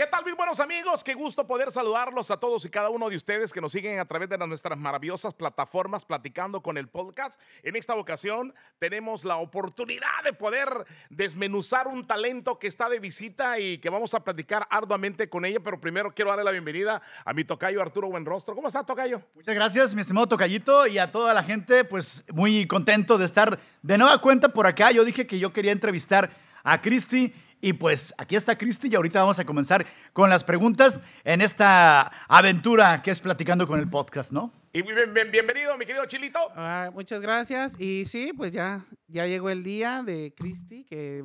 ¿Qué 0.00 0.06
tal, 0.06 0.24
mis 0.24 0.34
buenos 0.34 0.58
amigos? 0.60 1.04
Qué 1.04 1.12
gusto 1.12 1.46
poder 1.46 1.70
saludarlos 1.70 2.30
a 2.30 2.38
todos 2.38 2.64
y 2.64 2.70
cada 2.70 2.88
uno 2.88 3.10
de 3.10 3.16
ustedes 3.16 3.52
que 3.52 3.60
nos 3.60 3.72
siguen 3.72 3.98
a 3.98 4.06
través 4.06 4.30
de 4.30 4.38
nuestras 4.38 4.78
maravillosas 4.78 5.34
plataformas 5.34 6.06
platicando 6.06 6.62
con 6.62 6.78
el 6.78 6.88
podcast. 6.88 7.38
En 7.62 7.76
esta 7.76 7.94
ocasión 7.94 8.54
tenemos 8.78 9.26
la 9.26 9.36
oportunidad 9.36 10.24
de 10.24 10.32
poder 10.32 10.86
desmenuzar 11.10 11.86
un 11.86 12.06
talento 12.06 12.58
que 12.58 12.66
está 12.66 12.88
de 12.88 12.98
visita 12.98 13.58
y 13.58 13.76
que 13.76 13.90
vamos 13.90 14.14
a 14.14 14.24
platicar 14.24 14.66
arduamente 14.70 15.28
con 15.28 15.44
ella, 15.44 15.60
pero 15.62 15.78
primero 15.78 16.14
quiero 16.14 16.30
darle 16.30 16.44
la 16.44 16.52
bienvenida 16.52 17.02
a 17.26 17.34
mi 17.34 17.44
tocayo 17.44 17.82
Arturo 17.82 18.08
Buenrostro. 18.08 18.54
¿Cómo 18.54 18.68
está, 18.68 18.82
tocayo? 18.82 19.20
Muchas 19.34 19.54
gracias, 19.54 19.94
mi 19.94 20.00
estimado 20.00 20.26
tocayito, 20.26 20.86
y 20.86 20.96
a 20.96 21.12
toda 21.12 21.34
la 21.34 21.42
gente, 21.42 21.84
pues 21.84 22.24
muy 22.32 22.66
contento 22.66 23.18
de 23.18 23.26
estar 23.26 23.60
de 23.82 23.98
nueva 23.98 24.18
cuenta 24.22 24.48
por 24.48 24.66
acá. 24.66 24.92
Yo 24.92 25.04
dije 25.04 25.26
que 25.26 25.38
yo 25.38 25.52
quería 25.52 25.72
entrevistar 25.72 26.30
a 26.62 26.80
Cristi 26.80 27.34
y 27.60 27.72
pues 27.74 28.14
aquí 28.18 28.36
está 28.36 28.56
Cristi 28.56 28.88
y 28.90 28.94
ahorita 28.94 29.20
vamos 29.20 29.38
a 29.38 29.44
comenzar 29.44 29.86
con 30.12 30.30
las 30.30 30.44
preguntas 30.44 31.02
en 31.24 31.40
esta 31.42 32.10
aventura 32.28 33.02
que 33.02 33.10
es 33.10 33.20
platicando 33.20 33.66
con 33.66 33.78
el 33.80 33.88
podcast, 33.88 34.32
¿no? 34.32 34.52
Y 34.72 34.82
bien- 34.82 35.12
bien- 35.12 35.30
bienvenido, 35.30 35.76
mi 35.76 35.84
querido 35.84 36.04
Chilito. 36.06 36.38
Ah, 36.56 36.90
muchas 36.94 37.20
gracias. 37.20 37.78
Y 37.80 38.06
sí, 38.06 38.32
pues 38.36 38.52
ya, 38.52 38.84
ya 39.08 39.26
llegó 39.26 39.50
el 39.50 39.62
día 39.64 40.02
de 40.04 40.32
Cristi, 40.36 40.84
que 40.84 41.24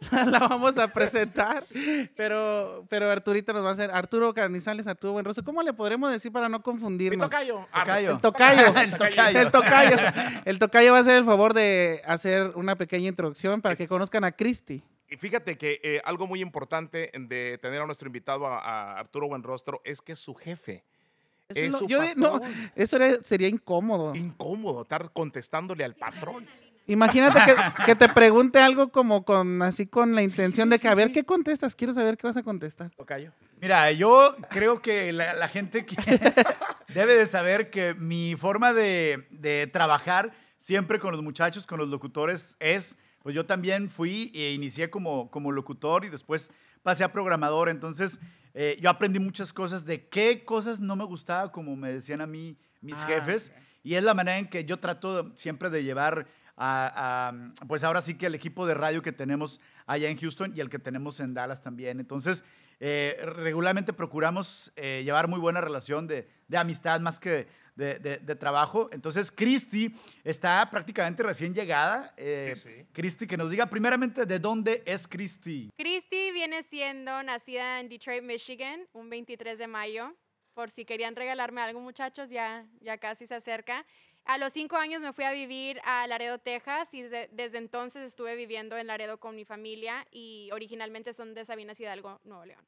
la 0.12 0.38
vamos 0.40 0.78
a 0.78 0.88
presentar. 0.88 1.66
Pero, 2.16 2.86
pero 2.88 3.10
Arturito 3.10 3.52
nos 3.52 3.64
va 3.64 3.70
a 3.70 3.72
hacer. 3.72 3.90
Arturo 3.90 4.32
Carnizales, 4.34 4.86
Arturo 4.86 5.14
Buenroso. 5.14 5.42
¿Cómo 5.42 5.62
le 5.62 5.72
podremos 5.72 6.12
decir 6.12 6.30
para 6.30 6.48
no 6.48 6.58
Mi 6.58 6.62
confundirnos? 6.62 7.28
tocayo. 7.28 7.66
Tocayo. 7.72 8.10
El 8.12 8.20
tocayo. 8.20 8.66
El 8.76 8.90
tocayo. 8.96 9.40
El 9.40 9.50
tocayo. 9.50 9.96
El 10.44 10.58
tocayo 10.58 10.92
va 10.92 10.98
a 10.98 11.00
hacer 11.00 11.16
el 11.16 11.24
favor 11.24 11.54
de 11.54 12.02
hacer 12.06 12.52
una 12.54 12.76
pequeña 12.76 13.08
introducción 13.08 13.60
para 13.62 13.74
que 13.74 13.88
conozcan 13.88 14.22
a 14.24 14.32
Cristi. 14.32 14.82
Y 15.08 15.16
fíjate 15.16 15.56
que 15.56 15.80
eh, 15.82 16.00
algo 16.04 16.26
muy 16.26 16.40
importante 16.40 17.10
de 17.16 17.58
tener 17.62 17.80
a 17.80 17.86
nuestro 17.86 18.08
invitado, 18.08 18.46
a, 18.46 18.58
a 18.58 18.98
Arturo 18.98 19.28
Buenrostro, 19.28 19.80
es 19.84 20.00
que 20.00 20.12
es 20.12 20.18
su 20.18 20.34
jefe. 20.34 20.84
Eso 21.48 21.60
Es 21.60 21.70
no- 21.72 21.78
su 21.78 21.86
yo 21.86 22.00
no, 22.16 22.40
eso 22.74 22.96
era- 22.96 23.22
sería 23.22 23.46
incómodo. 23.48 24.14
Incómodo 24.16 24.82
estar 24.82 25.12
contestándole 25.12 25.84
al 25.84 25.94
patrón. 25.94 26.46
Imagínate 26.88 27.38
que, 27.44 27.54
que 27.86 27.94
te 27.96 28.08
pregunte 28.08 28.58
algo 28.60 28.90
como 28.90 29.24
con 29.24 29.62
así 29.62 29.86
con 29.86 30.14
la 30.14 30.22
intención 30.22 30.66
sí, 30.66 30.70
de 30.70 30.76
que 30.76 30.82
sí, 30.82 30.88
a 30.88 30.94
ver 30.94 31.08
sí. 31.08 31.14
qué 31.14 31.24
contestas. 31.24 31.74
Quiero 31.76 31.92
saber 31.94 32.16
qué 32.16 32.26
vas 32.26 32.36
a 32.36 32.42
contestar. 32.42 32.90
Tocayo. 32.96 33.32
Mira, 33.60 33.90
yo 33.92 34.36
creo 34.50 34.82
que 34.82 35.12
la, 35.12 35.34
la 35.34 35.48
gente 35.48 35.86
que 35.86 35.96
debe 36.94 37.14
de 37.14 37.26
saber 37.26 37.70
que 37.70 37.94
mi 37.94 38.34
forma 38.36 38.72
de, 38.72 39.26
de 39.30 39.66
trabajar 39.68 40.32
siempre 40.58 40.98
con 40.98 41.12
los 41.12 41.22
muchachos, 41.22 41.66
con 41.66 41.78
los 41.78 41.88
locutores, 41.88 42.56
es, 42.60 42.98
pues 43.26 43.34
yo 43.34 43.44
también 43.44 43.90
fui 43.90 44.30
e 44.36 44.52
inicié 44.52 44.88
como, 44.88 45.32
como 45.32 45.50
locutor 45.50 46.04
y 46.04 46.10
después 46.10 46.48
pasé 46.84 47.02
a 47.02 47.10
programador. 47.10 47.68
Entonces, 47.68 48.20
eh, 48.54 48.78
yo 48.80 48.88
aprendí 48.88 49.18
muchas 49.18 49.52
cosas 49.52 49.84
de 49.84 50.06
qué 50.06 50.44
cosas 50.44 50.78
no 50.78 50.94
me 50.94 51.02
gustaba, 51.02 51.50
como 51.50 51.74
me 51.74 51.92
decían 51.92 52.20
a 52.20 52.28
mí 52.28 52.56
mis 52.80 53.02
Ah, 53.02 53.06
jefes. 53.08 53.50
Y 53.82 53.96
es 53.96 54.04
la 54.04 54.14
manera 54.14 54.38
en 54.38 54.46
que 54.46 54.64
yo 54.64 54.78
trato 54.78 55.36
siempre 55.36 55.70
de 55.70 55.82
llevar 55.82 56.28
a, 56.56 57.32
a, 57.58 57.66
pues 57.66 57.82
ahora 57.82 58.00
sí 58.00 58.14
que 58.14 58.26
el 58.26 58.36
equipo 58.36 58.64
de 58.64 58.74
radio 58.74 59.02
que 59.02 59.10
tenemos 59.10 59.60
allá 59.86 60.08
en 60.08 60.18
Houston 60.18 60.52
y 60.54 60.60
el 60.60 60.70
que 60.70 60.78
tenemos 60.78 61.18
en 61.18 61.34
Dallas 61.34 61.60
también. 61.60 61.98
Entonces, 61.98 62.44
eh, 62.78 63.18
regularmente 63.24 63.92
procuramos 63.92 64.72
eh, 64.76 65.02
llevar 65.04 65.26
muy 65.26 65.40
buena 65.40 65.60
relación 65.60 66.06
de, 66.06 66.28
de 66.46 66.56
amistad 66.58 67.00
más 67.00 67.18
que 67.18 67.48
de, 67.76 67.98
de- 68.00 68.18
de 68.18 68.34
trabajo. 68.36 68.88
Entonces, 68.90 69.30
Cristi 69.30 69.94
está 70.24 70.68
prácticamente 70.70 71.22
recién 71.22 71.54
llegada. 71.54 72.12
Eh, 72.16 72.54
Sí, 72.56 72.68
sí. 72.68 72.86
Cristi, 72.92 73.26
que 73.26 73.36
nos 73.36 73.50
diga 73.50 73.66
primeramente 73.66 74.26
de 74.26 74.38
dónde 74.40 74.82
es 74.86 75.06
Cristi. 75.06 75.70
Christy 75.76 76.32
viene 76.32 76.62
siendo 76.64 77.22
nacida 77.22 77.78
en 77.80 77.88
Detroit, 77.88 78.24
Michigan, 78.24 78.88
un 78.92 79.08
23 79.10 79.58
de 79.58 79.66
mayo. 79.68 80.14
Por 80.54 80.70
si 80.70 80.84
querían 80.86 81.14
regalarme 81.14 81.60
algo, 81.60 81.80
muchachos, 81.80 82.30
ya, 82.30 82.66
ya 82.80 82.96
casi 82.98 83.26
se 83.26 83.34
acerca. 83.34 83.84
A 84.24 84.38
los 84.38 84.52
cinco 84.54 84.76
años 84.76 85.02
me 85.02 85.12
fui 85.12 85.24
a 85.24 85.30
vivir 85.32 85.80
a 85.84 86.06
Laredo, 86.06 86.38
Texas, 86.38 86.88
y 86.94 87.02
desde, 87.02 87.28
desde 87.30 87.58
entonces 87.58 88.02
estuve 88.02 88.34
viviendo 88.36 88.76
en 88.78 88.86
Laredo 88.88 89.20
con 89.20 89.36
mi 89.36 89.44
familia 89.44 90.04
y 90.10 90.48
originalmente 90.52 91.12
son 91.12 91.34
de 91.34 91.44
Sabinas 91.44 91.78
Hidalgo, 91.78 92.20
Nuevo 92.24 92.44
León. 92.46 92.64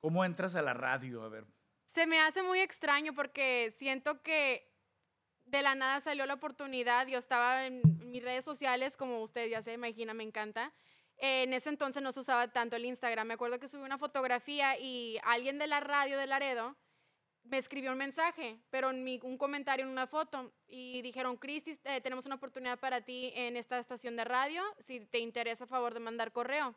¿Cómo 0.00 0.24
entras 0.24 0.54
a 0.54 0.62
la 0.62 0.72
radio? 0.74 1.22
A 1.22 1.28
ver. 1.28 1.44
Se 1.92 2.06
me 2.06 2.20
hace 2.20 2.42
muy 2.42 2.60
extraño 2.60 3.12
porque 3.14 3.74
siento 3.76 4.22
que 4.22 4.70
de 5.44 5.62
la 5.62 5.74
nada 5.74 5.98
salió 6.00 6.24
la 6.24 6.34
oportunidad. 6.34 7.08
Yo 7.08 7.18
estaba 7.18 7.66
en 7.66 7.82
mis 8.10 8.22
redes 8.22 8.44
sociales, 8.44 8.96
como 8.96 9.20
ustedes 9.22 9.50
ya 9.50 9.60
se 9.60 9.72
imagina, 9.72 10.14
me 10.14 10.22
encanta. 10.22 10.72
Eh, 11.16 11.42
en 11.42 11.52
ese 11.52 11.68
entonces 11.68 12.00
no 12.02 12.12
se 12.12 12.20
usaba 12.20 12.52
tanto 12.52 12.76
el 12.76 12.84
Instagram. 12.84 13.26
Me 13.26 13.34
acuerdo 13.34 13.58
que 13.58 13.66
subí 13.66 13.82
una 13.82 13.98
fotografía 13.98 14.78
y 14.78 15.18
alguien 15.24 15.58
de 15.58 15.66
la 15.66 15.80
radio 15.80 16.16
de 16.16 16.28
Laredo 16.28 16.76
me 17.42 17.58
escribió 17.58 17.90
un 17.90 17.98
mensaje, 17.98 18.60
pero 18.70 18.90
en 18.90 19.02
mi- 19.02 19.18
un 19.24 19.36
comentario 19.36 19.84
en 19.84 19.90
una 19.90 20.06
foto. 20.06 20.52
Y 20.68 21.02
dijeron, 21.02 21.38
Cristi, 21.38 21.76
eh, 21.84 22.00
tenemos 22.00 22.24
una 22.26 22.36
oportunidad 22.36 22.78
para 22.78 23.00
ti 23.00 23.32
en 23.34 23.56
esta 23.56 23.78
estación 23.80 24.14
de 24.14 24.24
radio. 24.24 24.62
Si 24.78 25.00
te 25.00 25.18
interesa, 25.18 25.64
a 25.64 25.66
favor 25.66 25.92
de 25.94 26.00
mandar 26.00 26.30
correo. 26.30 26.76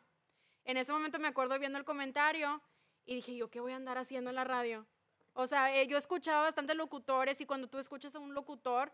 En 0.64 0.76
ese 0.76 0.90
momento 0.92 1.20
me 1.20 1.28
acuerdo 1.28 1.56
viendo 1.60 1.78
el 1.78 1.84
comentario 1.84 2.60
y 3.04 3.14
dije, 3.14 3.36
¿yo 3.36 3.48
qué 3.50 3.60
voy 3.60 3.72
a 3.72 3.76
andar 3.76 3.98
haciendo 3.98 4.30
en 4.30 4.36
la 4.36 4.44
radio? 4.44 4.86
O 5.34 5.46
sea, 5.46 5.74
eh, 5.76 5.86
yo 5.86 5.98
escuchaba 5.98 6.42
bastantes 6.42 6.76
locutores 6.76 7.40
y 7.40 7.46
cuando 7.46 7.68
tú 7.68 7.78
escuchas 7.78 8.14
a 8.14 8.20
un 8.20 8.34
locutor, 8.34 8.92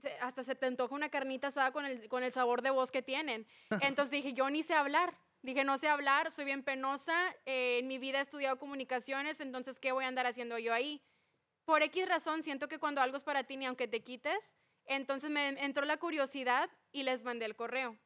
se- 0.00 0.16
hasta 0.20 0.42
se 0.44 0.54
te 0.54 0.66
antoja 0.66 0.94
una 0.94 1.08
carnita 1.10 1.48
asada 1.48 1.72
con 1.72 1.84
el, 1.84 2.08
con 2.08 2.22
el 2.22 2.32
sabor 2.32 2.62
de 2.62 2.70
voz 2.70 2.90
que 2.90 3.02
tienen. 3.02 3.46
Entonces 3.80 4.10
dije, 4.10 4.32
yo 4.32 4.48
ni 4.50 4.62
sé 4.62 4.74
hablar. 4.74 5.18
Dije, 5.42 5.64
no 5.64 5.78
sé 5.78 5.88
hablar, 5.88 6.30
soy 6.30 6.44
bien 6.44 6.62
penosa, 6.62 7.34
eh, 7.46 7.78
en 7.78 7.88
mi 7.88 7.96
vida 7.98 8.18
he 8.18 8.22
estudiado 8.22 8.58
comunicaciones, 8.58 9.40
entonces, 9.40 9.78
¿qué 9.78 9.90
voy 9.90 10.04
a 10.04 10.08
andar 10.08 10.26
haciendo 10.26 10.58
yo 10.58 10.74
ahí? 10.74 11.02
Por 11.64 11.82
X 11.82 12.06
razón, 12.06 12.42
siento 12.42 12.68
que 12.68 12.78
cuando 12.78 13.00
algo 13.00 13.16
es 13.16 13.22
para 13.24 13.44
ti, 13.44 13.56
ni 13.56 13.64
aunque 13.64 13.88
te 13.88 14.02
quites, 14.04 14.54
entonces 14.84 15.30
me 15.30 15.48
entró 15.64 15.86
la 15.86 15.96
curiosidad 15.96 16.68
y 16.92 17.04
les 17.04 17.24
mandé 17.24 17.46
el 17.46 17.56
correo. 17.56 17.96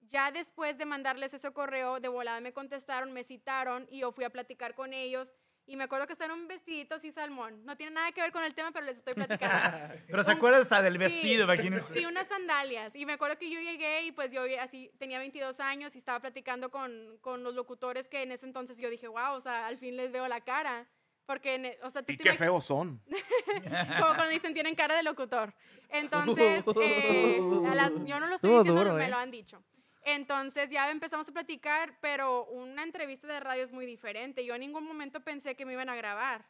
Ya 0.00 0.32
después 0.32 0.78
de 0.78 0.86
mandarles 0.86 1.34
ese 1.34 1.52
correo, 1.52 2.00
de 2.00 2.08
volada 2.08 2.40
me 2.40 2.54
contestaron, 2.54 3.12
me 3.12 3.24
citaron 3.24 3.86
y 3.90 3.98
yo 3.98 4.12
fui 4.12 4.24
a 4.24 4.30
platicar 4.30 4.74
con 4.74 4.94
ellos. 4.94 5.34
Y 5.70 5.76
me 5.76 5.84
acuerdo 5.84 6.06
que 6.06 6.14
están 6.14 6.30
en 6.30 6.38
un 6.40 6.48
vestidito 6.48 6.94
así 6.94 7.12
salmón. 7.12 7.62
No 7.66 7.76
tiene 7.76 7.92
nada 7.92 8.10
que 8.12 8.22
ver 8.22 8.32
con 8.32 8.42
el 8.42 8.54
tema, 8.54 8.72
pero 8.72 8.86
les 8.86 8.96
estoy 8.96 9.12
platicando. 9.12 9.94
Pero 10.08 10.24
se 10.24 10.32
acuerda 10.32 10.58
hasta 10.58 10.80
del 10.80 10.94
Sí. 10.94 10.98
vestido, 10.98 11.44
imagínense. 11.44 12.00
Y 12.00 12.06
unas 12.06 12.26
sandalias. 12.26 12.96
Y 12.96 13.04
me 13.04 13.12
acuerdo 13.12 13.36
que 13.38 13.50
yo 13.50 13.60
llegué 13.60 14.04
y 14.06 14.12
pues 14.12 14.32
yo 14.32 14.40
así 14.60 14.90
tenía 14.98 15.18
22 15.18 15.60
años 15.60 15.94
y 15.94 15.98
estaba 15.98 16.20
platicando 16.20 16.70
con, 16.70 17.18
con 17.20 17.44
los 17.44 17.54
locutores 17.54 18.08
que 18.08 18.22
en 18.22 18.32
ese 18.32 18.46
entonces 18.46 18.78
yo 18.78 18.88
dije, 18.88 19.08
wow, 19.08 19.34
o 19.34 19.40
sea, 19.42 19.66
al 19.66 19.76
fin 19.76 19.94
les 19.96 20.10
veo 20.10 20.26
la 20.26 20.40
cara. 20.40 20.88
Porque, 21.26 21.56
e- 21.56 21.78
o 21.82 21.90
sea, 21.90 22.02
tú 22.02 22.12
Y 22.14 22.16
qué 22.16 22.32
feos 22.32 22.64
son. 22.64 23.02
como 24.00 24.14
cuando 24.14 24.28
dicen 24.28 24.54
tienen 24.54 24.74
cara 24.74 24.96
de 24.96 25.02
locutor. 25.02 25.52
Entonces, 25.90 26.64
eh, 26.82 27.38
a 27.70 27.74
las- 27.74 27.92
yo 28.06 28.18
no 28.20 28.26
lo 28.26 28.34
estoy 28.36 28.48
Estuvo 28.50 28.58
diciendo, 28.62 28.84
duro, 28.84 28.94
me 28.96 29.04
¿eh? 29.04 29.10
lo 29.10 29.18
han 29.18 29.30
dicho. 29.30 29.62
Entonces 30.10 30.70
ya 30.70 30.90
empezamos 30.90 31.28
a 31.28 31.32
platicar, 31.32 31.98
pero 32.00 32.46
una 32.46 32.82
entrevista 32.82 33.26
de 33.26 33.40
radio 33.40 33.62
es 33.62 33.72
muy 33.72 33.84
diferente. 33.84 34.42
Yo 34.42 34.54
en 34.54 34.60
ningún 34.60 34.84
momento 34.86 35.20
pensé 35.22 35.54
que 35.54 35.66
me 35.66 35.74
iban 35.74 35.90
a 35.90 35.96
grabar. 35.96 36.46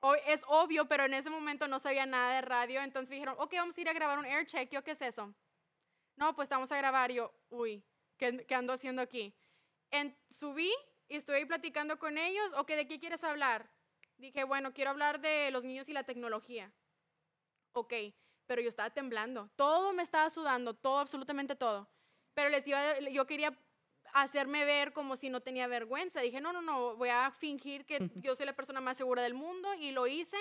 O- 0.00 0.14
es 0.14 0.42
obvio, 0.46 0.86
pero 0.86 1.04
en 1.04 1.14
ese 1.14 1.30
momento 1.30 1.66
no 1.66 1.78
sabía 1.78 2.04
nada 2.04 2.34
de 2.34 2.42
radio. 2.42 2.82
Entonces 2.82 3.10
dijeron, 3.10 3.36
ok, 3.38 3.54
vamos 3.54 3.76
a 3.76 3.80
ir 3.80 3.88
a 3.88 3.94
grabar 3.94 4.18
un 4.18 4.26
air 4.26 4.44
check. 4.44 4.70
Yo, 4.70 4.84
¿qué 4.84 4.90
es 4.90 5.00
eso? 5.00 5.34
No, 6.16 6.34
pues 6.36 6.50
vamos 6.50 6.70
a 6.72 6.76
grabar. 6.76 7.10
Yo, 7.10 7.32
uy, 7.48 7.82
¿qué, 8.18 8.46
ando 8.54 8.74
haciendo 8.74 9.00
aquí? 9.00 9.34
En, 9.90 10.14
subí 10.28 10.70
y 11.08 11.16
estuve 11.16 11.46
platicando 11.46 11.98
con 11.98 12.18
ellos. 12.18 12.52
Ok, 12.58 12.68
¿de 12.72 12.86
qué 12.86 13.00
quieres 13.00 13.24
hablar? 13.24 13.70
Dije, 14.18 14.44
bueno, 14.44 14.74
quiero 14.74 14.90
hablar 14.90 15.20
de 15.22 15.50
los 15.52 15.64
niños 15.64 15.88
y 15.88 15.94
la 15.94 16.04
tecnología. 16.04 16.70
Ok, 17.72 17.94
pero 18.46 18.60
yo 18.60 18.68
estaba 18.68 18.90
temblando. 18.90 19.48
Todo 19.56 19.94
me 19.94 20.02
estaba 20.02 20.28
sudando, 20.28 20.74
todo, 20.74 20.98
absolutamente 20.98 21.56
todo. 21.56 21.88
Pero 22.34 22.48
les 22.48 22.66
iba, 22.66 22.98
yo 23.00 23.26
quería 23.26 23.56
hacerme 24.12 24.64
ver 24.64 24.92
como 24.92 25.16
si 25.16 25.30
no 25.30 25.40
tenía 25.40 25.66
vergüenza. 25.66 26.20
Dije, 26.20 26.40
no, 26.40 26.52
no, 26.52 26.62
no, 26.62 26.96
voy 26.96 27.08
a 27.08 27.30
fingir 27.30 27.84
que 27.84 28.10
yo 28.16 28.34
soy 28.34 28.46
la 28.46 28.54
persona 28.54 28.80
más 28.80 28.96
segura 28.96 29.22
del 29.22 29.34
mundo 29.34 29.68
y 29.74 29.92
lo 29.92 30.06
hice. 30.06 30.38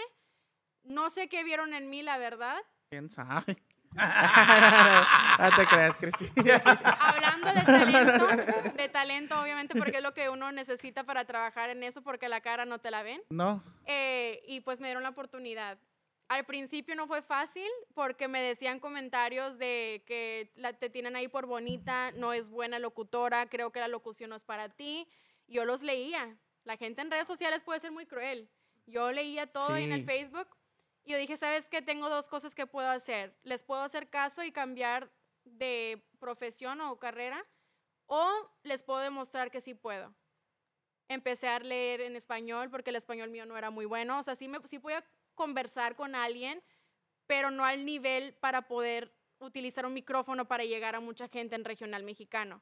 No 0.84 1.10
sé 1.10 1.28
qué 1.28 1.44
vieron 1.44 1.74
en 1.74 1.90
mí, 1.90 2.02
la 2.02 2.18
verdad. 2.18 2.62
¿Quién 2.90 3.10
sabe? 3.10 3.58
no 5.40 5.56
te 5.56 5.66
creas, 5.66 5.96
Cristi. 5.98 6.30
Hablando 6.84 7.54
de 7.54 7.62
talento, 7.62 8.28
de 8.78 8.90
talento 8.90 9.42
obviamente 9.42 9.76
porque 9.76 9.98
es 9.98 10.04
lo 10.04 10.14
que 10.14 10.30
uno 10.30 10.52
necesita 10.52 11.04
para 11.04 11.26
trabajar 11.26 11.72
en 11.72 11.84
eso 11.84 12.04
porque 12.04 12.30
la 12.30 12.42
cara 12.42 12.66
no 12.66 12.80
te 12.80 12.92
la 12.92 13.02
ven. 13.02 13.22
No. 13.30 13.64
Eh, 13.86 14.44
y 14.48 14.62
pues 14.62 14.80
me 14.80 14.88
dieron 14.88 15.04
la 15.04 15.10
oportunidad. 15.10 15.80
Al 16.30 16.46
principio 16.46 16.96
no 16.96 17.08
fue 17.08 17.24
fácil 17.24 17.68
porque 17.96 18.28
me 18.28 18.40
decían 18.40 18.80
comentarios 18.80 19.58
de 19.58 20.04
que 20.06 20.52
la, 20.56 20.74
te 20.74 20.88
tienen 20.92 21.16
ahí 21.16 21.28
por 21.28 21.48
bonita, 21.48 22.12
no 22.12 22.34
es 22.34 22.50
buena 22.50 22.78
locutora, 22.78 23.50
creo 23.50 23.72
que 23.72 23.80
la 23.80 23.88
locución 23.88 24.30
no 24.30 24.36
es 24.36 24.44
para 24.44 24.70
ti. 24.70 25.08
Yo 25.48 25.66
los 25.66 25.82
leía. 25.82 26.38
La 26.66 26.78
gente 26.78 27.02
en 27.02 27.10
redes 27.10 27.26
sociales 27.26 27.64
puede 27.64 27.80
ser 27.80 27.92
muy 27.92 28.06
cruel. 28.06 28.48
Yo 28.86 29.12
leía 29.12 29.48
todo 29.48 29.76
en 29.76 29.92
el. 29.92 30.06
Facebook 30.06 30.48
y 31.04 31.12
yo 31.14 31.18
dije, 31.18 31.36
¿sabes 31.36 31.68
qué? 31.68 31.82
Tengo 31.82 32.10
dos 32.10 32.30
cosas 32.30 32.54
que 32.54 32.68
puedo 32.68 32.90
hacer. 32.90 33.36
Les 33.42 33.64
puedo 33.64 33.82
hacer 33.82 34.08
caso 34.08 34.44
y 34.44 34.52
cambiar 34.52 35.10
de 35.46 36.00
profesión 36.20 36.80
o 36.82 37.00
carrera 37.00 37.44
o 38.06 38.52
les 38.62 38.84
puedo 38.84 39.00
demostrar 39.00 39.50
que 39.50 39.62
sí 39.62 39.74
puedo. 39.74 40.14
empecé 41.08 41.48
a 41.48 41.58
leer 41.58 42.02
en 42.02 42.16
español 42.16 42.70
porque 42.70 42.92
el 42.92 42.98
español 42.98 43.32
mío 43.32 43.48
no 43.48 43.58
era 43.58 43.72
muy 43.72 43.86
bueno. 43.86 44.20
O 44.20 44.24
sea, 44.24 44.36
sí, 44.36 44.48
me, 44.48 44.60
sí 44.68 44.78
podía 44.78 45.04
conversar 45.40 45.96
con 45.96 46.16
alguien, 46.16 46.62
pero 47.26 47.50
no 47.50 47.64
al 47.64 47.86
nivel 47.86 48.34
para 48.42 48.68
poder 48.68 49.16
utilizar 49.40 49.86
un 49.86 49.94
micrófono 49.94 50.50
para 50.50 50.66
llegar 50.66 50.96
a 50.96 51.00
mucha 51.00 51.30
gente 51.30 51.56
en 51.56 51.64
regional 51.64 52.04
mexicano. 52.04 52.62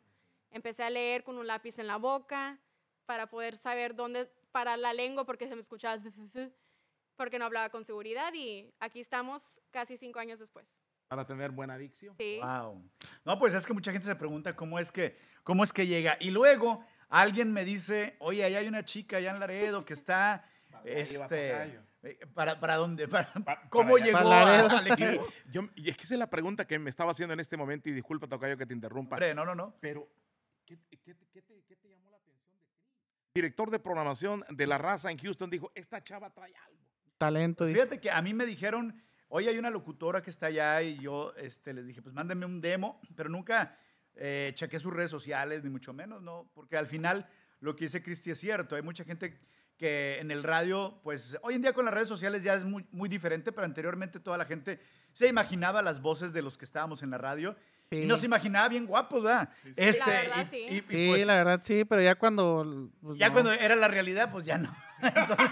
Empecé 0.52 0.84
a 0.84 0.92
leer 0.92 1.24
con 1.24 1.40
un 1.40 1.48
lápiz 1.48 1.80
en 1.80 1.88
la 1.88 1.98
boca 1.98 2.60
para 3.08 3.32
poder 3.32 3.58
saber 3.58 3.96
dónde 3.96 4.32
para 4.52 4.78
la 4.78 4.94
lengua 4.94 5.26
porque 5.26 5.48
se 5.48 5.56
me 5.56 5.62
escuchaba 5.62 6.00
porque 7.16 7.40
no 7.40 7.46
hablaba 7.46 7.72
con 7.72 7.84
seguridad 7.84 8.32
y 8.36 8.72
aquí 8.80 9.00
estamos 9.00 9.60
casi 9.72 9.98
cinco 9.98 10.20
años 10.20 10.38
después. 10.38 10.84
Para 11.08 11.26
tener 11.26 11.50
buena 11.50 11.80
dicción. 11.80 12.16
Sí. 12.16 12.38
Wow. 12.40 12.88
No, 13.26 13.40
pues 13.40 13.56
es 13.56 13.66
que 13.66 13.74
mucha 13.74 13.92
gente 13.92 14.06
se 14.06 14.16
pregunta 14.16 14.56
cómo 14.56 14.78
es 14.78 14.92
que, 14.92 15.18
cómo 15.42 15.64
es 15.64 15.74
que 15.74 15.88
llega. 15.88 16.16
Y 16.20 16.30
luego 16.30 16.86
alguien 17.10 17.52
me 17.52 17.66
dice, 17.66 18.18
oye, 18.20 18.44
ahí 18.44 18.54
hay 18.54 18.68
una 18.68 18.86
chica 18.86 19.18
allá 19.18 19.32
en 19.32 19.40
Laredo 19.40 19.84
que 19.84 19.94
está, 19.94 20.46
este, 20.84 21.80
¿para, 22.34 22.60
para 22.60 22.76
dónde? 22.76 23.08
Para- 23.08 23.32
Pa- 23.34 23.68
¿Cómo 23.70 23.94
para 23.94 24.04
allá. 24.04 24.06
llegó 24.06 24.68
Para 24.70 24.80
al 24.80 24.88
equipo? 24.92 25.28
Yo, 25.52 25.62
y 25.76 25.90
es 25.90 25.98
que 25.98 26.04
esa 26.04 26.16
es 26.16 26.20
la 26.20 26.30
pregunta 26.30 26.66
que 26.66 26.80
me 26.80 26.90
estaba 26.90 27.12
haciendo 27.12 27.34
en 27.34 27.40
este 27.40 27.58
momento 27.58 27.90
y 27.90 27.94
disculpa, 27.94 28.28
Tocayo, 28.28 28.58
que 28.58 28.66
te 28.66 28.74
interrumpa. 28.74 29.16
Hombre, 29.16 29.34
no, 29.34 29.46
no, 29.46 29.56
no. 29.56 29.76
Pero, 29.80 30.08
¿qué, 30.66 30.78
qué 30.90 31.14
te- 31.16 31.28
qué 31.32 31.42
te- 31.42 31.64
qué 31.68 31.76
te 31.76 31.90
llamó 31.90 32.10
la 32.12 32.18
atención 32.18 32.54
de 32.58 32.66
Chris? 32.66 32.84
Director 33.36 33.70
de 33.72 33.80
programación 33.80 34.44
de 34.50 34.68
La 34.68 34.78
Raza 34.78 35.12
en 35.12 35.18
Houston 35.20 35.50
dijo, 35.50 35.72
esta 35.76 36.04
chava 36.04 36.30
trae 36.32 36.54
algo. 36.56 36.84
Talento. 37.18 37.66
Fíjate 37.66 38.00
que 38.00 38.12
a 38.12 38.22
mí 38.22 38.34
me 38.34 38.46
dijeron, 38.46 39.02
oye, 39.30 39.50
hay 39.50 39.58
una 39.58 39.70
locutora 39.70 40.22
que 40.22 40.30
está 40.30 40.48
allá 40.48 40.82
y 40.82 41.00
yo 41.00 41.34
este, 41.36 41.74
les 41.74 41.86
dije, 41.88 42.02
pues 42.02 42.14
mándenme 42.14 42.46
un 42.46 42.62
demo, 42.62 43.02
pero 43.16 43.28
nunca 43.30 43.78
eh, 44.16 44.52
chequé 44.56 44.80
sus 44.80 44.94
redes 44.94 45.12
sociales, 45.12 45.64
ni 45.64 45.70
mucho 45.70 45.94
menos, 45.94 46.22
¿no? 46.22 46.50
Porque 46.54 46.78
al 46.78 46.88
final 46.88 47.28
lo 47.60 47.76
que 47.76 47.86
dice 47.86 48.04
Cristi 48.04 48.30
es 48.32 48.40
cierto, 48.40 48.76
hay 48.76 48.82
mucha 48.84 49.04
gente 49.04 49.40
que 49.78 50.18
en 50.20 50.32
el 50.32 50.44
radio, 50.44 51.00
pues 51.04 51.38
hoy 51.44 51.54
en 51.56 51.62
día 51.62 51.74
con 51.74 51.86
las 51.86 51.94
redes 51.94 52.08
sociales 52.10 52.44
ya 52.44 52.56
es 52.56 52.64
muy, 52.64 52.86
muy 52.92 53.08
diferente, 53.10 53.52
pero 53.52 53.66
anteriormente 53.66 54.20
toda 54.20 54.38
la 54.38 54.46
gente 54.46 54.80
se 55.14 55.28
imaginaba 55.28 55.82
las 55.82 56.02
voces 56.02 56.34
de 56.34 56.42
los 56.42 56.58
que 56.58 56.66
estábamos 56.66 57.04
en 57.04 57.12
la 57.12 57.18
radio 57.18 57.56
y 57.92 58.02
Sí. 58.02 58.06
nos 58.06 58.24
imaginaba 58.24 58.68
bien 58.70 58.86
guapos, 58.86 59.24
¿verdad? 59.24 59.50
Este, 59.76 60.00
La 60.00 60.06
verdad, 60.08 60.46
y- 60.46 60.50
sí. 60.50 60.66
y- 60.70 60.76
y, 60.78 60.82
Sí, 60.82 61.08
pues, 61.12 61.28
la 61.28 61.36
verdad 61.36 61.62
sí, 61.64 61.86
pero 61.86 62.02
ya 62.02 62.16
cuando. 62.16 62.90
pues, 63.02 63.18
ya 63.18 63.28
no. 63.28 63.34
cuando 63.34 63.52
era 63.54 63.76
la 63.76 63.88
realidad, 63.88 64.32
pues 64.32 64.46
ya 64.46 64.58
no. 64.58 64.76
Entonces, 65.16 65.50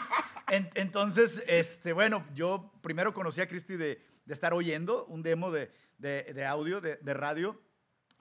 en- 0.50 0.69
entonces, 0.75 1.44
este, 1.48 1.94
bueno, 1.94 2.25
yo 2.33 2.71
primero 2.81 3.13
conocí 3.13 3.42
a 3.42 3.48
Cristi 3.48 3.75
de, 3.78 4.01
de 4.25 4.33
estar 4.33 4.54
oyendo 4.54 5.06
un 5.06 5.21
demo 5.24 5.51
de, 5.51 5.71
de- 6.00 6.33
de 6.33 6.45
audio, 6.45 6.81
de, 6.81 6.98
de 6.98 7.13
radio, 7.13 7.62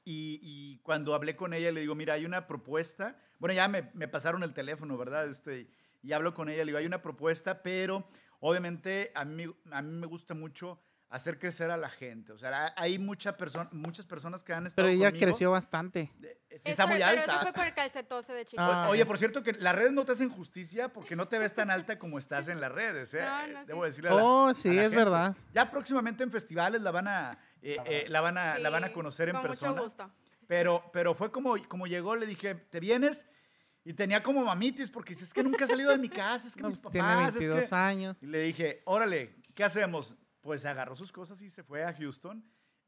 y, 0.04 0.38
y 0.42 0.78
cuando 0.82 1.14
hablé 1.14 1.34
con 1.34 1.54
ella 1.54 1.72
le 1.72 1.80
digo, 1.80 1.94
mira, 1.94 2.12
hay 2.14 2.26
una 2.26 2.46
propuesta, 2.46 3.18
bueno, 3.38 3.54
ya 3.54 3.68
me, 3.68 3.90
me 3.94 4.06
pasaron 4.06 4.42
el 4.42 4.52
teléfono, 4.52 4.96
¿verdad? 4.98 5.26
Este, 5.28 5.66
y 6.04 6.12
hablo 6.12 6.34
con 6.34 6.48
ella, 6.48 6.58
le 6.58 6.66
digo, 6.66 6.78
hay 6.78 6.86
una 6.86 7.02
propuesta, 7.02 7.62
pero 7.62 8.06
obviamente 8.40 9.10
a 9.14 9.24
mí, 9.24 9.46
a 9.72 9.82
mí 9.82 9.90
me 9.90 10.06
gusta 10.06 10.34
mucho 10.34 10.78
hacer 11.08 11.38
crecer 11.38 11.70
a 11.70 11.76
la 11.76 11.88
gente. 11.88 12.32
O 12.32 12.38
sea, 12.38 12.74
hay 12.76 12.98
mucha 12.98 13.36
perso- 13.36 13.68
muchas 13.72 14.04
personas 14.04 14.42
que 14.42 14.52
han 14.52 14.66
estado 14.66 14.86
Pero 14.86 14.88
ella 14.96 15.10
conmigo. 15.10 15.26
creció 15.26 15.50
bastante. 15.52 16.10
Eh, 16.22 16.40
Sí, 16.50 16.60
Es 16.64 16.66
está 16.66 16.86
muy 16.86 16.96
Pero 16.98 17.06
alta. 17.08 17.24
eso 17.24 17.40
fue 17.40 17.52
por 17.52 17.66
el 17.66 17.74
calcetose 17.74 18.32
de 18.32 18.44
chico. 18.44 18.62
Ah. 18.62 18.88
Oye, 18.88 19.04
por 19.06 19.18
cierto, 19.18 19.42
que 19.42 19.52
las 19.54 19.74
redes 19.74 19.92
no 19.92 20.04
te 20.04 20.12
hacen 20.12 20.28
justicia 20.30 20.88
porque 20.92 21.16
no 21.16 21.26
te 21.26 21.38
ves 21.38 21.52
tan 21.54 21.68
alta 21.70 21.98
como 21.98 22.16
estás 22.18 22.46
en 22.48 22.60
las 22.60 22.70
redes, 22.70 23.12
¿eh? 23.14 23.22
No, 23.24 23.46
no, 23.60 23.64
Debo 23.66 23.82
sí. 23.82 23.86
decirle 23.88 24.10
a 24.10 24.14
la- 24.14 24.24
Oh, 24.24 24.46
a 24.48 24.54
sí, 24.54 24.68
la 24.68 24.74
es 24.84 24.90
gente. 24.90 24.96
verdad. 24.96 25.36
Ya 25.52 25.70
próximamente 25.70 26.22
en 26.22 26.30
festivales 26.30 26.82
la 26.82 26.90
van 26.92 27.08
a, 27.08 27.38
eh, 27.62 27.76
eh, 27.86 28.04
la 28.08 28.20
van 28.20 28.38
a, 28.38 28.58
la 28.58 28.70
van 28.70 28.84
a 28.84 28.88
Sí, 28.88 28.92
conocer 28.92 29.28
en 29.30 29.34
con 29.36 29.42
persona. 29.42 29.72
Mucho 29.72 29.82
gusto. 29.84 30.10
Pero, 30.46 30.90
pero 30.92 31.14
fue 31.14 31.30
como, 31.32 31.56
como 31.68 31.86
llegó, 31.86 32.14
le 32.16 32.26
dije, 32.26 32.54
¿te 32.54 32.78
vienes? 32.80 33.26
Y 33.84 33.92
tenía 33.92 34.22
como 34.22 34.44
mamitis 34.44 34.90
porque 34.90 35.10
dice, 35.10 35.24
es 35.24 35.34
que 35.34 35.42
nunca 35.42 35.64
he 35.64 35.68
salido 35.68 35.90
de 35.90 35.98
mi 35.98 36.08
casa, 36.08 36.48
es 36.48 36.56
que 36.56 36.62
No, 36.62 36.68
mis 36.68 36.80
pues, 36.80 36.92
tiene 36.92 37.06
papás, 37.08 37.28
es 37.28 37.34
22 37.40 37.68
que... 37.68 37.74
años. 37.74 38.16
Y 38.22 38.26
le 38.26 38.38
dije, 38.40 38.80
órale, 38.86 39.36
¿qué 39.54 39.62
hacemos? 39.64 40.16
Pues 40.40 40.64
agarró 40.64 40.96
sus 40.96 41.12
cosas 41.12 41.40
y 41.42 41.50
se 41.50 41.62
fue 41.62 41.84
a 41.84 41.92
Houston. 41.92 42.42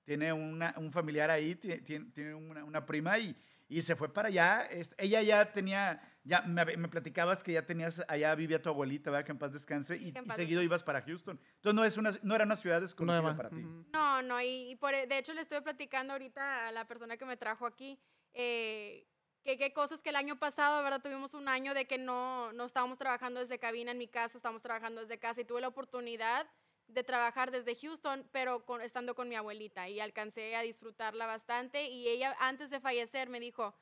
Tiene 0.04 0.32
una- 0.32 0.74
un 0.78 0.90
familiar 0.92 1.30
ahí, 1.30 1.54
ti- 1.54 1.80
tiene, 1.82 2.06
tiene 2.12 2.34
una, 2.34 2.64
una 2.64 2.86
prima 2.86 3.18
y, 3.18 3.36
y 3.68 3.82
se 3.82 3.94
fue 3.96 4.12
para 4.12 4.28
allá. 4.28 4.62
Es- 4.70 4.94
ella 4.96 5.20
ya 5.20 5.52
tenía, 5.52 6.00
ya 6.24 6.42
me, 6.42 6.64
me 6.76 6.88
platicabas 6.88 7.42
que 7.42 7.52
ya 7.52 7.66
tenías, 7.66 8.02
allá 8.08 8.34
vivía 8.34 8.62
tu 8.62 8.68
abuelita, 8.70 9.10
¿verdad? 9.10 9.26
Que 9.26 9.32
en 9.32 9.38
paz 9.38 9.52
descanse. 9.52 9.96
Y, 9.98 10.10
en 10.16 10.24
y 10.24 10.26
paz 10.28 10.36
seguido 10.36 10.62
ibas 10.62 10.82
para 10.82 11.02
Houston. 11.02 11.38
Entonces 11.56 11.74
no, 11.74 11.84
es 11.84 11.96
una, 11.98 12.12
no 12.22 12.34
era 12.34 12.44
una 12.44 12.56
ciudad 12.56 12.80
desconocida 12.80 13.20
Nueva. 13.20 13.36
para 13.36 13.50
ti. 13.50 13.56
Ujú. 13.64 13.86
No, 13.92 14.22
no, 14.22 14.40
y, 14.40 14.70
y 14.70 14.76
por, 14.76 14.94
e, 14.94 15.06
de 15.06 15.18
hecho 15.18 15.34
le 15.34 15.42
estoy 15.42 15.60
platicando 15.60 16.12
ahorita 16.14 16.68
a 16.68 16.72
la 16.72 16.86
persona 16.86 17.16
que 17.18 17.26
me 17.26 17.36
trajo 17.36 17.66
aquí, 17.66 17.98
eh, 18.32 19.06
que 19.46 19.56
qué 19.56 19.72
cosas 19.72 20.02
que 20.02 20.10
el 20.10 20.16
año 20.16 20.36
pasado, 20.38 20.82
¿verdad? 20.82 21.00
Tuvimos 21.00 21.32
un 21.32 21.48
año 21.48 21.72
de 21.72 21.86
que 21.86 21.98
no, 21.98 22.52
no 22.52 22.64
estábamos 22.64 22.98
trabajando 22.98 23.40
desde 23.40 23.58
cabina, 23.58 23.92
en 23.92 23.98
mi 23.98 24.08
caso, 24.08 24.36
estábamos 24.36 24.60
trabajando 24.60 25.00
desde 25.00 25.18
casa 25.18 25.40
y 25.40 25.44
tuve 25.44 25.60
la 25.60 25.68
oportunidad 25.68 26.46
de 26.88 27.04
trabajar 27.04 27.52
desde 27.52 27.76
Houston, 27.76 28.28
pero 28.32 28.66
con, 28.66 28.82
estando 28.82 29.14
con 29.14 29.28
mi 29.28 29.36
abuelita 29.36 29.88
y 29.88 30.00
alcancé 30.00 30.56
a 30.56 30.62
disfrutarla 30.62 31.26
bastante 31.26 31.88
y 31.88 32.08
ella 32.08 32.36
antes 32.40 32.70
de 32.70 32.80
fallecer 32.80 33.28
me 33.28 33.38
dijo, 33.38 33.72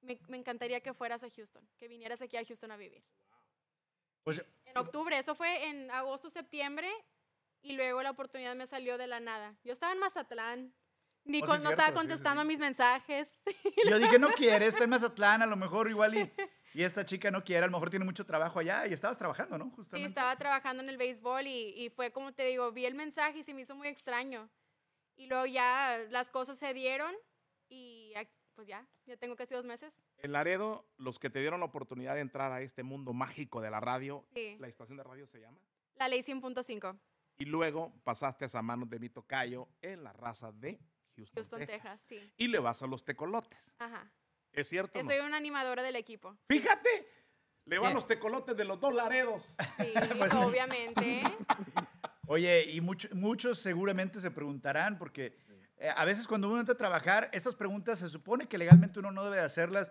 me, 0.00 0.18
me 0.28 0.36
encantaría 0.36 0.80
que 0.80 0.92
fueras 0.92 1.22
a 1.22 1.30
Houston, 1.30 1.66
que 1.78 1.86
vinieras 1.88 2.20
aquí 2.20 2.36
a 2.36 2.44
Houston 2.44 2.72
a 2.72 2.76
vivir. 2.76 3.02
Pues, 4.24 4.44
En 4.64 4.76
octubre, 4.76 5.16
eso 5.16 5.34
fue 5.36 5.68
en 5.68 5.90
agosto, 5.92 6.30
septiembre, 6.30 6.90
y 7.62 7.72
luego 7.72 8.02
la 8.02 8.10
oportunidad 8.10 8.56
me 8.56 8.66
salió 8.66 8.98
de 8.98 9.06
la 9.06 9.20
nada. 9.20 9.56
Yo 9.64 9.72
estaba 9.72 9.92
en 9.92 9.98
Mazatlán, 9.98 10.74
ni 11.24 11.40
Oh, 11.42 11.46
sí, 11.46 11.52
no 11.52 11.58
cierto, 11.58 11.70
estaba 11.70 11.88
sí, 11.88 11.92
sí, 11.94 11.98
contestando 11.98 12.42
sí. 12.42 12.48
mis 12.48 12.58
mensajes. 12.58 13.28
yo 13.88 13.98
dije, 13.98 14.18
no 14.18 14.28
quiere, 14.30 14.66
está 14.66 14.84
en 14.84 14.90
Mazatlán, 14.90 15.42
a 15.42 15.46
lo 15.46 15.56
mejor 15.56 15.88
igual 15.90 16.14
y, 16.16 16.18
y 16.74 16.82
esta 16.82 17.04
chica 17.04 17.30
no 17.30 17.44
quiere, 17.44 17.64
a 17.64 17.66
lo 17.66 17.72
mejor 17.72 17.90
tiene 17.90 18.04
mucho 18.04 18.24
trabajo 18.24 18.58
allá 18.58 18.86
y 18.86 18.92
estabas 18.92 19.18
trabajando, 19.18 19.58
¿no? 19.58 19.66
Sí, 19.66 19.76
Justamente. 19.76 20.08
estaba 20.08 20.36
trabajando 20.36 20.82
en 20.82 20.88
el 20.88 20.96
béisbol 20.96 21.46
y, 21.46 21.74
y 21.76 21.90
fue 21.90 22.10
como 22.12 22.32
te 22.32 22.44
digo, 22.44 22.72
vi 22.72 22.86
el 22.86 22.94
mensaje 22.94 23.38
y 23.38 23.42
se 23.42 23.54
me 23.54 23.62
hizo 23.62 23.74
muy 23.74 23.88
extraño. 23.88 24.48
Y 25.16 25.26
luego 25.26 25.44
ya 25.46 25.98
las 26.10 26.30
cosas 26.30 26.58
se 26.58 26.72
dieron 26.72 27.14
y 27.68 28.14
pues 28.54 28.66
ya, 28.66 28.86
ya 29.06 29.16
tengo 29.16 29.36
casi 29.36 29.54
dos 29.54 29.64
meses. 29.64 29.94
En 30.18 30.32
Laredo, 30.32 30.86
los 30.98 31.18
que 31.18 31.30
te 31.30 31.40
dieron 31.40 31.60
la 31.60 31.66
oportunidad 31.66 32.14
de 32.14 32.20
entrar 32.20 32.52
a 32.52 32.60
este 32.60 32.82
mundo 32.82 33.12
mágico 33.12 33.60
de 33.60 33.70
la 33.70 33.80
radio, 33.80 34.26
Sí. 34.34 34.56
la 34.58 34.68
estación 34.68 34.96
de 34.98 35.04
radio 35.04 35.26
se 35.26 35.40
llama, 35.40 35.58
La 35.94 36.08
ley 36.08 36.20
100.5, 36.22 36.98
y 37.38 37.44
luego 37.46 37.92
pasaste 38.04 38.46
a 38.52 38.62
manos 38.62 38.90
de 38.90 38.98
mi 38.98 39.08
tocayo 39.08 39.68
en 39.80 40.04
la 40.04 40.12
raza 40.12 40.52
de 40.52 40.78
Houston, 41.20 41.34
Houston, 41.42 41.58
Texas. 41.60 41.82
Texas, 41.82 42.00
sí. 42.08 42.32
Y 42.36 42.48
le 42.48 42.58
vas 42.58 42.82
a 42.82 42.86
los 42.86 43.04
tecolotes. 43.04 43.72
Ajá. 43.78 44.10
¿Es 44.52 44.68
cierto? 44.68 44.98
o 44.98 45.02
no? 45.02 45.08
Soy 45.08 45.20
una 45.20 45.36
animadora 45.36 45.82
del 45.82 45.96
equipo. 45.96 46.36
Fíjate, 46.46 46.88
le 47.66 47.78
van 47.78 47.94
los 47.94 48.06
tecolotes 48.06 48.56
de 48.56 48.64
los 48.64 48.80
dos 48.80 48.92
Laredos. 48.94 49.54
Sí, 49.78 49.92
Pues 50.18 50.32
obviamente. 50.34 51.22
Oye, 52.26 52.64
y 52.70 52.80
mucho- 52.80 53.08
muchos 53.12 53.58
seguramente 53.58 54.20
se 54.20 54.30
preguntarán, 54.30 54.98
porque 54.98 55.36
eh, 55.78 55.90
a 55.94 56.04
veces 56.04 56.26
cuando 56.28 56.48
uno 56.48 56.60
entra 56.60 56.74
a 56.74 56.78
trabajar, 56.78 57.28
estas 57.32 57.54
preguntas 57.54 57.98
se 57.98 58.08
supone 58.08 58.46
que 58.48 58.58
legalmente 58.58 58.98
uno 59.00 59.10
no 59.10 59.24
debe 59.24 59.36
de 59.36 59.42
hacerlas. 59.42 59.90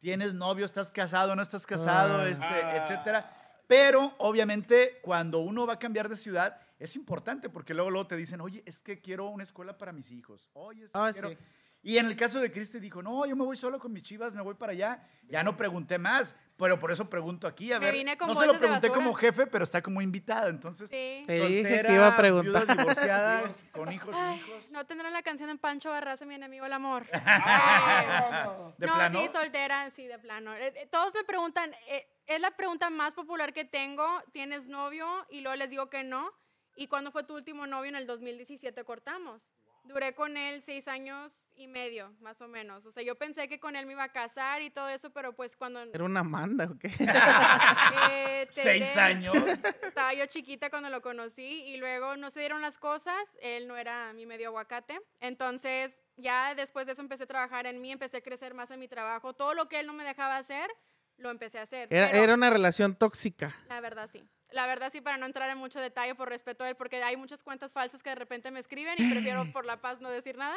¿Tienes 0.00 0.32
novio? 0.34 0.64
¿Estás 0.64 0.90
casado? 0.92 1.34
¿No 1.36 1.42
estás 1.42 1.66
casado? 1.66 2.18
Ah. 2.20 2.28
Este, 2.28 2.44
Ah. 2.44 2.76
etcétera. 2.82 3.36
Pero 3.70 4.14
obviamente 4.18 4.98
cuando 5.00 5.38
uno 5.38 5.64
va 5.64 5.74
a 5.74 5.78
cambiar 5.78 6.08
de 6.08 6.16
ciudad 6.16 6.60
es 6.80 6.96
importante 6.96 7.48
porque 7.48 7.72
luego, 7.72 7.88
luego 7.88 8.08
te 8.08 8.16
dicen, 8.16 8.40
oye, 8.40 8.64
es 8.66 8.82
que 8.82 8.98
quiero 9.00 9.28
una 9.28 9.44
escuela 9.44 9.78
para 9.78 9.92
mis 9.92 10.10
hijos. 10.10 10.50
Oye, 10.54 10.86
es 10.86 10.90
que 10.90 10.98
Ah, 10.98 11.12
quiero... 11.12 11.28
sí. 11.30 11.38
Y 11.82 11.96
en 11.96 12.06
el 12.06 12.16
caso 12.16 12.40
de 12.40 12.52
Cristi 12.52 12.78
dijo, 12.78 13.02
no, 13.02 13.24
yo 13.26 13.34
me 13.36 13.44
voy 13.44 13.56
solo 13.56 13.78
con 13.78 13.92
mis 13.92 14.02
chivas, 14.02 14.34
me 14.34 14.42
voy 14.42 14.54
para 14.54 14.72
allá. 14.72 15.02
Ya 15.28 15.42
no 15.42 15.56
pregunté 15.56 15.96
más, 15.98 16.34
pero 16.58 16.78
por 16.78 16.90
eso 16.92 17.08
pregunto 17.08 17.46
aquí. 17.46 17.72
A 17.72 17.78
Me 17.78 17.86
ver, 17.86 17.94
vine 17.94 18.18
con 18.18 18.28
no 18.28 18.34
se 18.34 18.46
lo 18.46 18.58
pregunté 18.58 18.90
como 18.90 19.14
jefe, 19.14 19.46
pero 19.46 19.64
está 19.64 19.80
como 19.80 20.02
invitada, 20.02 20.48
entonces... 20.48 20.90
Sí. 20.90 21.22
Te 21.26 21.46
dije 21.46 21.82
que 21.86 21.94
iba 21.94 22.08
a 22.08 22.16
preguntar. 22.18 22.66
viuda, 22.66 22.74
divorciada, 22.74 23.50
con 23.72 23.90
hijos 23.92 24.14
y 24.14 24.34
hijos. 24.36 24.70
No 24.72 24.84
tendrán 24.84 25.12
la 25.14 25.22
canción 25.22 25.48
de 25.48 25.56
Pancho 25.56 25.88
Barraza, 25.88 26.26
mi 26.26 26.34
enemigo 26.34 26.66
el 26.66 26.72
amor. 26.72 27.06
Eh, 27.20 28.72
¿De 28.78 28.86
no, 28.86 28.94
plano? 28.94 29.20
sí, 29.20 29.28
soltera, 29.32 29.90
sí, 29.90 30.06
de 30.06 30.18
plano. 30.18 30.54
Eh, 30.54 30.72
eh, 30.76 30.88
Todos 30.90 31.14
me 31.14 31.24
preguntan, 31.24 31.72
eh, 31.88 32.06
es 32.26 32.40
la 32.40 32.50
pregunta 32.50 32.90
más 32.90 33.14
popular 33.14 33.52
que 33.52 33.64
tengo, 33.64 34.06
¿tienes 34.32 34.68
novio? 34.68 35.06
Y 35.30 35.40
luego 35.40 35.56
les 35.56 35.70
digo 35.70 35.88
que 35.88 36.02
no. 36.04 36.30
¿Y 36.76 36.86
cuándo 36.88 37.10
fue 37.10 37.24
tu 37.24 37.34
último 37.34 37.66
novio? 37.66 37.88
En 37.88 37.96
el 37.96 38.06
2017 38.06 38.84
cortamos. 38.84 39.50
Duré 39.90 40.14
con 40.14 40.36
él 40.36 40.62
seis 40.62 40.86
años 40.86 41.52
y 41.56 41.66
medio, 41.66 42.14
más 42.20 42.40
o 42.40 42.46
menos. 42.46 42.86
O 42.86 42.92
sea, 42.92 43.02
yo 43.02 43.16
pensé 43.16 43.48
que 43.48 43.58
con 43.58 43.74
él 43.74 43.86
me 43.86 43.92
iba 43.92 44.04
a 44.04 44.12
casar 44.12 44.62
y 44.62 44.70
todo 44.70 44.88
eso, 44.88 45.10
pero 45.10 45.34
pues 45.34 45.56
cuando... 45.56 45.82
Era 45.82 46.04
una 46.04 46.22
manda, 46.22 46.66
¿o 46.66 46.78
qué? 46.78 46.92
eh, 48.10 48.46
Seis 48.50 48.96
años. 48.96 49.34
Estaba 49.82 50.14
yo 50.14 50.26
chiquita 50.26 50.70
cuando 50.70 50.90
lo 50.90 51.02
conocí 51.02 51.64
y 51.64 51.76
luego 51.76 52.16
no 52.16 52.30
se 52.30 52.38
dieron 52.38 52.62
las 52.62 52.78
cosas, 52.78 53.18
él 53.42 53.66
no 53.66 53.76
era 53.76 54.12
mi 54.12 54.26
medio 54.26 54.48
aguacate. 54.48 55.00
Entonces, 55.18 55.92
ya 56.16 56.54
después 56.54 56.86
de 56.86 56.92
eso 56.92 57.02
empecé 57.02 57.24
a 57.24 57.26
trabajar 57.26 57.66
en 57.66 57.80
mí, 57.80 57.90
empecé 57.90 58.18
a 58.18 58.20
crecer 58.20 58.54
más 58.54 58.70
en 58.70 58.78
mi 58.78 58.86
trabajo. 58.86 59.34
Todo 59.34 59.54
lo 59.54 59.68
que 59.68 59.80
él 59.80 59.88
no 59.88 59.92
me 59.92 60.04
dejaba 60.04 60.36
hacer, 60.36 60.70
lo 61.16 61.30
empecé 61.30 61.58
a 61.58 61.62
hacer. 61.62 61.88
Era, 61.90 62.10
Pero 62.10 62.22
era 62.22 62.34
una 62.34 62.50
relación 62.50 62.94
tóxica. 62.94 63.56
La 63.68 63.80
verdad 63.80 64.08
sí. 64.10 64.24
La 64.52 64.66
verdad 64.66 64.90
sí, 64.90 65.00
para 65.00 65.16
no 65.16 65.26
entrar 65.26 65.48
en 65.50 65.58
mucho 65.58 65.80
detalle 65.80 66.14
por 66.14 66.28
respeto 66.28 66.64
a 66.64 66.68
él, 66.68 66.76
porque 66.76 67.02
hay 67.02 67.16
muchas 67.16 67.42
cuentas 67.42 67.72
falsas 67.72 68.02
que 68.02 68.10
de 68.10 68.16
repente 68.16 68.50
me 68.50 68.60
escriben 68.60 68.94
y 68.98 69.10
prefiero 69.10 69.44
por 69.52 69.64
la 69.64 69.80
paz 69.80 70.00
no 70.00 70.10
decir 70.10 70.36
nada. 70.36 70.56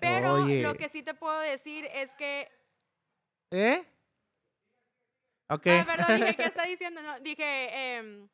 Pero 0.00 0.34
Oye. 0.34 0.62
lo 0.62 0.74
que 0.74 0.88
sí 0.88 1.02
te 1.02 1.14
puedo 1.14 1.38
decir 1.40 1.88
es 1.92 2.14
que 2.14 2.48
¿Eh? 3.52 3.84
Ok. 5.48 5.66
Ah, 5.66 5.84
perdón, 5.86 6.20
dije, 6.20 6.34
¿qué 6.36 6.44
está 6.44 6.64
diciendo? 6.64 7.02
No, 7.02 7.20
dije, 7.20 7.96
em, 7.96 8.28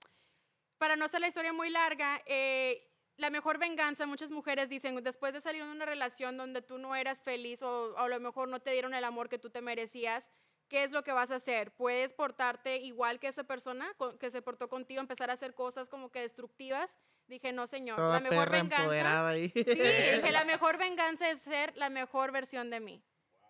para 0.79 0.95
no 0.95 1.05
hacer 1.05 1.21
la 1.21 1.27
historia 1.27 1.53
muy 1.53 1.71
larga, 1.71 2.23
eh, 2.25 2.89
la 3.17 3.29
mejor 3.29 3.59
venganza, 3.59 4.07
muchas 4.07 4.31
mujeres 4.31 4.69
dicen, 4.69 5.03
después 5.03 5.35
de 5.35 5.41
salir 5.41 5.65
de 5.65 5.73
una 5.73 5.85
relación 5.85 6.37
donde 6.37 6.63
tú 6.63 6.79
no 6.79 6.95
eras 6.95 7.25
feliz 7.25 7.63
o, 7.63 7.95
o 7.95 7.99
a 7.99 8.09
lo 8.09 8.21
mejor 8.21 8.49
no 8.49 8.61
te 8.61 8.71
dieron 8.71 8.95
el 8.95 9.03
amor 9.03 9.29
que 9.29 9.41
tú 9.41 9.51
te 9.51 9.61
merecías, 9.61 10.31
¿qué 10.69 10.85
es 10.85 10.93
lo 10.93 11.03
que 11.03 11.13
vas 11.13 11.31
a 11.31 11.37
hacer? 11.37 11.73
¿Puedes 11.73 12.13
portarte 12.13 12.77
igual 12.79 13.19
que 13.19 13.29
esa 13.29 13.45
persona 13.45 13.95
que 14.21 14.31
se 14.31 14.43
portó 14.43 14.69
contigo, 14.69 15.01
empezar 15.01 15.31
a 15.31 15.35
hacer 15.35 15.55
cosas 15.55 15.89
como 15.89 16.11
que 16.11 16.21
destructivas? 16.21 16.97
Dije, 17.27 17.53
no, 17.53 17.67
señor, 17.67 17.97
Toda 17.97 18.21
la 18.21 18.31
mejor 18.31 18.51
venganza... 18.51 19.29
ahí. 19.29 19.51
Sí, 19.51 19.63
dije, 19.65 20.31
la 20.33 20.45
mejor 20.45 20.79
venganza 20.79 21.31
es 21.31 21.41
ser 21.41 21.77
la 21.77 21.91
mejor 21.91 22.33
versión 22.33 22.71
de 22.71 22.81
mí. 22.81 23.03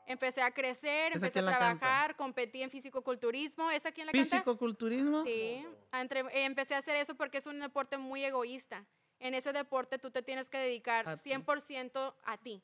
Empecé 0.07 0.41
a 0.41 0.51
crecer, 0.53 1.09
¿Esa 1.13 1.17
empecé 1.17 1.41
a 1.41 1.43
la 1.43 1.57
trabajar, 1.59 2.17
competí 2.17 2.63
en 2.63 2.71
fisicoculturismo. 2.71 3.71
¿Esa 3.71 3.93
quién 3.93 4.07
la 4.07 4.13
canta? 4.13 4.29
Físico-culturismo. 4.37 5.23
Sí, 5.25 5.67
entre- 5.93 6.25
empecé 6.45 6.75
a 6.75 6.79
hacer 6.79 6.97
eso 6.97 7.15
porque 7.15 7.39
es 7.39 7.47
un 7.47 7.61
deporte 7.61 7.99
muy 7.99 8.25
egoísta. 8.25 8.87
En 9.21 9.35
ese 9.35 9.53
deporte 9.53 9.99
tú 9.99 10.11
te 10.11 10.23
tienes 10.23 10.49
que 10.49 10.57
dedicar 10.59 11.07
A 11.09 11.15
ti. 11.17 11.31
100% 11.31 12.15
a 12.25 12.39
ti. 12.39 12.63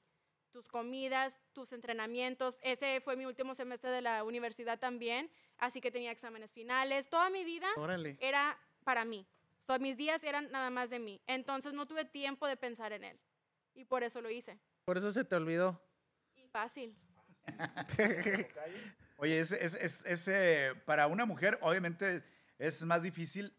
Tus 0.54 0.68
comidas, 0.68 1.36
tus 1.52 1.72
entrenamientos. 1.72 2.60
Ese 2.62 3.00
fue 3.00 3.16
mi 3.16 3.26
último 3.26 3.56
semestre 3.56 3.90
de 3.90 4.00
la 4.00 4.22
universidad 4.22 4.78
también, 4.78 5.28
así 5.58 5.80
que 5.80 5.90
tenía 5.90 6.12
exámenes 6.12 6.52
finales. 6.52 7.08
Toda 7.08 7.28
mi 7.28 7.44
vida 7.44 7.66
Órale. 7.76 8.16
era 8.20 8.56
para 8.84 9.04
mí. 9.04 9.26
So, 9.58 9.76
mis 9.80 9.96
días 9.96 10.22
eran 10.22 10.52
nada 10.52 10.70
más 10.70 10.90
de 10.90 11.00
mí. 11.00 11.20
Entonces 11.26 11.72
no 11.72 11.86
tuve 11.86 12.04
tiempo 12.04 12.46
de 12.46 12.56
pensar 12.56 12.92
en 12.92 13.02
él. 13.02 13.18
Y 13.74 13.84
por 13.84 14.04
eso 14.04 14.20
lo 14.20 14.30
hice. 14.30 14.56
Por 14.84 14.96
eso 14.96 15.10
se 15.10 15.24
te 15.24 15.34
olvidó. 15.34 15.82
Y 16.36 16.46
fácil. 16.46 16.96
Oye, 19.16 19.40
es, 19.40 19.50
es- 19.50 19.74
es- 19.74 20.04
es, 20.06 20.28
eh, 20.28 20.72
para 20.86 21.08
una 21.08 21.24
mujer, 21.24 21.58
obviamente, 21.62 22.22
es 22.60 22.80
más 22.84 23.02
difícil 23.02 23.52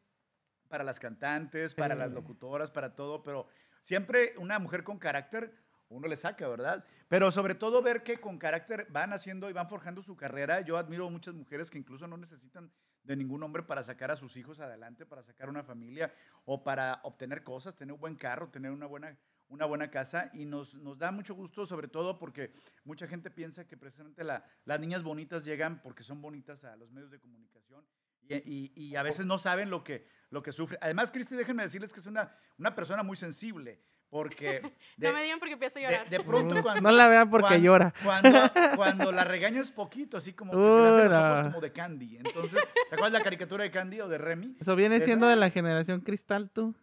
para 0.69 0.85
las 0.85 1.01
cantantes, 1.01 1.75
para 1.75 1.93
las 1.93 2.07
Sí. 2.07 2.15
locutoras, 2.15 2.71
para 2.71 2.95
todo, 2.95 3.21
pero 3.21 3.49
siempre 3.81 4.33
una 4.37 4.59
mujer 4.59 4.85
con 4.85 4.97
carácter, 4.97 5.53
uno 5.89 6.07
le 6.07 6.15
saca, 6.15 6.47
¿verdad? 6.47 6.85
Pero 7.07 7.31
sobre 7.31 7.55
todo 7.55 7.81
ver 7.81 8.03
que 8.03 8.17
con 8.19 8.37
carácter 8.37 8.87
van 8.89 9.13
haciendo 9.13 9.49
y 9.49 9.53
van 9.53 9.69
forjando 9.69 10.01
su 10.01 10.15
carrera. 10.15 10.61
Yo 10.61 10.77
admiro 10.77 11.09
muchas 11.09 11.33
mujeres 11.35 11.69
que 11.69 11.77
incluso 11.77 12.07
no 12.07 12.17
necesitan 12.17 12.71
de 13.03 13.15
ningún 13.15 13.43
hombre 13.43 13.61
para 13.63 13.83
sacar 13.83 14.09
a 14.09 14.15
sus 14.17 14.35
hijos 14.35 14.59
adelante, 14.59 15.05
para 15.05 15.21
sacar 15.23 15.47
una 15.49 15.63
familia 15.63 16.11
o 16.45 16.63
para 16.63 16.99
obtener 17.03 17.43
cosas, 17.43 17.75
tener 17.75 17.93
un 17.93 17.99
buen 17.99 18.15
carro, 18.15 18.49
tener 18.49 18.71
una 18.71 18.87
buena, 18.87 19.15
una 19.47 19.65
buena 19.65 19.91
casa. 19.91 20.31
Y 20.33 20.45
nos, 20.45 20.73
nos 20.73 20.97
da 20.97 21.11
mucho 21.11 21.35
gusto, 21.35 21.67
sobre 21.67 21.87
todo 21.87 22.17
porque 22.17 22.51
mucha 22.83 23.05
gente 23.07 23.29
piensa 23.29 23.67
que 23.67 23.77
precisamente 23.77 24.23
la- 24.23 24.43
las 24.65 24.79
niñas 24.79 25.03
bonitas 25.03 25.45
llegan 25.45 25.81
porque 25.83 26.01
son 26.03 26.19
bonitas 26.21 26.63
a 26.63 26.75
los 26.77 26.91
medios 26.91 27.11
de 27.11 27.19
comunicación. 27.19 27.85
Y, 28.27 28.37
y- 28.37 28.71
y 28.75 28.95
a 28.95 29.03
veces 29.03 29.27
no 29.27 29.37
saben 29.37 29.69
lo 29.69 29.83
que, 29.83 30.07
lo 30.31 30.41
que 30.41 30.51
sufre. 30.51 30.79
Además, 30.81 31.11
Cristi, 31.11 31.35
déjenme 31.35 31.61
decirles 31.61 31.93
que 31.93 31.99
es 31.99 32.07
una, 32.07 32.35
una 32.57 32.73
persona 32.73 33.03
muy 33.03 33.17
sensible, 33.17 33.83
porque 34.09 34.61
de, 34.97 35.07
no 35.07 35.13
me 35.13 35.23
digan 35.23 35.39
porque 35.39 35.53
empiezo 35.53 35.79
a 35.79 35.81
llorar. 35.81 36.09
de 36.09 36.19
pronto 36.21 36.61
cuando, 36.61 36.81
no 36.81 36.95
la 36.95 37.07
vean 37.07 37.29
porque 37.29 37.61
llora. 37.61 37.93
Cuando, 38.03 38.29
cuando 38.75 39.11
la 39.11 39.23
regañas 39.23 39.71
poquito, 39.71 40.17
así 40.17 40.33
como 40.33 40.51
que 40.51 40.57
se 40.57 40.63
le 40.63 40.87
hacen 40.87 41.09
los 41.09 41.19
ojos 41.19 41.39
Ura. 41.39 41.47
como 41.49 41.61
de 41.61 41.71
Candy. 41.71 42.17
Entonces, 42.17 42.63
¿te 42.89 42.95
acuerdas 42.95 43.13
la 43.13 43.23
caricatura 43.23 43.63
de 43.63 43.71
Candy 43.71 44.01
o 44.01 44.07
de 44.07 44.17
Remy? 44.17 44.57
Eso 44.59 44.75
viene 44.75 44.97
¿Esa? 44.97 45.05
siendo 45.05 45.27
de 45.27 45.35
la 45.35 45.49
generación 45.49 46.01
cristal, 46.01 46.49
tú. 46.49 46.75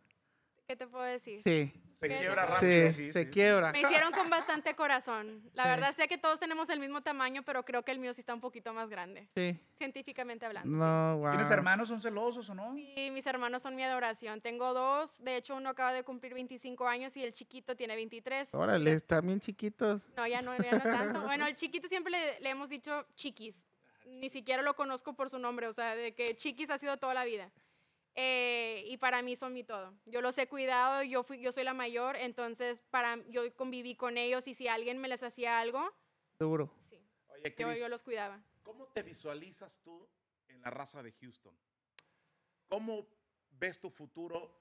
¿Qué 0.67 0.77
te 0.77 0.87
puedo 0.87 1.05
decir? 1.05 1.43
Sí. 1.45 1.73
Se 2.09 2.17
quiebra 2.19 2.47
Sí, 2.47 2.53
rápido. 2.53 2.87
Sí, 2.91 2.93
sí, 2.93 3.11
se 3.13 3.25
sí. 3.25 3.31
quiebra. 3.31 3.73
Me 3.73 3.81
hicieron 3.81 4.13
con 4.13 4.29
bastante 4.29 4.75
corazón. 4.75 5.43
La 5.55 5.63
Sí. 5.65 5.69
verdad 5.71 5.93
sé 5.95 6.09
que 6.09 6.19
todos 6.19 6.41
tenemos 6.41 6.69
el 6.71 6.81
mismo 6.81 7.01
tamaño, 7.03 7.43
pero 7.45 7.65
creo 7.65 7.85
que 7.85 7.93
el 7.93 7.99
mío 7.99 8.13
sí 8.13 8.21
está 8.21 8.35
un 8.35 8.41
poquito 8.41 8.73
más 8.73 8.89
grande, 8.91 9.29
Sí. 9.37 9.59
científicamente 9.79 10.45
hablando. 10.47 10.69
No, 10.69 11.19
wow. 11.19 11.31
¿Tienes 11.31 11.51
hermanos? 11.51 11.89
¿Son 11.89 12.01
celosos 12.01 12.49
o 12.51 12.55
no? 12.55 12.75
Sí, 12.75 13.11
mis 13.13 13.27
hermanos 13.27 13.63
son 13.63 13.77
mi 13.77 13.83
adoración. 13.85 14.41
Tengo 14.41 14.75
dos, 14.75 15.23
de 15.23 15.37
hecho 15.37 15.55
uno 15.55 15.69
acaba 15.71 15.93
de 15.93 16.03
cumplir 16.03 16.35
25 16.35 16.89
años 16.89 17.17
y 17.17 17.23
el 17.23 17.33
chiquito 17.33 17.77
tiene 17.77 17.95
23. 17.95 18.53
Órale, 18.55 18.93
están 18.93 19.27
bien 19.27 19.41
chiquitos. 19.41 20.03
No, 20.17 20.27
ya 20.27 20.41
no, 20.43 20.57
ya 20.57 20.73
no 20.73 20.81
tanto. 21.21 21.23
Bueno, 21.23 21.47
el 21.47 21.55
chiquito 21.55 21.89
siempre 21.89 22.11
le, 22.11 22.41
le 22.41 22.51
hemos 22.51 22.69
dicho 22.69 23.07
chiquis. 23.15 23.67
Ni 24.07 24.29
siquiera 24.29 24.63
lo 24.63 24.75
conozco 24.75 25.15
por 25.15 25.31
su 25.31 25.39
nombre, 25.39 25.67
o 25.69 25.73
sea, 25.73 25.95
de 25.97 26.13
que 26.15 26.37
chiquis 26.37 26.69
ha 26.71 26.79
sido 26.79 26.97
toda 26.99 27.15
la 27.15 27.25
vida. 27.25 27.51
Eh, 28.15 28.85
y 28.89 28.99
para 28.99 29.23
mí 29.23 29.37
son 29.37 29.55
mi 29.55 29.65
todo. 29.65 29.95
Yo 30.05 30.21
los 30.21 30.37
he 30.37 30.47
cuidado, 30.47 31.03
yo, 31.03 31.23
fui, 31.23 31.41
yo 31.41 31.51
soy 31.51 31.65
la 31.65 31.73
mayor, 31.73 32.17
entonces 32.17 32.83
para, 32.91 33.19
yo 33.29 33.55
conviví 33.57 33.97
con 33.97 34.19
ellos 34.19 34.47
y 34.49 34.55
si 34.55 34.69
alguien 34.69 34.99
me 34.99 35.09
les 35.09 35.23
hacía 35.23 35.59
algo, 35.59 35.91
Duro. 36.39 36.71
sí, 36.91 37.01
Oye, 37.29 37.55
yo, 37.59 37.69
Cris, 37.69 37.81
yo 37.81 37.89
los 37.89 38.03
cuidaba. 38.03 38.43
¿cómo 38.63 38.87
te 38.89 39.03
visualizas 39.03 39.81
tú 39.81 40.09
en 40.49 40.61
la 40.61 40.71
raza 40.71 41.03
de 41.03 41.13
Houston? 41.13 41.57
¿Cómo 42.69 43.07
ves 43.51 43.81
tu 43.81 43.91
futuro? 43.91 44.61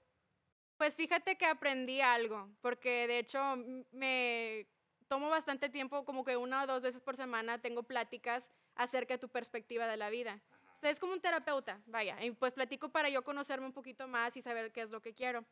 Pues 0.77 0.96
fíjate 0.96 1.38
que 1.38 1.46
aprendí 1.46 2.01
algo, 2.01 2.50
porque 2.62 3.08
de 3.08 3.20
hecho 3.20 3.55
me 3.91 4.67
tomo 5.08 5.29
bastante 5.29 5.70
tiempo, 5.70 6.05
como 6.05 6.24
que 6.24 6.38
una 6.38 6.63
o 6.63 6.67
dos 6.67 6.84
veces 6.84 7.01
por 7.01 7.17
semana 7.17 7.62
tengo 7.62 7.84
pláticas 7.84 8.50
acerca 8.75 9.15
de 9.15 9.20
tu 9.20 9.29
perspectiva 9.29 9.86
de 9.88 9.98
la 9.98 10.10
vida. 10.10 10.41
Sea, 10.81 10.89
es 10.89 11.00
como 11.00 11.13
un 11.13 11.21
terapeuta, 11.21 11.79
vaya, 11.85 12.17
y 12.25 12.31
pues 12.31 12.55
platico 12.55 12.89
para 12.89 13.07
yo 13.07 13.23
conocerme 13.23 13.67
un 13.67 13.71
poquito 13.71 14.07
más 14.07 14.35
y 14.35 14.41
saber 14.41 14.71
qué 14.71 14.81
es 14.81 14.89
lo 14.89 15.00
que 15.00 15.13
quiero. 15.13 15.45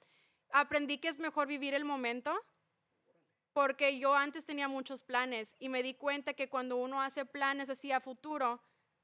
Aprendí 0.49 0.97
que 0.97 1.07
es 1.07 1.19
mejor 1.19 1.47
vivir 1.47 1.75
el 1.75 1.85
momento, 1.85 2.33
porque 3.53 3.99
yo 3.99 4.15
antes 4.15 4.45
tenía 4.45 4.67
muchos 4.67 5.03
planes 5.03 5.55
y 5.59 5.69
me 5.69 5.83
di 5.83 5.93
cuenta 5.93 6.33
que 6.33 6.49
cuando 6.49 6.77
uno 6.77 6.99
hace 6.99 7.25
planes 7.25 7.69
así 7.69 7.91
a 7.91 7.99
futuro, 7.99 8.59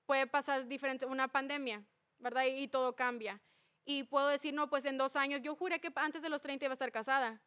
puede 0.07 0.25
pasar 0.25 0.65
diferente, 0.67 1.05
una 1.05 1.27
pandemia, 1.27 1.83
¿verdad? 2.17 2.45
Y, 2.45 2.63
y 2.63 2.67
todo 2.69 2.95
cambia. 2.95 3.39
Y 3.85 4.01
puedo 4.05 4.27
decir, 4.27 4.51
no, 4.51 4.67
pues 4.67 4.83
en 4.85 4.97
dos 4.97 5.15
años, 5.15 5.43
yo 5.43 5.55
juré 5.55 5.79
que 5.79 5.91
antes 5.93 6.23
de 6.23 6.29
los 6.29 6.41
30 6.41 6.65
iba 6.65 6.71
a 6.71 6.73
estar 6.73 6.91
casada. 6.91 7.39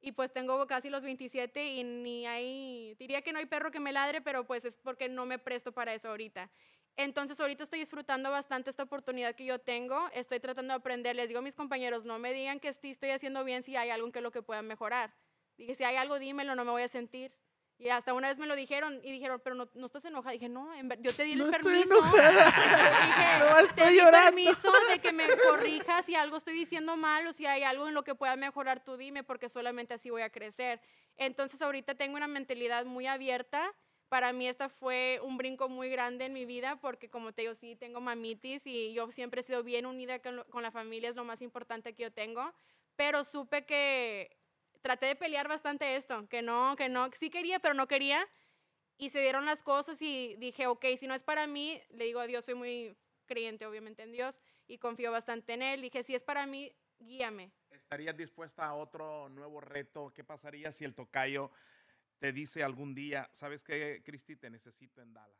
Y 0.00 0.12
pues 0.12 0.32
tengo 0.32 0.66
casi 0.66 0.88
los 0.88 1.02
27 1.02 1.62
y 1.74 1.84
ni 1.84 2.26
hay, 2.26 2.94
diría 2.98 3.20
que 3.20 3.34
no 3.34 3.38
hay 3.38 3.46
perro 3.46 3.70
que 3.70 3.80
me 3.80 3.92
ladre, 3.92 4.22
pero 4.22 4.46
pues 4.46 4.64
es 4.64 4.78
porque 4.78 5.10
no 5.10 5.26
me 5.26 5.38
presto 5.38 5.72
para 5.72 5.92
eso 5.92 6.08
ahorita. 6.08 6.50
Entonces 6.98 7.38
ahorita 7.38 7.62
estoy 7.62 7.78
disfrutando 7.78 8.28
bastante 8.32 8.70
esta 8.70 8.82
oportunidad 8.82 9.36
que 9.36 9.44
yo 9.44 9.60
tengo, 9.60 10.08
estoy 10.12 10.40
tratando 10.40 10.74
de 10.74 10.78
aprender, 10.78 11.14
les 11.14 11.28
digo 11.28 11.38
a 11.38 11.42
mis 11.42 11.54
compañeros, 11.54 12.04
no 12.04 12.18
me 12.18 12.32
digan 12.32 12.58
que 12.58 12.72
sí 12.72 12.90
estoy 12.90 13.10
haciendo 13.10 13.44
bien 13.44 13.62
si 13.62 13.76
hay 13.76 13.90
algo 13.90 14.04
en 14.06 14.12
que 14.12 14.20
lo 14.20 14.32
que 14.32 14.42
puedan 14.42 14.66
mejorar. 14.66 15.14
Dije, 15.56 15.76
si 15.76 15.84
hay 15.84 15.94
algo, 15.94 16.18
dímelo, 16.18 16.56
no 16.56 16.64
me 16.64 16.72
voy 16.72 16.82
a 16.82 16.88
sentir. 16.88 17.32
Y 17.78 17.88
hasta 17.90 18.12
una 18.14 18.26
vez 18.26 18.40
me 18.40 18.48
lo 18.48 18.56
dijeron 18.56 19.00
y 19.04 19.12
dijeron, 19.12 19.40
pero 19.44 19.54
no, 19.54 19.68
no 19.74 19.86
estás 19.86 20.04
enojada. 20.06 20.32
Dije, 20.32 20.48
no, 20.48 20.74
en 20.74 20.88
yo 21.00 21.12
te 21.14 21.22
di 21.22 21.34
el 21.34 21.38
No 21.38 21.44
estoy 21.48 21.60
permiso. 21.84 21.98
enojada. 21.98 22.44
Dije, 23.06 23.38
No 23.38 23.54
te 23.54 23.62
estoy 23.62 23.92
di 23.92 23.96
llorando. 24.00 24.34
permiso 24.34 24.72
de 24.90 24.98
que 24.98 25.12
me 25.12 25.24
corrijas 25.38 26.04
si 26.04 26.16
algo 26.16 26.36
estoy 26.36 26.54
diciendo 26.54 26.96
mal 26.96 27.24
o 27.28 27.32
si 27.32 27.46
hay 27.46 27.62
algo 27.62 27.86
en 27.86 27.94
lo 27.94 28.02
que 28.02 28.16
pueda 28.16 28.34
mejorar, 28.34 28.82
tú 28.82 28.96
dime, 28.96 29.22
porque 29.22 29.48
solamente 29.48 29.94
así 29.94 30.10
voy 30.10 30.22
a 30.22 30.30
crecer. 30.30 30.80
Entonces 31.16 31.62
ahorita 31.62 31.94
tengo 31.94 32.16
una 32.16 32.26
mentalidad 32.26 32.84
muy 32.84 33.06
abierta. 33.06 33.72
Para 34.08 34.32
mí 34.32 34.48
esta 34.48 34.70
fue 34.70 35.20
un 35.22 35.36
brinco 35.36 35.68
muy 35.68 35.90
grande 35.90 36.24
en 36.24 36.32
mi 36.32 36.46
vida 36.46 36.76
porque 36.80 37.10
como 37.10 37.32
te 37.32 37.42
digo, 37.42 37.54
sí, 37.54 37.76
tengo 37.76 38.00
mamitis 38.00 38.66
y 38.66 38.94
yo 38.94 39.12
siempre 39.12 39.40
he 39.40 39.44
sido 39.44 39.62
bien 39.62 39.84
unida 39.84 40.18
con, 40.20 40.62
la 40.62 40.70
familia, 40.70 41.10
es 41.10 41.16
lo 41.16 41.24
más 41.24 41.42
importante 41.42 41.94
que 41.94 42.04
yo 42.04 42.12
tengo, 42.12 42.54
pero 42.96 43.22
supe 43.24 43.66
que 43.66 44.38
traté 44.80 45.06
de 45.06 45.16
pelear 45.16 45.46
bastante 45.46 45.96
esto, 45.96 46.26
que 46.28 46.40
no, 46.40 46.74
que 46.76 46.88
no, 46.88 47.10
sí 47.18 47.28
quería, 47.28 47.58
pero 47.58 47.74
no 47.74 47.86
quería. 47.86 48.26
Y 48.96 49.10
se 49.10 49.20
dieron 49.20 49.44
las 49.44 49.62
cosas 49.62 50.00
y 50.00 50.34
dije, 50.38 50.66
ok, 50.66 50.84
si 50.96 51.06
no 51.06 51.14
es 51.14 51.22
para 51.22 51.46
mí, 51.46 51.80
le 51.90 52.06
digo 52.06 52.18
a 52.18 52.26
Dios, 52.26 52.44
soy 52.44 52.54
muy 52.54 52.96
creyente 53.26 53.66
obviamente 53.66 54.02
en 54.02 54.10
Dios 54.10 54.40
y 54.66 54.78
confío 54.78 55.12
bastante 55.12 55.52
en 55.52 55.62
Él. 55.62 55.82
Dije, 55.82 56.02
si 56.02 56.14
es 56.14 56.24
para 56.24 56.46
mí, 56.46 56.72
guíame. 56.98 57.52
¿Estarías 57.70 58.16
dispuesta 58.16 58.66
a 58.66 58.74
otro 58.74 59.28
nuevo 59.28 59.60
reto? 59.60 60.12
¿Qué 60.14 60.24
pasaría 60.24 60.72
si 60.72 60.84
el 60.84 60.94
tocayo 60.94 61.52
te 62.18 62.32
dice 62.32 62.62
algún 62.64 62.94
día, 62.94 63.28
sabes 63.32 63.62
qué, 63.64 64.02
Cristi, 64.04 64.36
te 64.36 64.50
necesito 64.50 65.00
en 65.02 65.12
Dallas 65.14 65.36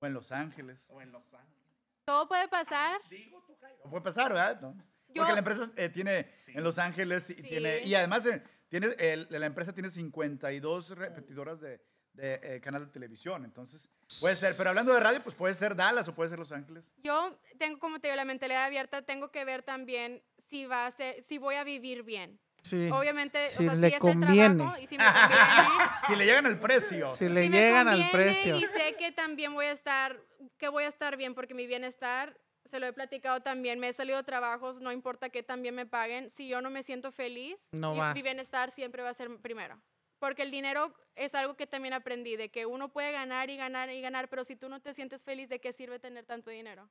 O 0.00 0.06
en 0.06 0.12
Los 0.14 0.32
Ángeles. 0.32 0.86
o 0.90 1.00
en 1.00 1.12
Los 1.12 1.32
Ángeles? 1.34 1.62
Todo 2.04 2.26
puede 2.28 2.48
pasar. 2.48 3.00
Digo, 3.08 3.40
tocayo. 3.46 3.76
No 3.84 3.90
puede 3.90 4.02
pasar, 4.02 4.32
¿verdad? 4.32 4.60
No. 4.60 4.74
Yo- 5.08 5.22
Porque 5.22 5.32
la 5.32 5.38
empresa 5.38 5.70
eh, 5.76 5.88
tiene 5.88 6.32
Sí. 6.36 6.52
en 6.54 6.64
Los 6.64 6.78
Ángeles 6.78 7.30
y, 7.30 7.34
Sí. 7.34 7.42
tiene, 7.42 7.80
y 7.84 7.94
además 7.94 8.26
eh, 8.26 8.42
tiene, 8.68 8.88
el- 8.98 9.26
la 9.30 9.46
empresa 9.46 9.72
tiene 9.72 9.88
52 9.90 10.90
repetidoras 10.90 11.60
de, 11.60 11.80
de, 12.14 12.40
eh, 12.42 12.60
canal 12.60 12.86
de 12.86 12.90
televisión. 12.92 13.44
Entonces, 13.44 13.88
puede 14.20 14.34
ser. 14.36 14.56
Pero 14.56 14.70
hablando 14.70 14.92
de 14.92 15.00
radio, 15.00 15.22
pues 15.22 15.34
puede 15.36 15.54
ser 15.54 15.76
Dallas 15.76 16.08
o 16.08 16.14
puede 16.14 16.30
ser 16.30 16.38
Los 16.38 16.50
Ángeles. 16.52 16.92
Yo 16.96 17.38
tengo, 17.58 17.78
como 17.78 18.00
te 18.00 18.08
digo, 18.08 18.16
la 18.16 18.24
mentalidad 18.24 18.64
abierta, 18.64 19.02
tengo 19.02 19.30
que 19.30 19.44
ver 19.44 19.62
también 19.62 20.22
si, 20.48 20.66
va 20.66 20.86
a 20.86 20.90
ser, 20.90 21.22
si 21.22 21.38
voy 21.38 21.54
a 21.54 21.64
vivir 21.64 22.02
bien. 22.02 22.40
Sí. 22.62 22.88
Obviamente, 22.92 23.48
Si 23.48 23.66
o 23.66 23.70
sea, 23.70 23.74
le 23.80 23.88
es 23.88 23.98
conviene. 23.98 24.46
el 24.46 24.56
trabajo 24.56 24.78
y 24.80 24.86
si 24.86 24.96
me 24.96 25.04
conviene. 25.04 25.32
Si 26.06 26.16
le 26.16 26.24
llegan 26.24 26.46
el 26.46 26.58
precio. 26.58 27.14
Si 27.16 27.28
le 27.28 27.42
si 27.44 27.48
llegan 27.50 27.88
al 27.88 28.10
precio. 28.10 28.56
Y 28.56 28.62
sé 28.62 28.94
que 28.98 29.12
también 29.12 29.52
voy 29.54 29.66
a 29.66 29.72
estar, 29.72 30.20
que 30.58 30.68
voy 30.68 30.84
a 30.84 30.88
estar 30.88 31.16
bien 31.16 31.34
porque 31.34 31.54
mi 31.54 31.66
bienestar, 31.66 32.36
se 32.64 32.78
lo 32.80 32.86
he 32.86 32.92
platicado 32.92 33.40
también, 33.42 33.78
me 33.80 33.88
he 33.88 33.92
salido 33.92 34.16
de 34.16 34.22
trabajos, 34.24 34.80
no 34.80 34.92
importa 34.92 35.28
que 35.28 35.42
también 35.42 35.74
me 35.74 35.86
paguen, 35.86 36.30
si 36.30 36.48
yo 36.48 36.60
no 36.60 36.70
me 36.70 36.82
siento 36.82 37.10
feliz, 37.12 37.56
No 37.72 37.94
mi, 38.14 38.22
bienestar 38.22 38.70
siempre 38.70 39.02
va 39.02 39.10
a 39.10 39.14
ser 39.14 39.28
primero. 39.38 39.80
porque 40.18 40.42
el 40.42 40.50
dinero 40.50 40.94
es 41.16 41.34
algo 41.34 41.54
que 41.56 41.66
también 41.66 41.92
aprendí, 41.94 42.36
de 42.36 42.48
que 42.50 42.64
uno 42.64 42.88
puede 42.90 43.12
ganar 43.12 43.50
y 43.50 43.56
ganar 43.56 43.90
y 43.90 44.00
ganar, 44.00 44.28
pero 44.28 44.44
si 44.44 44.56
tú 44.56 44.68
no 44.68 44.80
te 44.80 44.94
sientes 44.94 45.24
feliz, 45.24 45.48
¿de 45.48 45.60
qué 45.60 45.72
sirve 45.72 45.98
tener 45.98 46.24
tanto 46.24 46.50
dinero? 46.50 46.88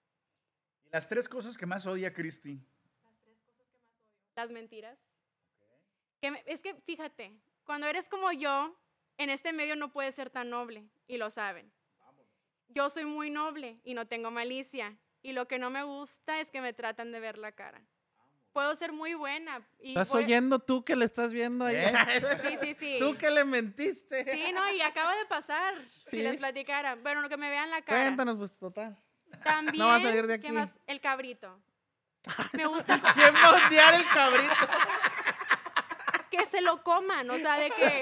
Las 0.91 1.07
tres 1.07 1.27
cosas 1.29 1.57
que 1.57 1.65
más 1.65 1.85
odia 1.85 2.13
Cristi. 2.13 2.59
Las 4.35 4.51
mentiras. 4.51 4.97
Que 6.21 6.31
me- 6.31 6.43
es 6.45 6.61
que 6.61 6.75
fíjate, 6.75 7.33
cuando 7.63 7.87
eres 7.87 8.07
como 8.07 8.31
yo, 8.31 8.75
en 9.17 9.29
este 9.29 9.53
medio 9.53 9.75
no 9.75 9.91
puedes 9.91 10.15
ser 10.15 10.29
tan 10.29 10.49
noble 10.49 10.85
y 11.07 11.17
lo 11.17 11.29
saben. 11.31 11.71
Yo 12.69 12.89
soy 12.89 13.05
muy 13.05 13.29
noble 13.29 13.79
y 13.83 13.93
no 13.93 14.07
tengo 14.07 14.31
malicia 14.31 14.97
y 15.21 15.33
lo 15.33 15.47
que 15.47 15.59
no 15.59 15.69
me 15.69 15.83
gusta 15.83 16.39
es 16.39 16.49
que 16.49 16.61
me 16.61 16.73
tratan 16.73 17.11
de 17.11 17.19
ver 17.19 17.37
la 17.37 17.51
cara. 17.51 17.81
Puedo 18.53 18.75
ser 18.75 18.91
muy 18.91 19.13
buena 19.13 19.65
y 19.79 19.89
¿Estás 19.89 20.09
voy- 20.09 20.23
oyendo 20.25 20.59
tú 20.59 20.83
que 20.83 20.95
le 20.95 21.05
estás 21.05 21.31
viendo 21.31 21.65
ahí? 21.65 21.75
¿Eh? 21.77 21.93
Sí, 22.41 22.57
sí, 22.61 22.75
sí. 22.79 22.95
Tú 22.99 23.17
que 23.17 23.29
le 23.31 23.43
mentiste. 23.45 24.25
Sí, 24.31 24.51
no, 24.53 24.69
y 24.73 24.81
acaba 24.81 25.15
de 25.15 25.25
pasar. 25.25 25.73
Si 26.09 26.17
Sí. 26.17 26.21
les 26.23 26.37
platicara. 26.37 26.95
Bueno, 26.95 27.27
que 27.29 27.37
me 27.37 27.49
vean 27.49 27.69
la 27.69 27.81
cara. 27.81 28.01
Cuéntanos, 28.03 28.37
pues, 28.37 28.51
total. 28.57 28.97
También, 29.43 29.85
va 29.87 29.95
a 29.95 29.99
salir 30.01 30.27
de 30.27 30.39
¿qué 30.39 30.47
aquí. 30.47 30.55
más? 30.55 30.69
El 30.87 30.99
cabrito. 30.99 31.57
Me 32.53 32.65
gusta 32.67 33.01
¿Quién 33.15 33.33
va 33.33 33.45
a 33.45 33.67
odiar 33.67 33.93
el 33.95 34.05
cabrito? 34.09 34.53
Que 36.31 36.45
se 36.47 36.61
lo 36.61 36.81
coman, 36.81 37.29
o 37.29 37.35
sea, 37.37 37.57
de 37.59 37.69
que 37.69 38.01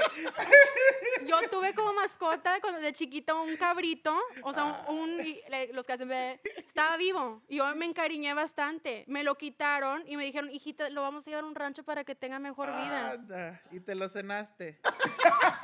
yo 1.25 1.37
tuve 1.49 1.73
como 1.73 1.93
mascota 1.93 2.59
cuando 2.61 2.79
de 2.79 2.93
chiquito 2.93 3.41
un 3.41 3.57
cabrito, 3.57 4.17
o 4.43 4.53
sea, 4.53 4.85
un, 4.87 4.99
un- 4.99 5.19
y 5.25 5.41
los 5.73 5.85
que 5.85 5.93
hacen 5.93 6.07
bebé, 6.07 6.39
estaba 6.55 6.95
vivo 6.97 7.41
y 7.47 7.57
yo 7.57 7.75
me 7.75 7.85
encariñé 7.85 8.33
bastante. 8.33 9.03
Me 9.07 9.23
lo 9.23 9.35
quitaron 9.35 10.03
y 10.07 10.15
me 10.15 10.23
dijeron, 10.25 10.49
hijita, 10.51 10.89
lo 10.89 11.01
vamos 11.01 11.25
a 11.27 11.29
llevar 11.31 11.43
a 11.43 11.47
un 11.47 11.55
rancho 11.55 11.83
para 11.83 12.03
que 12.03 12.15
tenga 12.15 12.39
mejor 12.39 12.69
vida. 12.69 13.11
Anda, 13.11 13.61
y 13.71 13.79
te 13.79 13.95
lo 13.95 14.07
cenaste. 14.07 14.79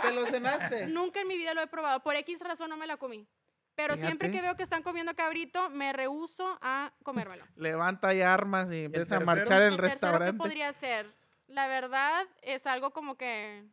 te 0.02 0.12
lo 0.12 0.26
cenaste. 0.26 0.88
Nunca 0.88 1.22
en 1.22 1.28
mi 1.28 1.38
vida 1.38 1.54
lo 1.54 1.62
he 1.62 1.68
probado, 1.68 2.02
por 2.02 2.16
X 2.16 2.40
razón 2.42 2.70
no 2.70 2.78
me 2.78 2.88
la 2.88 2.98
comí. 2.98 3.28
Pero 3.76 3.98
siempre 3.98 4.32
que 4.32 4.42
veo 4.42 4.56
que 4.56 4.64
están 4.64 4.84
comiendo 4.84 5.14
cabrito, 5.16 5.70
me 5.70 5.92
rehuso 5.92 6.58
a 6.62 6.94
comérmelo. 7.04 7.46
Levanta 7.58 8.14
ya 8.14 8.34
armas 8.34 8.72
y 8.72 8.86
empieza 8.86 9.18
a 9.18 9.20
marchar 9.20 9.62
el 9.62 9.74
El 9.74 9.76
tercero, 9.76 9.82
¿qué 9.82 9.92
restaurante. 9.92 10.38
podría 10.38 10.72
ser? 10.74 11.14
La 11.48 11.68
verdad 11.68 12.28
es 12.42 12.66
algo 12.66 12.92
como 12.92 13.16
que 13.18 13.64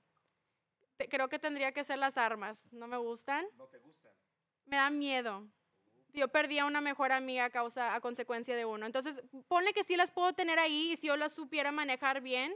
te- 0.96 1.08
creo 1.08 1.28
que 1.28 1.38
tendría 1.38 1.72
que 1.72 1.84
ser 1.84 1.98
las 1.98 2.16
armas. 2.18 2.72
No 2.72 2.86
me 2.86 2.96
gustan. 2.98 3.46
No 3.56 3.66
te 3.66 3.78
gustan. 3.78 4.12
Me 4.66 4.76
da 4.76 4.90
miedo. 4.90 5.46
Yo 6.12 6.28
perdí 6.28 6.58
a 6.58 6.66
una 6.66 6.82
mejor 6.82 7.10
amiga 7.12 7.46
a 7.46 7.50
causa, 7.50 7.94
a 7.94 8.00
consecuencia 8.00 8.54
de 8.54 8.66
uno. 8.66 8.84
Entonces, 8.84 9.22
ponle 9.48 9.72
que 9.72 9.82
sí 9.84 9.96
las 9.96 10.10
puedo 10.10 10.34
tener 10.34 10.58
ahí 10.58 10.92
y 10.92 10.96
si 10.96 11.06
yo 11.06 11.16
las 11.16 11.32
supiera 11.32 11.72
manejar 11.72 12.20
bien, 12.20 12.54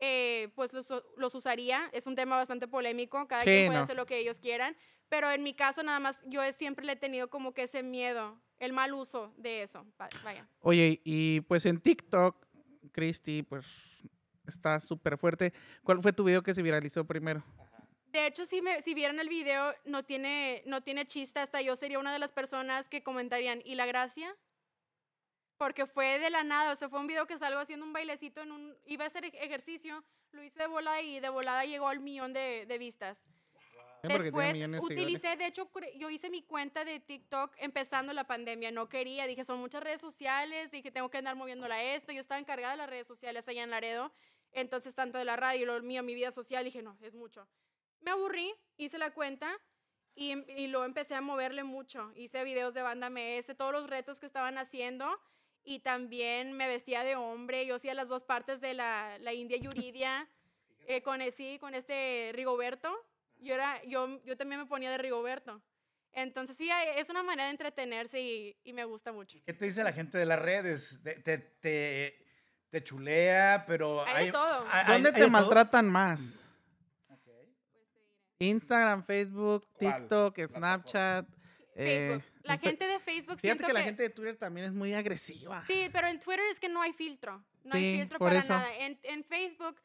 eh, 0.00 0.50
pues 0.54 0.72
los, 0.74 0.92
los 1.16 1.34
usaría. 1.34 1.88
Es 1.92 2.06
un 2.06 2.14
tema 2.14 2.36
bastante 2.36 2.68
polémico. 2.68 3.26
Cada 3.26 3.40
Sí, 3.40 3.46
quien 3.46 3.66
puede 3.68 3.78
no. 3.78 3.84
hacer 3.84 3.96
lo 3.96 4.04
que 4.04 4.18
ellos 4.18 4.38
quieran. 4.38 4.76
Pero 5.08 5.30
en 5.30 5.42
mi 5.42 5.54
caso, 5.54 5.82
nada 5.82 5.98
más, 6.00 6.20
yo 6.26 6.42
he- 6.42 6.52
siempre 6.52 6.84
le 6.84 6.92
he 6.92 6.96
tenido 6.96 7.30
como 7.30 7.54
que 7.54 7.62
ese 7.62 7.82
miedo, 7.82 8.38
el 8.58 8.72
mal 8.74 8.92
uso 8.92 9.32
de 9.38 9.62
eso. 9.62 9.86
Va- 10.00 10.08
Vaya. 10.22 10.46
Oye, 10.60 11.00
y 11.04 11.40
pues 11.42 11.64
en 11.64 11.80
TikTok, 11.80 12.46
Christy, 12.92 13.42
pues 13.42 13.64
está 14.46 14.80
súper 14.80 15.18
fuerte. 15.18 15.52
¿Cuál 15.82 16.00
fue 16.00 16.12
tu 16.12 16.24
video 16.24 16.42
que 16.42 16.54
se 16.54 16.62
viralizó 16.62 17.04
primero? 17.04 17.42
De 18.12 18.26
hecho, 18.26 18.46
si, 18.46 18.62
me, 18.62 18.80
si 18.82 18.94
vieran 18.94 19.18
el 19.18 19.28
video, 19.28 19.74
no 19.84 20.04
tiene, 20.04 20.62
no 20.66 20.82
tiene 20.82 21.06
chiste. 21.06 21.40
Hasta 21.40 21.60
yo 21.62 21.74
sería 21.74 21.98
una 21.98 22.12
de 22.12 22.18
las 22.18 22.32
personas 22.32 22.88
que 22.88 23.02
comentarían, 23.02 23.60
¿y 23.64 23.74
la 23.74 23.86
gracia? 23.86 24.36
Porque 25.56 25.86
fue 25.86 26.18
de 26.18 26.30
la 26.30 26.44
nada. 26.44 26.72
O 26.72 26.76
sea, 26.76 26.88
fue 26.88 27.00
un 27.00 27.06
video 27.06 27.26
que 27.26 27.38
salgo 27.38 27.58
haciendo 27.58 27.84
un 27.84 27.92
bailecito 27.92 28.42
en 28.42 28.52
un... 28.52 28.76
Iba 28.86 29.04
a 29.04 29.08
hacer 29.08 29.24
ej- 29.24 29.36
ejercicio, 29.40 30.04
lo 30.32 30.42
hice 30.44 30.60
de 30.60 30.66
volada 30.68 31.00
y 31.00 31.18
de 31.20 31.28
volada 31.28 31.64
llegó 31.64 31.88
al 31.88 32.00
millón 32.00 32.32
de, 32.32 32.66
de 32.66 32.78
vistas. 32.78 33.26
Después 34.04 34.54
utilicé, 34.80 35.34
de 35.36 35.46
hecho, 35.46 35.70
yo 35.96 36.10
hice 36.10 36.28
mi 36.28 36.42
cuenta 36.42 36.84
de 36.84 37.00
TikTok 37.00 37.54
empezando 37.56 38.12
la 38.12 38.24
pandemia. 38.24 38.70
No 38.70 38.86
quería, 38.88 39.26
dije, 39.26 39.44
son 39.44 39.58
muchas 39.58 39.82
redes 39.82 40.02
sociales, 40.02 40.70
dije, 40.70 40.90
tengo 40.90 41.08
que 41.08 41.18
andar 41.18 41.36
moviéndola 41.36 41.76
a 41.76 41.82
esto. 41.82 42.12
Yo 42.12 42.20
estaba 42.20 42.38
encargada 42.38 42.72
de 42.72 42.78
las 42.78 42.90
redes 42.90 43.06
sociales 43.06 43.48
allá 43.48 43.62
en 43.62 43.70
Laredo. 43.70 44.12
Entonces, 44.54 44.94
tanto 44.94 45.18
de 45.18 45.24
la 45.24 45.36
radio 45.36 45.62
y 45.62 45.66
lo 45.66 45.82
mío, 45.82 46.02
mi 46.02 46.14
vida 46.14 46.30
social, 46.30 46.64
dije, 46.64 46.80
no, 46.82 46.96
es 47.02 47.14
mucho. 47.14 47.46
Me 48.00 48.10
aburrí, 48.12 48.52
hice 48.76 48.98
la 48.98 49.10
cuenta 49.12 49.50
y, 50.14 50.32
y 50.52 50.68
luego 50.68 50.84
empecé 50.86 51.14
a 51.14 51.20
moverle 51.20 51.64
mucho. 51.64 52.12
Hice 52.14 52.44
videos 52.44 52.72
de 52.74 52.82
banda 52.82 53.08
MS, 53.10 53.54
todos 53.56 53.72
los 53.72 53.88
retos 53.90 54.20
que 54.20 54.26
estaban 54.26 54.56
haciendo. 54.58 55.20
Y 55.64 55.80
también 55.80 56.52
me 56.52 56.68
vestía 56.68 57.02
de 57.04 57.16
hombre. 57.16 57.66
Yo 57.66 57.74
hacía 57.76 57.94
las 57.94 58.08
dos 58.08 58.22
partes 58.22 58.60
de 58.60 58.74
la, 58.74 59.18
la 59.20 59.32
India 59.32 59.56
Yuridia. 59.58 60.28
Eh, 60.86 61.00
con, 61.00 61.18
sí, 61.32 61.56
con 61.60 61.74
este 61.74 62.30
Rigoberto. 62.34 62.94
Yo, 63.40 63.54
era, 63.54 63.82
yo, 63.84 64.22
yo 64.26 64.36
también 64.36 64.60
me 64.60 64.66
ponía 64.66 64.90
de 64.90 64.98
Rigoberto. 64.98 65.62
Entonces, 66.12 66.58
sí, 66.58 66.68
es 66.96 67.08
una 67.08 67.22
manera 67.22 67.46
de 67.46 67.52
entretenerse 67.52 68.20
y, 68.20 68.54
y 68.64 68.74
me 68.74 68.84
gusta 68.84 69.10
mucho. 69.10 69.38
¿Qué 69.46 69.54
te 69.54 69.64
dice 69.64 69.82
la 69.82 69.94
gente 69.94 70.18
de 70.18 70.26
las 70.26 70.38
redes? 70.38 71.00
Te, 71.02 71.14
te, 71.20 71.38
te- 71.38 72.23
te 72.74 72.82
chulea, 72.82 73.64
pero 73.68 74.04
Hay 74.06 74.26
de 74.26 74.32
todo. 74.32 74.66
hay- 74.70 74.86
¿Dónde 74.94 75.08
hay 75.10 75.14
te 75.14 75.20
de 75.20 75.26
todo. 75.26 75.30
maltratan 75.30 75.88
más? 75.88 76.44
Ok. 77.08 77.28
Instagram, 78.40 79.04
Facebook, 79.04 79.66
¿Cuál 79.78 79.96
TikTok? 79.96 80.38
Snapchat. 80.56 81.26
eh, 81.76 82.18
Facebook. 82.20 82.40
la 82.42 82.58
gente 82.58 82.86
de 82.86 82.98
Facebook 83.00 83.38
Fíjate 83.40 83.40
siento 83.40 83.66
que 83.66 83.72
la 83.72 83.82
gente 83.82 84.02
de 84.02 84.10
Twitter 84.10 84.36
también 84.36 84.66
es 84.66 84.72
muy 84.72 84.92
agresiva. 84.94 85.64
Sí, 85.68 85.88
pero 85.92 86.08
en 86.08 86.18
Twitter 86.20 86.44
es 86.50 86.58
que 86.60 86.68
no 86.68 86.82
hay 86.82 86.92
filtro. 86.92 87.44
No 87.62 87.76
Sí, 87.76 87.78
hay 87.78 87.98
filtro 87.98 88.18
por 88.18 88.28
para 88.30 88.40
eso. 88.40 88.52
nada. 88.54 88.68
En, 88.78 88.98
en 89.04 89.24
Facebook, 89.24 89.80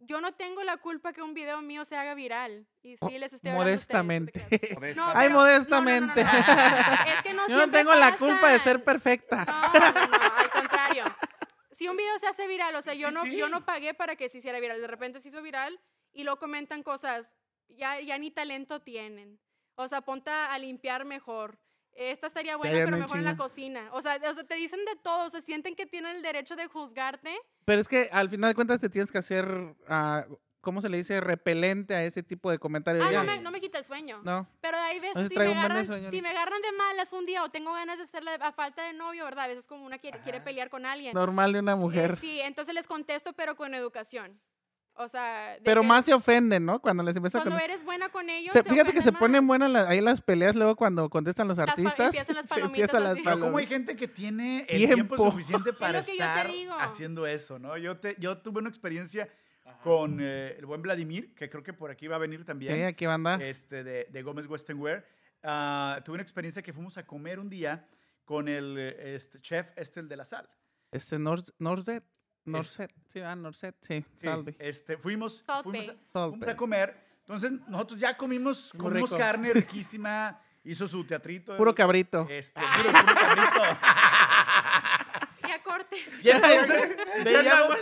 yo 0.00 0.20
no 0.20 0.34
tengo 0.34 0.62
la 0.64 0.76
culpa 0.78 1.12
que 1.12 1.22
un 1.22 1.32
video 1.34 1.62
mío 1.62 1.84
se 1.84 1.96
haga 1.96 2.14
viral. 2.14 2.66
Y 2.82 2.96
sí, 2.96 3.18
les 3.18 3.32
estoy 3.32 3.50
hablando 3.52 3.72
a 3.72 3.76
ustedes, 3.76 4.04
Modestamente. 4.04 4.46
No, 4.96 5.06
Ay, 5.14 5.28
pero- 5.28 5.38
modestamente. 5.40 6.24
no, 6.24 6.32
no, 6.32 6.38
no, 6.38 6.44
no. 6.44 7.12
Es 7.12 7.22
que 7.22 7.34
no 7.34 7.48
Yo 7.48 7.56
no 7.66 7.70
tengo 7.70 7.94
la 7.94 8.16
culpa 8.16 8.50
de 8.50 8.58
ser 8.58 8.82
perfecta. 8.82 9.44
No, 9.44 9.72
no, 9.72 10.08
no, 10.08 10.36
al 10.36 10.50
contrario. 10.50 11.04
Si 11.82 11.88
un 11.88 11.96
video 11.96 12.16
se 12.20 12.28
hace 12.28 12.46
viral, 12.46 12.76
o 12.76 12.80
sea, 12.80 12.94
yo 12.94 13.08
Sí, 13.08 13.14
no, 13.14 13.24
sí. 13.24 13.36
yo 13.36 13.48
no 13.48 13.64
pagué 13.64 13.92
para 13.92 14.14
que 14.14 14.28
se 14.28 14.38
hiciera 14.38 14.60
viral. 14.60 14.80
De 14.80 14.86
repente 14.86 15.18
se 15.18 15.30
hizo 15.30 15.42
viral 15.42 15.80
y 16.12 16.22
luego 16.22 16.38
comentan 16.38 16.84
cosas, 16.84 17.34
ya, 17.68 17.98
ya 18.00 18.16
ni 18.18 18.30
talento 18.30 18.82
tienen. 18.82 19.40
O 19.74 19.88
sea, 19.88 20.00
ponte 20.00 20.30
a 20.30 20.56
limpiar 20.60 21.04
mejor. 21.04 21.58
Esta 21.90 22.28
estaría 22.28 22.56
buena, 22.56 22.84
pero 22.84 22.96
mejor 22.96 23.16
en 23.16 23.24
la 23.24 23.36
cocina. 23.36 23.90
O 23.94 24.00
sea, 24.00 24.20
o 24.30 24.32
sea, 24.32 24.44
te 24.44 24.54
dicen 24.54 24.84
de 24.84 24.94
todo, 24.94 25.26
o 25.26 25.30
sea, 25.30 25.40
sienten 25.40 25.74
que 25.74 25.84
tienen 25.86 26.14
el 26.14 26.22
derecho 26.22 26.54
de 26.54 26.68
juzgarte. 26.68 27.36
Pero 27.64 27.80
es 27.80 27.88
que 27.88 28.08
al 28.12 28.30
final 28.30 28.50
de 28.50 28.54
cuentas 28.54 28.78
te 28.78 28.88
tienes 28.88 29.10
que 29.10 29.18
hacer, 29.18 29.74
ah, 29.88 30.24
¿cómo 30.62 30.80
se 30.80 30.88
le 30.88 30.96
dice? 30.96 31.20
Repelente 31.20 31.94
a 31.94 32.02
ese 32.04 32.22
tipo 32.22 32.50
de 32.50 32.58
comentarios. 32.58 33.04
Ah, 33.06 33.12
ya. 33.12 33.18
no 33.22 33.30
me, 33.30 33.40
no 33.42 33.50
me 33.50 33.60
quita 33.60 33.78
el 33.78 33.84
sueño. 33.84 34.20
No. 34.24 34.46
Pero 34.62 34.78
hay 34.78 34.98
veces 35.00 35.28
si 35.28 35.36
me, 35.38 35.46
agarran, 35.48 35.84
sueño 35.86 36.10
si 36.10 36.22
me 36.22 36.30
agarran 36.30 36.62
de 36.62 36.72
malas 36.72 37.12
un 37.12 37.26
día 37.26 37.44
o 37.44 37.50
tengo 37.50 37.74
ganas 37.74 37.98
de 37.98 38.04
hacerle 38.04 38.30
a 38.40 38.52
falta 38.52 38.82
de 38.86 38.94
novio, 38.94 39.24
¿verdad? 39.26 39.44
A 39.44 39.48
veces 39.48 39.66
como 39.66 39.84
una 39.84 39.98
quiere, 39.98 40.20
quiere 40.20 40.40
pelear 40.40 40.70
con 40.70 40.86
alguien. 40.86 41.12
Normal 41.12 41.52
de 41.52 41.58
una 41.58 41.72
Eh, 41.72 41.76
mujer. 41.76 42.18
sí, 42.20 42.40
entonces 42.40 42.72
les 42.74 42.86
contesto, 42.86 43.34
pero 43.34 43.54
con 43.56 43.74
educación. 43.74 44.40
O 44.94 45.08
sea, 45.08 45.54
de 45.54 45.62
Pero 45.62 45.80
que 45.80 45.86
más 45.86 46.04
se 46.04 46.12
ofenden, 46.12 46.66
¿no? 46.66 46.78
Cuando 46.78 47.02
les 47.02 47.16
empieza 47.16 47.38
a 47.38 47.40
cuando 47.40 47.56
con- 47.58 47.64
eres 47.64 47.82
buena 47.82 48.10
con 48.10 48.28
ellos. 48.28 48.52
Se- 48.52 48.62
se 48.62 48.68
fíjate 48.68 48.92
que 48.92 49.00
se 49.00 49.08
ofenden 49.08 49.18
ponen 49.20 49.42
más. 49.44 49.48
buenas 49.48 49.70
la- 49.70 49.88
ahí 49.88 50.02
las 50.02 50.20
peleas 50.20 50.54
luego 50.54 50.76
cuando 50.76 51.08
contestan 51.08 51.48
los 51.48 51.56
Las 51.56 51.70
artistas. 51.70 52.14
empiezan 52.14 52.36
las 52.36 52.44
se 52.48 52.54
palomitas 52.56 52.68
empiezan 52.94 53.04
las. 53.04 53.14
Pero 53.14 53.40
como 53.40 53.56
hay 53.56 53.64
palomitas. 53.66 53.70
gente 53.70 53.96
que 53.96 54.06
tiene 54.06 54.60
el 54.68 54.76
tiempo, 54.84 55.16
Tiempo. 55.16 55.30
suficiente 55.30 55.72
para 55.78 56.00
estar 56.00 56.46
haciendo 56.80 57.26
eso, 57.26 57.58
¿no? 57.58 57.78
Yo, 57.78 57.96
te, 58.00 58.16
yo 58.18 58.36
tuve 58.38 58.58
una 58.60 58.68
experiencia 58.68 59.30
con 59.82 60.18
eh, 60.20 60.54
el 60.58 60.66
buen 60.66 60.80
Vladimir, 60.82 61.34
que 61.34 61.48
creo 61.50 61.62
que 61.62 61.72
por 61.72 61.90
aquí 61.90 62.06
va 62.06 62.16
a 62.16 62.18
venir 62.18 62.44
también. 62.44 62.74
Sí, 62.74 62.82
aquí 62.82 63.06
va 63.06 63.12
a 63.12 63.14
andar. 63.16 63.42
este, 63.42 63.82
de, 63.84 64.06
de 64.10 64.22
Gómez 64.22 64.46
Western 64.46 64.78
Wear. 64.80 65.04
Ah, 65.42 66.00
tuve 66.04 66.14
una 66.14 66.22
experiencia 66.22 66.62
que 66.62 66.72
fuimos 66.72 66.96
a 66.98 67.04
comer 67.06 67.38
un 67.40 67.50
día 67.50 67.88
con 68.24 68.48
el 68.48 68.76
eh, 68.78 69.14
este, 69.16 69.40
chef 69.40 69.70
este, 69.76 70.00
el 70.00 70.08
de 70.08 70.16
la 70.16 70.24
sal. 70.24 70.48
Este 70.90 71.18
Nors- 71.18 71.52
Norset. 71.58 72.04
Norset. 72.44 72.92
Sí, 73.12 73.20
ah, 73.20 73.34
Norset. 73.36 73.74
Sí, 73.82 74.04
Sí, 74.14 74.26
salve. 74.26 74.56
Este, 74.58 74.96
fuimos, 74.96 75.44
fuimos, 75.62 75.88
a, 75.88 76.28
fuimos 76.30 76.48
a 76.48 76.56
comer. 76.56 76.96
Entonces, 77.20 77.52
nosotros 77.68 78.00
ya 78.00 78.16
comimos, 78.16 78.72
Muy 78.74 78.82
comimos 78.84 79.10
rico. 79.10 79.18
carne 79.18 79.52
riquísima. 79.52 80.40
Hizo 80.64 80.86
su 80.86 81.04
teatrito. 81.04 81.56
Puro 81.56 81.74
cabrito. 81.74 82.26
Este, 82.30 82.60
puro, 82.60 82.92
puro 82.92 83.14
cabrito. 83.14 83.62
Y 86.22 86.30
entonces 86.30 86.96
veíamos, 87.24 87.76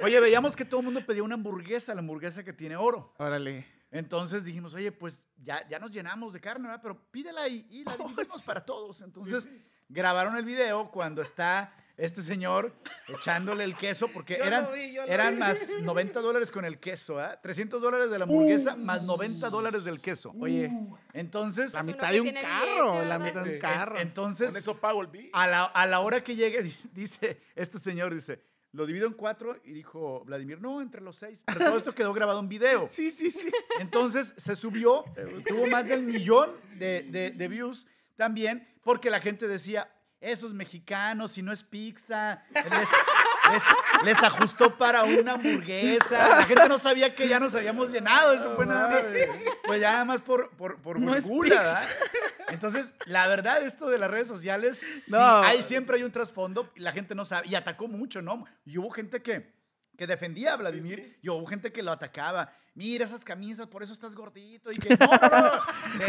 oye, 0.00 0.20
veíamos 0.20 0.56
que 0.56 0.64
todo 0.64 0.80
el 0.80 0.86
mundo 0.86 1.04
pedía 1.04 1.22
una 1.22 1.34
hamburguesa, 1.34 1.94
la 1.94 2.00
hamburguesa 2.00 2.44
que 2.44 2.52
tiene 2.52 2.76
oro. 2.76 3.14
Órale. 3.18 3.66
Entonces 3.90 4.44
dijimos, 4.44 4.74
oye, 4.74 4.92
pues 4.92 5.26
ya, 5.38 5.66
ya 5.68 5.78
nos 5.78 5.90
llenamos 5.90 6.32
de 6.32 6.40
carne, 6.40 6.68
¿verdad? 6.68 6.80
Pero 6.82 7.10
pídela 7.10 7.48
y, 7.48 7.66
y 7.70 7.84
la 7.84 7.96
dividimos 7.96 8.44
para 8.44 8.64
todos. 8.64 9.02
Entonces 9.02 9.48
grabaron 9.88 10.36
el 10.36 10.44
video 10.44 10.90
cuando 10.90 11.22
está 11.22 11.74
este 12.00 12.22
señor 12.22 12.72
echándole 13.08 13.64
el 13.64 13.76
queso, 13.76 14.08
porque 14.08 14.38
Yo 14.38 14.44
eran, 14.44 14.68
vi, 14.72 14.96
eran 15.06 15.38
más 15.38 15.68
90 15.82 16.20
dólares 16.20 16.50
con 16.50 16.64
el 16.64 16.78
queso, 16.78 17.18
¿ah? 17.20 17.38
300 17.40 17.80
dólares 17.80 18.10
de 18.10 18.18
la 18.18 18.24
hamburguesa 18.24 18.74
más 18.76 19.02
90 19.04 19.50
dólares 19.50 19.84
del 19.84 20.00
queso. 20.00 20.32
Oye, 20.40 20.70
Entonces, 21.12 21.72
la 21.74 21.82
mitad 21.82 22.10
de 22.10 22.20
un 22.20 22.32
carro. 22.32 22.92
billete, 22.92 23.06
la 23.08 23.18
mitad 23.18 23.42
de 23.44 23.50
un 23.50 23.54
eh, 23.56 23.58
carro. 23.58 23.98
entonces 24.00 24.48
Con 24.48 24.56
eso 24.56 24.76
pago 24.78 25.00
el 25.02 25.08
bill. 25.08 25.30
a 25.32 25.46
la, 25.46 25.64
a 25.64 25.86
la 25.86 26.00
hora 26.00 26.22
que 26.22 26.34
llegue, 26.36 26.62
dice 26.92 27.40
este 27.54 27.78
señor, 27.78 28.14
dice, 28.14 28.40
lo 28.72 28.86
divido 28.86 29.06
en 29.06 29.14
cuatro 29.14 29.58
y 29.64 29.72
dijo 29.72 30.24
Vladimir, 30.24 30.60
no, 30.60 30.80
entre 30.80 31.00
los 31.00 31.16
seis. 31.16 31.42
Pero 31.44 31.58
todo 31.58 31.76
esto 31.76 31.94
quedó 31.94 32.12
grabado 32.12 32.38
en 32.40 32.48
video. 32.48 32.86
Sí, 32.90 33.10
sí, 33.10 33.30
sí. 33.30 33.50
Entonces 33.80 34.32
se 34.36 34.54
subió, 34.56 35.04
tuvo 35.48 35.66
más 35.66 35.86
del 35.86 36.02
millón 36.02 36.50
de, 36.78 37.02
de- 37.02 37.30
de 37.32 37.48
views 37.48 37.86
también, 38.16 38.66
porque 38.82 39.10
la 39.10 39.20
gente 39.20 39.48
decía, 39.48 39.90
esos 40.20 40.52
mexicanos, 40.52 41.32
si 41.32 41.42
no 41.42 41.50
es 41.52 41.62
pizza, 41.62 42.42
les, 42.54 42.64
les- 43.52 44.04
les 44.04 44.18
ajustó 44.22 44.76
para 44.76 45.04
una 45.04 45.32
hamburguesa. 45.32 46.36
La 46.36 46.44
gente 46.44 46.68
no 46.68 46.78
sabía 46.78 47.14
que 47.14 47.26
ya 47.26 47.40
nos 47.40 47.54
habíamos 47.54 47.90
llenado, 47.90 48.32
eso 48.34 48.54
fue 48.54 48.66
nada 48.66 48.88
más, 48.88 49.04
pues 49.64 49.80
ya 49.80 49.92
nada 49.92 50.04
más 50.04 50.20
por, 50.20 50.50
por, 50.56 50.76
por. 50.82 50.98
Entonces, 52.48 52.92
la 53.06 53.26
verdad, 53.28 53.62
esto 53.62 53.88
de 53.88 53.98
las 53.98 54.10
redes 54.10 54.28
sociales, 54.28 54.78
sí, 54.78 55.02
No. 55.12 55.42
hay, 55.42 55.62
siempre 55.62 55.96
hay 55.96 56.02
un 56.02 56.12
trasfondo 56.12 56.70
y 56.74 56.80
la 56.80 56.92
gente 56.92 57.14
no 57.14 57.24
sabe. 57.24 57.48
Y 57.48 57.54
atacó 57.54 57.88
mucho, 57.88 58.20
¿no? 58.22 58.44
Y 58.64 58.76
hubo 58.78 58.90
gente 58.90 59.22
que, 59.22 59.52
que 59.96 60.06
defendía 60.06 60.54
a 60.54 60.56
Vladimir 60.56 61.18
y 61.22 61.28
hubo 61.28 61.46
gente 61.46 61.72
que 61.72 61.82
lo 61.82 61.92
atacaba. 61.92 62.52
Mira 62.80 63.04
esas 63.04 63.22
camisas, 63.26 63.66
por 63.66 63.82
eso 63.82 63.92
estás 63.92 64.14
gordito. 64.14 64.72
Y 64.72 64.76
que 64.78 64.88
no, 64.96 65.06
no, 65.06 65.18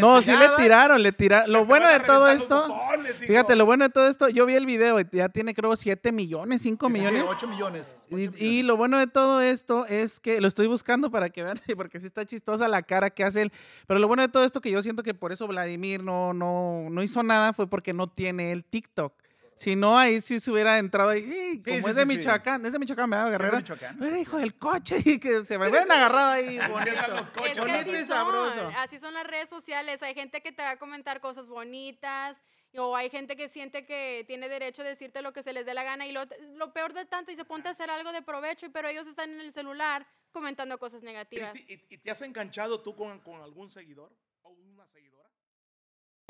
No, 0.00 0.22
sí 0.22 0.32
le 0.34 0.48
tiraron, 0.56 1.02
le 1.02 1.12
tiraron. 1.12 1.52
Lo 1.52 1.66
bueno 1.66 1.86
de 1.86 2.00
todo 2.00 2.30
esto, 2.30 2.66
botones, 2.66 3.16
fíjate, 3.16 3.56
lo 3.56 3.66
bueno 3.66 3.84
de 3.84 3.90
todo 3.90 4.06
esto, 4.08 4.30
yo 4.30 4.46
vi 4.46 4.54
el 4.54 4.64
video 4.64 4.98
y 4.98 5.06
ya 5.12 5.28
tiene 5.28 5.52
creo 5.52 5.76
7 5.76 6.12
millones, 6.12 6.62
5 6.62 6.86
Sí, 6.88 6.92
sí, 6.94 6.98
sí, 6.98 7.04
millones. 7.10 7.24
8 7.28 7.46
millones. 7.46 8.04
ocho 8.06 8.06
Y, 8.08 8.14
millones. 8.16 8.40
y 8.40 8.62
lo 8.62 8.78
bueno 8.78 8.98
de 8.98 9.06
todo 9.06 9.42
esto 9.42 9.84
es 9.84 10.18
que 10.18 10.40
lo 10.40 10.48
estoy 10.48 10.66
buscando 10.66 11.10
para 11.10 11.28
que 11.28 11.42
vean, 11.42 11.60
porque 11.76 12.00
sí 12.00 12.06
está 12.06 12.24
chistosa 12.24 12.66
la 12.68 12.82
cara 12.82 13.10
que 13.10 13.22
hace 13.22 13.42
él. 13.42 13.52
Pero 13.86 14.00
lo 14.00 14.08
bueno 14.08 14.22
de 14.22 14.30
todo 14.30 14.44
esto 14.44 14.62
que 14.62 14.70
yo 14.70 14.82
siento 14.82 15.02
que 15.02 15.12
por 15.12 15.30
eso 15.30 15.46
Vladimir 15.46 16.02
no, 16.02 16.32
no, 16.32 16.86
no 16.90 17.02
hizo 17.02 17.22
nada 17.22 17.52
fue 17.52 17.66
porque 17.68 17.92
no 17.92 18.06
tiene 18.08 18.50
el 18.50 18.64
TikTok. 18.64 19.12
Si 19.62 19.76
no, 19.76 19.96
ahí 19.96 20.20
sí 20.20 20.40
se 20.40 20.50
hubiera 20.50 20.78
entrado 20.78 21.10
ahí. 21.10 21.22
"Ey, 21.22 21.62
Como 21.62 21.76
sí, 21.76 21.90
es 21.90 21.96
de 21.96 22.02
sí, 22.04 22.10
sí. 22.10 22.16
Michoacán, 22.16 22.66
es 22.66 22.72
de 22.72 22.78
Michoacán, 22.80 23.08
me 23.08 23.16
va 23.16 23.22
a 23.22 23.26
agarrar. 23.26 23.54
Michoacán. 23.56 24.16
Hijo 24.18 24.38
del 24.38 24.54
coche 24.56 24.96
y 25.04 25.18
que 25.20 25.44
se 25.44 25.56
me 25.56 25.70
ven 25.70 25.90
agarrado 25.90 26.30
ahí. 26.30 26.56
Los 27.08 27.30
coches. 27.30 27.50
Es 27.50 27.54
que 27.54 27.60
Bonito 27.60 27.78
así 27.78 27.90
y 27.90 27.96
son, 27.98 28.06
sabroso. 28.08 28.72
así 28.78 28.98
son 28.98 29.14
las 29.14 29.24
redes 29.26 29.48
sociales. 29.48 30.02
Hay 30.02 30.14
gente 30.14 30.40
que 30.40 30.50
te 30.50 30.62
va 30.62 30.70
a 30.70 30.76
comentar 30.78 31.20
cosas 31.20 31.48
bonitas 31.48 32.42
o 32.76 32.96
hay 32.96 33.08
gente 33.10 33.36
que 33.36 33.48
siente 33.48 33.84
que 33.86 34.24
tiene 34.26 34.48
derecho 34.48 34.82
a 34.82 34.84
decirte 34.86 35.22
lo 35.22 35.32
que 35.32 35.42
se 35.42 35.52
les 35.52 35.64
dé 35.66 35.74
la 35.74 35.84
gana 35.84 36.06
y 36.06 36.12
lo, 36.12 36.22
lo 36.54 36.72
peor 36.72 36.92
de 36.94 37.04
tanto, 37.04 37.30
y 37.30 37.36
se 37.36 37.44
ponte 37.44 37.68
a 37.68 37.72
hacer 37.72 37.90
algo 37.90 38.12
de 38.12 38.22
provecho, 38.22 38.72
pero 38.72 38.88
ellos 38.88 39.06
están 39.06 39.30
en 39.30 39.40
el 39.42 39.52
celular 39.52 40.06
comentando 40.32 40.78
cosas 40.78 41.02
negativas. 41.02 41.52
¿y, 41.54 41.84
y 41.90 41.98
te 41.98 42.10
has 42.10 42.22
enganchado 42.22 42.80
tú 42.80 42.96
con, 42.96 43.20
con 43.20 43.42
algún 43.42 43.68
seguidor 43.70 44.10
o 44.42 44.50
una 44.50 44.86
seguidora? 44.86 45.28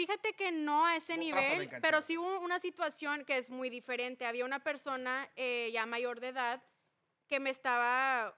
Fíjate 0.03 0.33
que 0.33 0.51
no 0.51 0.85
a 0.85 0.97
ese 0.97 1.17
nivel, 1.17 1.71
pero 1.81 2.03
sí 2.03 2.19
hubo 2.19 2.41
una 2.41 2.59
situación 2.59 3.25
que 3.25 3.39
es 3.39 3.51
muy 3.51 3.71
diferente. 3.71 4.27
Había 4.27 4.45
una 4.45 4.59
persona 4.59 5.31
eh, 5.37 5.71
ya 5.73 5.87
mayor 5.87 6.19
de 6.19 6.29
edad 6.29 6.61
que 7.29 7.39
me 7.39 7.51
estaba 7.51 8.37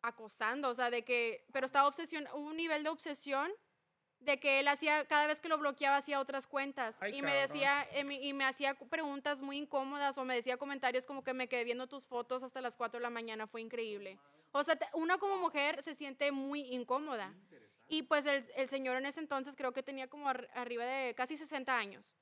acosando, 0.00 0.70
o 0.70 0.74
sea, 0.74 0.88
de 0.88 1.04
que, 1.04 1.44
pero 1.52 1.66
estaba 1.66 1.86
obsesión, 1.86 2.26
hubo 2.32 2.48
un 2.48 2.56
nivel 2.56 2.84
de 2.84 2.88
obsesión 2.88 3.52
de 4.18 4.40
que 4.40 4.60
él 4.60 4.68
hacía, 4.68 5.04
cada 5.06 5.26
vez 5.26 5.42
que 5.42 5.50
lo 5.50 5.58
bloqueaba, 5.58 5.98
hacía 5.98 6.20
otras 6.20 6.46
cuentas 6.46 6.96
Ay, 7.00 7.18
y 7.18 7.22
me 7.22 7.34
decía, 7.34 7.86
eh, 7.92 8.06
y 8.22 8.32
me 8.32 8.44
hacía 8.44 8.72
preguntas 8.74 9.42
muy 9.42 9.58
incómodas 9.58 10.16
o 10.16 10.24
me 10.24 10.34
decía 10.34 10.56
comentarios 10.56 11.04
como 11.04 11.22
que 11.22 11.34
me 11.34 11.48
quedé 11.48 11.64
viendo 11.64 11.86
tus 11.86 12.04
fotos 12.04 12.42
hasta 12.42 12.62
las 12.62 12.78
4 12.78 12.98
de 12.98 13.02
la 13.02 13.10
mañana, 13.10 13.46
fue 13.46 13.60
increíble. 13.60 14.18
O 14.52 14.64
sea, 14.64 14.78
una 14.94 15.18
como 15.18 15.36
mujer 15.36 15.82
se 15.82 15.94
siente 15.94 16.32
muy 16.32 16.62
incómoda. 16.72 17.34
Y 17.92 18.04
pues 18.04 18.24
el, 18.24 18.70
señor 18.70 18.96
en 18.96 19.04
ese 19.04 19.20
entonces 19.20 19.54
creo 19.54 19.74
que 19.74 19.82
tenía 19.82 20.08
como 20.08 20.26
ar- 20.26 20.48
arriba 20.54 20.86
de 20.86 21.14
casi 21.14 21.36
60 21.36 21.76
años. 21.76 22.16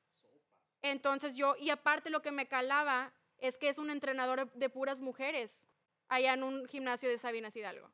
Entonces 0.82 1.36
yo, 1.36 1.54
y 1.60 1.70
aparte 1.70 2.10
lo 2.10 2.22
que 2.22 2.32
me 2.32 2.48
calaba 2.48 3.12
es 3.38 3.56
que 3.56 3.68
es 3.68 3.78
un 3.78 3.88
entrenador 3.88 4.50
de, 4.50 4.58
de 4.58 4.68
puras 4.68 5.00
mujeres 5.00 5.68
allá 6.08 6.34
en 6.34 6.42
un 6.42 6.66
gimnasio 6.66 7.08
de 7.08 7.18
Sabinas 7.18 7.54
Hidalgo. 7.54 7.88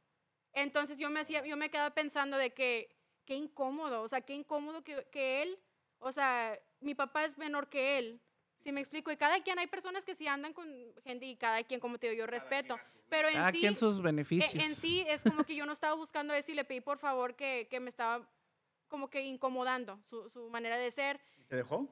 Entonces 0.54 0.96
yo 0.96 1.10
me, 1.10 1.20
hacía, 1.20 1.44
yo 1.44 1.58
me 1.58 1.68
quedaba 1.68 1.90
pensando 1.90 2.38
de 2.38 2.54
que 2.54 2.96
qué 3.26 3.34
incómodo, 3.34 4.00
o 4.00 4.08
sea, 4.08 4.22
qué 4.22 4.32
incómodo 4.32 4.82
que, 4.82 5.06
que 5.12 5.42
él, 5.42 5.58
o 5.98 6.12
sea, 6.12 6.58
mi 6.80 6.94
papá 6.94 7.26
es 7.26 7.36
menor 7.36 7.68
que 7.68 7.98
él, 7.98 8.22
si 8.58 8.72
me 8.72 8.80
explico, 8.80 9.10
y 9.12 9.16
cada 9.16 9.40
quien, 9.42 9.58
hay 9.58 9.66
personas 9.66 10.04
que 10.04 10.14
sí 10.14 10.26
andan 10.26 10.52
con 10.52 10.66
gente 11.04 11.26
y 11.26 11.36
cada 11.36 11.62
quien, 11.64 11.80
como 11.80 11.98
te 11.98 12.08
digo, 12.10 12.18
yo 12.20 12.26
respeto, 12.26 12.78
pero 13.08 13.28
en 13.28 13.34
Cada 13.34 13.52
sí... 13.52 13.60
quien 13.60 13.76
sus 13.76 13.98
E- 13.98 14.02
beneficios. 14.02 14.54
En 14.54 14.74
sí 14.74 15.04
es 15.06 15.22
como 15.22 15.44
que 15.44 15.54
yo 15.54 15.66
no 15.66 15.72
estaba 15.72 15.94
buscando 15.94 16.34
eso 16.34 16.52
y 16.52 16.54
le 16.54 16.64
pedí 16.64 16.80
por 16.80 16.98
favor 16.98 17.34
que, 17.36 17.68
que 17.70 17.80
me 17.80 17.90
estaba 17.90 18.28
como 18.88 19.08
que 19.08 19.22
incomodando 19.22 20.00
su, 20.04 20.28
su 20.30 20.48
manera 20.48 20.78
de 20.78 20.90
ser. 20.90 21.20
¿Te 21.48 21.56
dejó? 21.56 21.88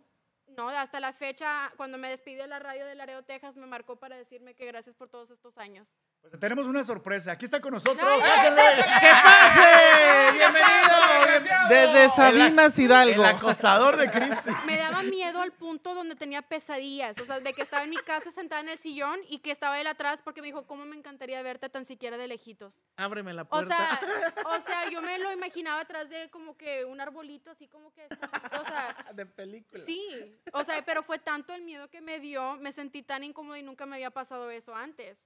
No, 0.46 0.68
hasta 0.68 1.00
la 1.00 1.12
fecha, 1.12 1.72
cuando 1.76 1.98
me 1.98 2.08
despidí 2.08 2.36
de 2.36 2.46
la 2.46 2.58
radio 2.60 2.86
de 2.86 2.94
Laredo, 2.94 3.22
Texas, 3.24 3.56
me 3.56 3.66
marcó 3.66 3.96
para 3.96 4.16
decirme 4.16 4.54
que 4.54 4.64
gracias 4.66 4.94
por 4.94 5.08
todos 5.08 5.30
estos 5.30 5.58
años. 5.58 5.88
Pues 6.20 6.38
tenemos 6.38 6.66
una 6.66 6.84
sorpresa. 6.84 7.32
Aquí 7.32 7.44
está 7.44 7.60
con 7.60 7.72
nosotros. 7.74 7.98
Pásenle. 8.20 8.62
¡Que 9.00 9.10
pase! 9.22 10.32
¡Bienvenido! 10.32 11.68
Desde 11.68 12.08
Sabinas 12.08 12.78
Hidalgo. 12.78 13.22
El 13.24 13.28
acosador 13.28 13.96
de 13.96 14.10
Cristi. 14.10 14.50
Me 14.66 14.76
daba 14.76 15.02
miedo 15.02 15.40
al 15.40 15.52
punto 15.52 15.94
donde 15.94 16.14
tenía 16.14 16.42
pesadillas, 16.42 17.18
o 17.20 17.26
sea, 17.26 17.40
de 17.40 17.52
que 17.52 17.62
estaba 17.62 17.84
en 17.84 17.90
mi 17.90 17.96
casa 17.98 18.30
sentada 18.30 18.60
en 18.60 18.68
el 18.68 18.78
sillón 18.78 19.18
y 19.28 19.38
que 19.38 19.50
estaba 19.50 19.80
él 19.80 19.86
atrás 19.86 20.22
porque 20.22 20.40
me 20.40 20.46
dijo, 20.48 20.66
¿cómo 20.66 20.84
me 20.84 20.96
encantaría 20.96 21.42
verte 21.42 21.68
tan 21.68 21.84
siquiera 21.84 22.16
de 22.16 22.28
lejitos? 22.28 22.82
Ábreme 22.96 23.32
la 23.34 23.42
O 23.42 23.48
puerta. 23.48 23.76
sea, 23.98 24.44
o 24.46 24.60
sea, 24.60 24.88
yo 24.90 25.02
me 25.02 25.18
lo 25.18 25.32
imaginaba 25.32 25.80
atrás 25.80 26.08
de 26.10 26.30
como 26.30 26.56
que 26.56 26.84
un 26.84 27.00
arbolito 27.00 27.50
así 27.50 27.66
como 27.66 27.92
que, 27.92 28.06
o 28.60 28.64
sea, 28.64 28.96
de 29.14 29.26
película. 29.26 29.82
Sí, 29.84 30.33
o 30.52 30.64
sea, 30.64 30.84
pero 30.84 31.02
fue 31.02 31.18
tanto 31.18 31.52
el 31.54 31.62
miedo 31.62 31.88
que 31.88 32.00
me 32.00 32.20
dio, 32.20 32.56
me 32.56 32.72
sentí 32.72 33.02
tan 33.02 33.24
incómodo 33.24 33.56
y 33.56 33.62
nunca 33.62 33.86
me 33.86 33.96
había 33.96 34.10
pasado 34.10 34.50
eso 34.50 34.74
antes. 34.74 35.18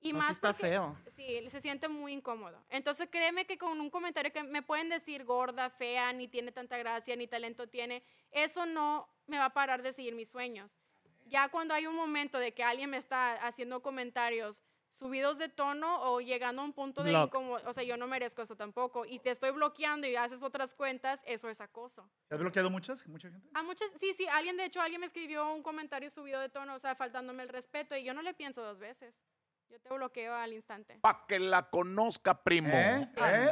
Y 0.00 0.12
No, 0.12 0.18
más 0.18 0.32
está 0.32 0.52
porque- 0.52 0.68
feo. 0.68 0.96
Sí, 1.16 1.48
se 1.48 1.60
siente 1.60 1.88
muy 1.88 2.12
incómodo. 2.12 2.62
Entonces 2.68 3.08
créeme 3.10 3.46
que 3.46 3.56
con 3.58 3.80
un 3.80 3.90
comentario 3.90 4.32
que 4.32 4.42
me 4.42 4.62
pueden 4.62 4.88
decir 4.90 5.24
gorda, 5.24 5.70
fea, 5.70 6.12
ni 6.12 6.28
tiene 6.28 6.52
tanta 6.52 6.76
gracia, 6.76 7.16
ni 7.16 7.26
talento 7.26 7.66
tiene, 7.66 8.02
eso 8.30 8.66
no 8.66 9.08
me 9.26 9.38
va 9.38 9.46
a 9.46 9.52
parar 9.54 9.82
de 9.82 9.92
seguir 9.92 10.14
mis 10.14 10.28
sueños. 10.30 10.78
Ya 11.24 11.48
cuando 11.48 11.74
hay 11.74 11.86
un 11.86 11.96
momento 11.96 12.38
de 12.38 12.52
que 12.52 12.62
alguien 12.62 12.90
me 12.90 12.98
está 12.98 13.34
haciendo 13.46 13.82
comentarios 13.82 14.62
subidos 14.90 15.38
de 15.38 15.48
tono 15.48 16.02
o 16.02 16.20
llegando 16.20 16.62
a 16.62 16.64
un 16.64 16.72
punto 16.72 17.02
de 17.02 17.12
incómodo, 17.12 17.60
o 17.66 17.72
sea, 17.72 17.84
yo 17.84 17.96
no 17.96 18.06
merezco 18.06 18.42
eso 18.42 18.56
tampoco. 18.56 19.04
Y 19.04 19.18
te 19.18 19.30
estoy 19.30 19.50
bloqueando 19.50 20.06
y 20.06 20.16
haces 20.16 20.42
otras 20.42 20.74
cuentas, 20.74 21.22
eso 21.26 21.48
es 21.48 21.60
acoso. 21.60 22.08
¿Has 22.30 22.38
bloqueado 22.38 22.70
muchas? 22.70 23.06
¿Mucha 23.06 23.30
gente? 23.30 23.48
A 23.54 23.62
muchas, 23.62 23.88
sí, 24.00 24.14
sí, 24.14 24.26
alguien, 24.28 24.56
de 24.56 24.64
hecho, 24.64 24.80
alguien 24.80 25.00
me 25.00 25.06
escribió 25.06 25.52
un 25.52 25.62
comentario 25.62 26.10
subido 26.10 26.40
de 26.40 26.48
tono, 26.48 26.74
o 26.74 26.78
sea, 26.78 26.94
faltándome 26.94 27.42
el 27.42 27.48
respeto, 27.48 27.96
y 27.96 28.04
yo 28.04 28.14
no 28.14 28.22
le 28.22 28.34
pienso 28.34 28.62
dos 28.62 28.80
veces. 28.80 29.14
Yo 29.68 29.80
te 29.80 29.92
bloqueo 29.92 30.32
al 30.32 30.52
instante. 30.52 30.96
Para 31.00 31.24
que 31.26 31.40
la 31.40 31.68
conozca, 31.68 32.42
primo. 32.44 32.68
¿Eh? 32.72 33.08
¿Eh? 33.16 33.50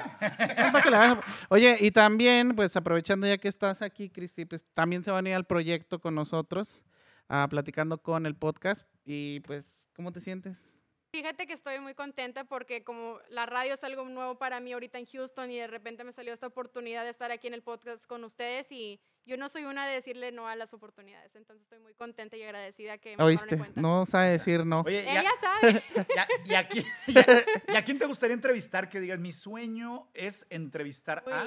No, 0.58 0.72
para 0.72 0.82
que 0.82 0.90
la 0.90 1.02
hagas. 1.02 1.24
Oye, 1.48 1.76
y 1.80 1.90
también, 1.90 2.54
pues 2.54 2.76
aprovechando 2.76 3.26
ya 3.26 3.38
que 3.38 3.48
estás 3.48 3.82
aquí, 3.82 4.10
Cristi, 4.10 4.44
pues 4.44 4.64
también 4.74 5.02
se 5.02 5.10
van 5.10 5.26
a 5.26 5.30
ir 5.30 5.34
al 5.34 5.46
proyecto 5.46 6.00
con 6.00 6.14
nosotros, 6.14 6.84
ah, 7.28 7.48
platicando 7.50 8.00
con 8.00 8.26
el 8.26 8.36
podcast. 8.36 8.86
Y 9.04 9.40
pues, 9.40 9.88
¿cómo 9.96 10.12
te 10.12 10.20
sientes? 10.20 10.73
Fíjate 11.14 11.46
que 11.46 11.52
estoy 11.52 11.78
muy 11.78 11.94
contenta 11.94 12.42
porque 12.44 12.82
como 12.82 13.20
la 13.28 13.46
radio 13.46 13.74
es 13.74 13.84
algo 13.84 14.04
nuevo 14.04 14.36
para 14.36 14.58
mí 14.58 14.72
ahorita 14.72 14.98
en 14.98 15.06
Houston 15.06 15.48
y 15.50 15.58
de 15.58 15.68
repente 15.68 16.02
me 16.02 16.10
salió 16.10 16.32
esta 16.32 16.48
oportunidad 16.48 17.04
de 17.04 17.10
estar 17.10 17.30
aquí 17.30 17.46
en 17.46 17.54
el 17.54 17.62
podcast 17.62 18.04
con 18.06 18.24
ustedes 18.24 18.72
y 18.72 19.00
yo 19.24 19.36
no 19.36 19.48
soy 19.48 19.64
una 19.64 19.86
de 19.86 19.94
decirle 19.94 20.32
no 20.32 20.48
a 20.48 20.56
las 20.56 20.74
oportunidades, 20.74 21.36
entonces 21.36 21.62
estoy 21.62 21.78
muy 21.78 21.94
contenta 21.94 22.36
y 22.36 22.42
agradecida 22.42 22.98
que 22.98 23.10
me 23.10 23.16
tomaron 23.18 23.32
en 23.32 23.38
¿Oíste? 23.42 23.56
cuenta. 23.58 23.80
No 23.80 24.06
sabe 24.06 24.30
decir 24.32 24.66
no. 24.66 24.80
Oye, 24.80 25.02
Ella 25.08 25.22
ya- 25.22 25.40
sabe. 25.40 25.82
ya- 26.16 26.28
y, 26.44 26.54
a, 26.54 26.68
quién- 26.68 26.86
y 27.06 27.18
a- 27.18 27.26
y 27.72 27.76
a 27.76 27.84
quién 27.84 27.98
te 28.00 28.06
gustaría 28.06 28.34
entrevistar 28.34 28.88
que 28.88 28.98
digas, 28.98 29.20
mi 29.20 29.32
sueño 29.32 30.08
es 30.14 30.46
entrevistar 30.50 31.22
a... 31.30 31.46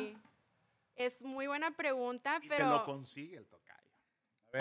Es 0.96 1.22
muy 1.24 1.46
buena 1.46 1.76
pregunta, 1.76 2.40
Y 2.42 2.48
te 2.48 2.58
lo 2.60 2.66
pero... 2.72 2.86
consigue 2.86 3.36
el 3.38 3.46
tocayo. 3.48 3.92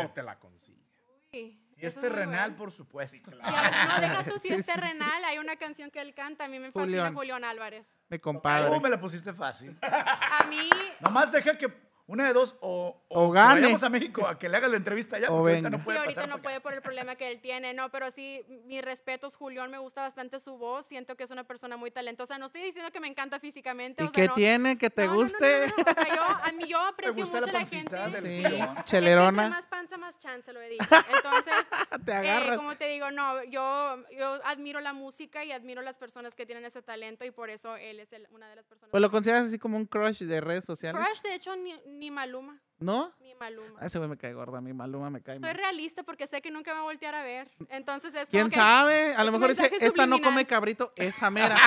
O 0.05 0.11
te 0.11 0.23
la 0.23 0.39
consigue. 0.39 0.85
uy, 1.33 1.59
Si 1.79 1.87
es 1.87 1.95
terrenal, 1.95 2.51
bueno. 2.53 2.57
por 2.57 2.73
supuesto. 2.73 3.17
Y 3.17 3.21
no, 3.31 4.01
deja 4.01 4.25
tú 4.25 4.39
si 4.39 4.49
Sí, 4.49 4.55
es 4.55 4.67
terrenal, 4.67 5.25
hay 5.25 5.39
una 5.39 5.57
canción 5.57 5.91
que 5.91 6.01
él 6.01 6.15
canta, 6.15 6.45
a 6.45 6.49
mí 6.49 6.59
me 6.59 6.73
fascina 6.73 6.85
Julián. 7.09 7.15
Julián 7.15 7.45
Álvarez. 7.45 7.87
Me 8.09 8.17
Oh, 8.17 8.21
compadre. 8.21 8.81
me 8.81 8.89
la 8.89 8.99
pusiste 9.01 9.33
fácil. 9.35 9.77
A 9.83 10.45
mí, 10.49 10.71
Nomás 11.01 11.31
deja 11.31 11.57
que 11.59 11.69
una 12.09 12.27
de 12.29 12.33
dos 12.35 12.57
o, 12.61 13.03
O 13.09 13.31
que 13.33 13.35
gane. 13.35 13.55
vayamos 13.61 13.83
a 13.83 13.89
México 13.89 14.27
a 14.27 14.39
que 14.39 14.49
le 14.49 14.57
hagas 14.57 14.71
la 14.71 14.77
entrevista 14.77 15.17
allá, 15.17 15.29
O 15.31 15.39
porque 15.39 15.55
ahorita 15.55 15.71
no 15.71 15.79
sí, 15.79 15.85
puede 15.85 15.99
ahorita 15.99 16.15
pasar 16.23 16.29
no 16.37 16.41
puede 16.43 16.61
por 16.61 16.73
el 16.73 16.81
problema 16.83 17.17
que 17.17 17.31
él 17.31 17.41
tiene, 17.41 17.75
no, 17.75 17.91
pero 17.91 18.11
sí, 18.13 18.45
mis 18.67 18.81
respetos, 18.83 19.35
Julián, 19.35 19.71
me 19.71 19.79
gusta 19.79 20.03
bastante 20.03 20.39
su 20.39 20.57
voz, 20.57 20.87
siento 20.87 21.17
que 21.17 21.25
es 21.25 21.31
una 21.33 21.45
persona 21.45 21.77
muy 21.77 21.91
talentosa, 21.91 22.39
no 22.39 22.47
estoy 22.47 22.63
diciendo 22.63 22.93
que 22.93 23.01
me 23.01 23.09
encanta 23.09 23.41
físicamente, 23.41 24.05
¿Y 24.05 24.07
o 24.07 24.11
sea, 24.11 24.23
qué 24.23 24.29
no- 24.29 24.35
tiene 24.35 24.79
que 24.79 24.89
te 24.91 25.03
no, 25.03 25.09
no, 25.09 25.15
no, 25.15 25.23
guste? 25.23 25.67
no, 25.67 25.75
no, 25.77 25.91
O 25.91 25.95
sea, 25.95 26.15
yo, 26.15 26.23
a 26.23 26.53
mí 26.53 26.69
yo 26.69 26.79
aprecio 26.87 27.27
mucho 27.27 27.41
la 27.41 27.53
la 27.53 27.65
gente. 27.65 27.97
Sí, 28.21 28.43
Julián? 28.45 28.69
Es 28.71 28.77
que 28.77 28.83
chelerona. 28.85 29.43
entre 29.45 29.57
más 29.57 29.67
panza, 29.67 29.97
más 29.99 30.19
chance, 30.19 30.53
lo 30.53 30.61
he 30.61 30.69
dicho. 30.69 30.85
Entonces, 31.15 31.55
Te 32.05 32.13
eh, 32.13 32.15
agarras. 32.15 32.57
como 32.57 32.77
te 32.77 32.89
digo, 32.89 33.11
no, 33.11 33.43
yo, 33.45 33.97
yo 34.17 34.41
admiro 34.45 34.81
la 34.81 34.93
música 34.93 35.45
y 35.45 35.53
admiro 35.53 35.83
las 35.83 35.99
personas 35.99 36.35
que 36.35 36.47
tienen 36.47 36.65
ese 36.65 36.83
talento 36.83 37.25
y 37.25 37.31
por 37.31 37.51
eso 37.51 37.77
él 37.77 37.99
es 38.01 38.13
el- 38.13 38.29
una 38.31 38.49
de 38.49 38.57
las 38.57 38.65
personas. 38.67 38.91
Pues 38.91 39.01
lo 39.01 39.11
consideras 39.11 39.49
así 39.49 39.59
como 39.59 39.77
un 39.77 39.87
crush 39.87 40.23
de 40.23 40.41
redes 40.41 40.65
sociales. 40.65 41.03
Crush, 41.05 41.23
de 41.23 41.35
hecho, 41.35 41.57
ni, 41.57 41.75
ni 41.99 42.11
Maluma, 42.11 42.61
¿No? 42.79 43.13
ni 43.21 43.35
Maluma. 43.35 43.81
A 43.81 43.87
ese 43.87 43.99
güey 43.99 44.09
me 44.11 44.17
cae 44.17 44.33
gorda, 44.33 44.61
mi 44.61 44.73
Maluma 44.73 45.11
me 45.11 45.21
cae 45.23 45.37
Soy 45.37 45.41
mal. 45.43 45.55
realista 45.55 46.03
porque 46.03 46.27
sé 46.27 46.41
que 46.43 46.51
nunca 46.51 46.71
me 46.73 46.77
va 46.77 46.81
a 46.81 46.85
voltear 46.85 47.15
a 47.15 47.23
ver. 47.23 47.51
Entonces 47.69 48.15
es 48.15 48.29
¿Quién 48.29 48.45
como 48.45 48.51
que- 48.51 48.57
sabe? 48.57 49.15
A 49.15 49.23
lo 49.25 49.27
es 49.31 49.33
mejor 49.33 49.49
dice, 49.51 49.63
mensaje 49.63 49.87
esta 49.87 50.07
no 50.07 50.21
come 50.21 50.47
cabrito, 50.47 50.93
esa 50.97 51.31
mera. 51.31 51.57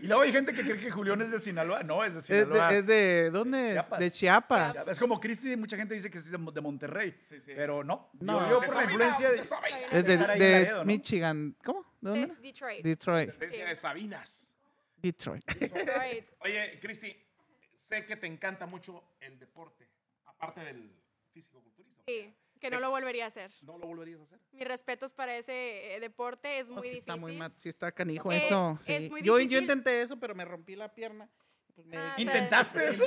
Y 0.00 0.06
luego 0.06 0.20
hay 0.22 0.32
gente 0.32 0.52
que 0.52 0.60
cree 0.62 0.78
que 0.78 0.90
Julián 0.90 1.22
es 1.22 1.30
de 1.30 1.38
Sinaloa. 1.40 1.82
No, 1.82 2.04
es 2.04 2.12
de 2.12 2.18
es, 2.20 2.26
Sinaloa. 2.26 2.68
de, 2.68 2.78
es 2.80 2.86
de- 2.86 3.30
¿dónde? 3.30 3.68
es? 3.68 3.72
Chiapas. 3.72 3.98
De 3.98 4.10
Chiapas. 4.10 4.88
Es 4.88 5.00
como 5.00 5.18
Cristi, 5.18 5.56
mucha 5.56 5.78
gente 5.78 5.94
dice 5.94 6.10
que 6.10 6.18
es 6.18 6.30
de 6.30 6.36
de 6.36 6.60
Monterrey. 6.60 7.16
Sí, 7.22 7.40
sí. 7.40 7.52
Pero 7.56 7.82
no. 7.82 8.10
No. 8.20 8.50
Yo, 8.50 8.60
por 8.60 8.76
la 8.76 8.84
influencia 8.84 9.30
de. 9.30 9.36
Es 9.38 9.48
de, 9.48 9.54
estar 9.54 9.64
ahí 9.64 9.72
en 9.90 10.06
de 10.06 10.16
Laredo, 10.60 10.78
¿no? 10.80 10.84
Michigan. 10.84 11.56
¿Cómo? 11.64 11.86
¿De 12.02 12.10
dónde? 12.10 12.26
Es? 12.34 12.42
Detroit. 12.42 12.84
Detroit. 12.84 13.26
Descendencia 13.28 13.64
de 13.66 13.76
Sabinas. 13.76 14.53
Detroit. 15.08 15.44
Detroit. 15.60 16.26
Oye, 16.40 16.78
Cristi, 16.80 17.14
sé 17.74 18.06
que 18.06 18.16
te 18.16 18.26
encanta 18.26 18.66
mucho 18.66 19.16
el 19.20 19.38
deporte, 19.38 19.86
aparte 20.24 20.60
del 20.60 20.90
físico-culturismo. 21.32 22.02
Sí, 22.06 22.32
que 22.60 22.70
no 22.70 22.80
lo 22.80 22.88
volvería 22.90 23.24
a 23.26 23.28
hacer. 23.28 23.50
¿No 23.62 23.76
lo 23.76 23.86
volverías 23.86 24.20
a 24.20 24.22
hacer? 24.22 24.40
Mis 24.52 24.66
respetos 24.66 25.12
para 25.12 25.36
ese 25.36 25.94
eh, 25.96 26.00
deporte, 26.00 26.58
es 26.58 26.68
No, 26.68 26.76
muy 26.76 26.84
sí 26.88 26.94
difícil. 26.94 27.10
está 27.12 27.16
muy 27.20 27.36
ma- 27.36 27.52
sí 27.58 27.68
está 27.68 27.92
canijo 27.92 28.32
Eh, 28.32 28.38
eso. 28.38 28.78
es 28.80 28.84
sí. 28.86 29.10
muy 29.10 29.20
yo, 29.20 29.34
yo 29.34 29.36
difícil. 29.38 29.62
intenté 29.62 30.00
eso, 30.00 30.18
pero 30.18 30.34
me 30.34 30.44
rompí 30.46 30.74
la 30.74 30.94
pierna. 30.94 31.28
Pues 31.74 31.86
me- 31.86 31.96
Ah, 31.98 32.14
¿Intentaste 32.16 32.88
eso? 32.88 33.04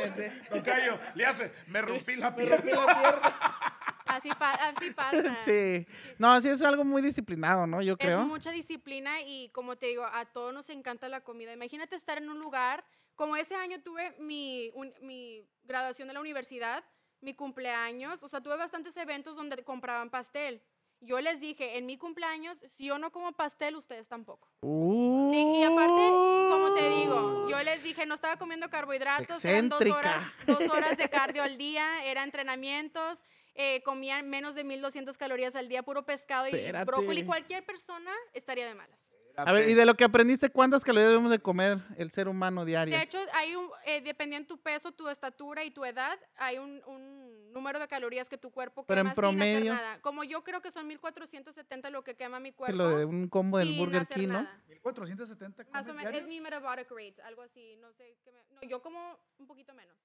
Tocayo, 0.51 0.99
le 1.15 1.25
hace, 1.25 1.51
me 1.67 1.81
rompí 1.81 2.15
la 2.15 2.29
me 2.38 2.45
rompí 2.45 2.69
la 2.69 2.86
pierna. 2.86 3.73
Así, 4.07 4.29
pa- 4.37 4.53
así 4.53 4.91
pasa. 4.95 5.35
sí. 5.45 5.85
No, 6.17 6.39
sí 6.41 6.49
es 6.49 6.61
algo 6.61 6.83
muy 6.83 7.01
disciplinado, 7.01 7.67
¿no? 7.67 7.81
Yo 7.81 7.93
Es 7.93 7.99
creo. 7.99 8.19
mucha 8.21 8.51
disciplina 8.51 9.21
y 9.21 9.49
como 9.49 9.75
te 9.77 9.87
digo, 9.87 10.05
a 10.05 10.25
todos 10.25 10.53
nos 10.53 10.69
encanta 10.69 11.09
la 11.09 11.21
comida. 11.21 11.53
Imagínate 11.53 11.95
estar 11.95 12.17
en 12.17 12.29
un 12.29 12.39
lugar, 12.39 12.83
como 13.15 13.35
ese 13.35 13.55
año 13.55 13.81
tuve 13.81 14.15
mi, 14.19 14.71
un- 14.75 14.93
mi 15.01 15.43
graduación 15.63 16.07
de 16.07 16.13
la 16.13 16.19
universidad, 16.21 16.83
mi 17.21 17.33
cumpleaños, 17.33 18.21
o 18.23 18.27
sea, 18.27 18.41
tuve 18.41 18.57
bastantes 18.57 18.95
eventos 18.97 19.35
donde 19.35 19.63
compraban 19.63 20.09
pastel. 20.09 20.61
Yo 20.99 21.19
les 21.21 21.39
dije, 21.39 21.77
en 21.77 21.85
mi 21.85 21.95
cumpleaños, 21.97 22.57
si 22.69 22.85
yo 22.85 22.97
no 22.97 23.11
como 23.11 23.31
pastel, 23.33 23.75
ustedes 23.75 24.07
tampoco. 24.07 24.49
Uh, 24.61 25.31
Sí, 25.31 25.39
y 25.59 25.63
aparte, 25.63 26.09
como 26.49 26.73
te 26.73 26.89
digo, 26.89 27.47
yo 27.49 27.61
les 27.61 27.83
dije, 27.83 28.05
no 28.07 28.15
estaba 28.15 28.37
comiendo 28.37 28.69
carbohidratos, 28.69 29.43
eran 29.45 29.69
dos 29.69 29.81
horas, 29.81 30.23
dos 30.47 30.67
horas 30.69 30.97
de 30.97 31.07
cardio 31.09 31.43
al 31.43 31.57
día, 31.57 32.03
eran 32.05 32.25
entrenamientos, 32.25 33.23
eh, 33.57 33.81
comían 33.83 34.29
menos 34.29 34.55
de 34.55 34.63
1200 34.63 35.17
calorías 35.17 35.55
al 35.55 35.67
día, 35.67 35.83
puro 35.83 36.05
pescado 36.05 36.47
y 36.47 36.51
Espérate. 36.55 36.85
brócoli. 36.85 37.25
Cualquier 37.25 37.65
persona 37.65 38.11
estaría 38.33 38.65
de 38.67 38.75
malas. 38.75 39.13
A 39.39 39.51
ver, 39.51 39.69
y 39.69 39.75
de 39.75 39.85
lo 39.85 39.93
que 39.95 40.03
aprendiste, 40.03 40.49
¿cuántas 40.49 40.83
calorías 40.83 41.09
debemos 41.09 41.29
de 41.29 41.37
comer 41.37 41.77
el 41.97 42.09
ser 42.09 42.27
humano 42.27 42.65
diario? 42.65 42.97
De 42.97 43.03
hecho, 43.03 43.19
hay 43.33 43.55
un, 43.55 43.69
eh, 43.85 44.01
dependiendo 44.01 44.47
tu 44.47 44.57
peso, 44.59 44.91
tu 44.91 45.07
estatura 45.09 45.63
y 45.63 45.69
tu 45.69 45.85
edad, 45.85 46.17
hay 46.37 46.57
un, 46.57 46.81
un 46.87 47.51
número 47.53 47.77
de 47.79 47.87
calorías 47.87 48.29
que 48.29 48.39
tu 48.39 48.49
cuerpo 48.49 48.83
Pero 48.87 49.01
en 49.01 49.13
sin 49.13 49.41
hacer 49.41 49.65
nada. 49.65 50.01
Como 50.01 50.23
yo 50.23 50.43
creo 50.43 50.61
que 50.61 50.71
son 50.71 50.87
1470 50.87 51.91
lo 51.91 52.03
que 52.03 52.15
quema 52.15 52.39
mi 52.39 52.49
Que 52.49 52.55
cuerpo. 52.57 52.77
lo 52.77 52.97
de 52.97 53.05
un 53.05 53.27
combo 53.29 53.59
del 53.59 53.77
Burger 53.77 54.07
King, 54.07 54.27
¿no? 54.29 54.41
nada. 54.41 54.59
1470 54.67 55.65
Más 55.71 55.87
o 55.87 55.93
menos, 55.93 56.15
es 56.15 56.25
mi 56.27 56.41
metabolic 56.41 56.89
rate, 56.89 57.21
algo 57.23 57.43
así, 57.43 57.75
no 57.77 57.91
sé. 57.93 58.17
qué 58.23 58.31
me- 58.31 58.41
no, 58.55 58.61
yo 58.67 58.81
como 58.81 59.19
un 59.37 59.45
poquito 59.45 59.71
menos. 59.75 59.95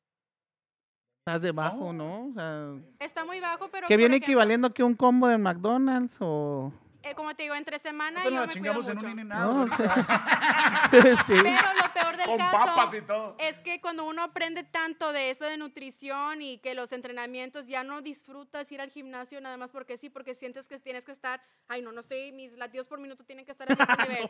Estás 1.24 1.40
debajo, 1.40 1.92
No. 1.92 2.24
¿no? 2.24 2.26
O 2.30 2.32
sea, 2.34 2.82
Está 2.98 3.24
muy 3.24 3.38
bajo, 3.38 3.68
pero. 3.70 3.86
que 3.86 3.96
viene 3.96 4.16
ejemplo, 4.16 4.26
equivaliendo 4.32 4.74
que 4.74 4.82
un 4.82 4.96
combo 4.96 5.28
de 5.28 5.38
McDonald's 5.38 6.16
o... 6.20 6.72
eh, 7.04 7.14
como 7.14 7.32
te 7.36 7.44
digo, 7.44 7.54
entre 7.54 7.78
semana 7.78 8.24
Nosotros 8.24 8.54
yo 8.56 8.60
nos 8.60 8.60
me 8.60 8.68
la 8.68 8.74
cuido 8.74 8.82
chingamos 8.82 8.88
en 8.88 8.96
mucho. 8.96 9.06
un 9.12 9.20
in 9.20 9.28
No, 9.28 9.66
sí. 11.22 11.34
Pero 11.40 11.68
lo 11.74 11.78
peor 11.78 11.81
del 12.22 12.30
Con 12.30 12.38
caso 12.38 12.52
papas 12.74 12.94
y 12.94 13.02
todo. 13.02 13.36
es 13.38 13.58
que 13.60 13.80
cuando 13.80 14.04
uno 14.04 14.22
aprende 14.22 14.62
tanto 14.64 15.12
de 15.12 15.30
eso 15.30 15.44
de 15.44 15.56
nutrición 15.56 16.40
y 16.42 16.58
que 16.58 16.74
los 16.74 16.92
entrenamientos 16.92 17.66
ya 17.66 17.84
no 17.84 18.00
disfrutas 18.02 18.70
ir 18.72 18.80
al 18.80 18.90
gimnasio 18.90 19.40
nada 19.40 19.56
más 19.56 19.70
porque 19.72 19.96
sí, 19.96 20.08
porque 20.10 20.34
sientes 20.34 20.68
que 20.68 20.78
tienes 20.78 21.04
que 21.04 21.12
estar, 21.12 21.40
ay 21.68 21.82
no, 21.82 21.92
no 21.92 22.00
estoy, 22.00 22.32
mis 22.32 22.52
latidos 22.54 22.86
por 22.88 22.98
minuto 23.00 23.24
tienen 23.24 23.44
que 23.44 23.52
estar 23.52 23.70
a 23.70 23.74
cierto 23.74 23.94
nivel. 24.08 24.28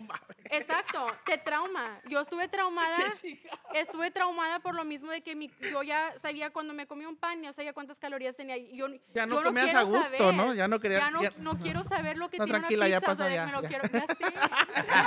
Exacto, 0.51 1.07
te 1.25 1.39
trauma. 1.39 2.01
Yo 2.09 2.21
estuve 2.21 2.49
traumada, 2.49 2.97
estuve 3.75 4.11
traumada 4.11 4.61
por 4.61 4.75
lo 4.75 4.85
mismo 4.85 5.11
de 5.11 5.23
que 5.23 5.35
mi- 5.35 5.51
yo 5.71 5.83
ya 5.83 6.13
sabía 6.19 6.51
cuando 6.51 6.75
me 6.75 6.87
comí 6.87 7.05
un 7.05 7.17
pan, 7.17 7.43
ya 7.43 7.53
sabía 7.53 7.73
cuántas 7.73 7.99
calorías 7.99 8.37
tenía. 8.37 8.57
Yo, 8.57 8.87
Ya 9.15 9.27
no 9.27 9.37
yo 9.37 9.45
comías 9.45 9.75
a 9.75 9.83
gusto, 9.83 10.03
saber. 10.19 10.35
¿no? 10.35 10.55
Ya 10.55 10.69
no 10.69 10.79
querías- 10.81 11.01
Ya 11.01 11.11
no, 11.11 11.23
ya- 11.23 11.33
no 11.39 11.59
quiero 11.59 11.85
saber 11.85 12.17
lo 12.19 12.29
que 12.31 12.39
No, 12.39 12.45
tiene 12.45 12.59
tranquila, 12.61 12.85
una 12.87 12.91
ya 12.91 13.01
pizza, 13.01 13.13
o 13.13 13.17
sea, 13.17 13.27
pasó, 13.27 13.35
ya, 13.35 13.47
me 13.47 13.53
lo 13.53 13.63
ya. 13.63 13.69
quiero, 13.69 13.85
ya 13.89 14.07
sé. 14.15 14.35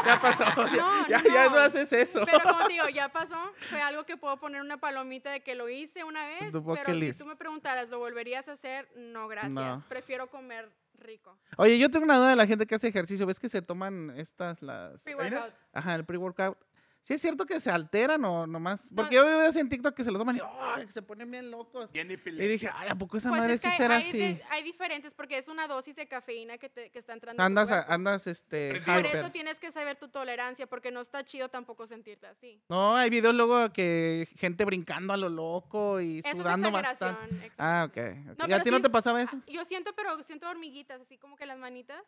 ya 0.06 0.20
pasó. 0.22 0.46
No, 0.46 1.08
ya, 1.08 1.18
no, 1.20 1.24
ya 1.34 1.44
no 1.46 1.50
no. 1.52 1.58
haces 1.62 1.94
eso. 1.94 2.22
Pero 2.26 2.40
como 2.42 2.66
te 2.66 2.74
digo, 2.76 2.90
ya 2.90 3.10
pasó. 3.10 3.38
Fue 3.70 3.82
algo 3.82 4.06
que 4.06 4.18
puedo 4.18 4.38
poner 4.38 4.62
una 4.62 4.78
palomita 4.78 5.32
de 5.32 5.42
que 5.42 5.56
lo 5.56 5.70
hice 5.70 6.04
una 6.04 6.26
vez. 6.28 6.52
Pero 6.52 6.94
si 6.94 7.00
list. 7.00 7.22
tú 7.22 7.28
me 7.28 7.36
preguntaras, 7.36 7.90
¿lo 7.90 8.00
volverías 8.00 8.48
a 8.48 8.54
hacer? 8.54 8.90
No, 8.96 9.28
gracias. 9.28 9.54
No. 9.54 9.84
Prefiero 9.88 10.30
comer 10.30 10.72
rico. 11.00 11.38
Oye, 11.58 11.78
yo 11.78 11.90
tengo 11.90 12.06
una 12.06 12.18
duda 12.18 12.30
de 12.30 12.36
la 12.36 12.48
gente 12.48 12.66
que 12.66 12.76
hace 12.76 12.88
ejercicio. 12.88 13.26
¿Ves 13.26 13.40
que 13.40 13.50
se 13.50 13.62
toman 13.62 14.14
estas, 14.18 14.62
las... 14.62 15.04
Pre-workout. 15.04 15.54
Ajá, 15.74 15.96
el 15.96 16.06
pre-workout. 16.06 16.58
¿Sí 17.06 17.14
es 17.14 17.22
cierto 17.22 17.46
que 17.46 17.60
se 17.60 17.70
alteran 17.70 18.26
o 18.26 18.48
nomás? 18.48 18.92
No. 18.92 18.96
Porque 18.96 19.14
yo 19.14 19.24
veo 19.26 19.48
en 19.54 19.70
TikTok 19.70 19.94
que 19.94 20.04
se 20.04 20.10
lo 20.10 20.18
toman 20.18 20.38
y 20.38 20.92
se 20.92 21.04
ponen 21.04 21.30
bien 21.30 21.52
locos. 21.52 21.92
Bien 21.92 22.10
Y 22.10 22.18
dije, 22.48 22.68
ay, 22.74 22.90
¿a 22.90 22.96
poco 22.96 23.18
esa 23.18 23.30
Pues 23.30 23.42
madre 23.42 23.54
es 23.54 23.62
sí 23.62 23.70
que 23.70 23.78
será 23.78 23.98
hay, 23.98 24.04
así? 24.10 24.18
de- 24.18 24.42
hay 24.50 24.64
diferentes 24.64 25.14
porque 25.14 25.38
es 25.38 25.48
una 25.48 25.68
dosis 25.68 25.96
de 25.96 26.08
cafeína 26.08 26.58
que, 26.58 26.68
te, 26.68 26.90
que 26.90 26.98
está 26.98 27.14
entrando. 27.14 27.44
a 27.44 27.46
tu 27.46 27.46
Andas, 27.46 27.70
a- 27.72 27.76
cuerpo. 27.76 27.94
andas, 27.94 28.26
este, 28.26 28.70
Por 28.70 28.98
hyper. 28.98 29.06
eso 29.18 29.30
tienes 29.32 29.60
que 29.60 29.70
saber 29.72 29.98
tu 29.98 30.08
tolerancia 30.08 30.66
porque 30.66 30.90
no 30.90 31.00
está 31.00 31.24
chido 31.24 31.48
tampoco 31.50 31.86
sentirte 31.86 32.26
así. 32.26 32.60
No, 32.70 32.96
hay 32.96 33.12
videos 33.12 33.36
luego 33.36 33.72
que 33.72 34.28
gente 34.38 34.66
brincando 34.66 35.14
a 35.14 35.18
lo 35.18 35.30
loco 35.30 36.02
y 36.02 36.18
Eso 36.20 36.30
es 36.30 36.38
sudando 36.38 36.70
exageración. 36.70 37.16
bastante. 37.22 37.52
Ah, 37.60 37.86
ok. 37.88 37.98
ok. 38.32 38.38
No, 38.40 38.48
¿Y 38.48 38.52
a 38.54 38.56
pero 38.56 38.64
ti 38.64 38.72
no 38.72 38.78
sí- 38.78 38.82
te 38.82 38.90
pasaba 38.90 39.22
eso? 39.22 39.38
Yo 39.46 39.64
siento, 39.64 39.94
pero 39.96 40.24
siento 40.24 40.50
hormiguitas, 40.50 41.00
así 41.02 41.20
como 41.20 41.36
que 41.36 41.46
las 41.46 41.60
manitas. 41.60 42.02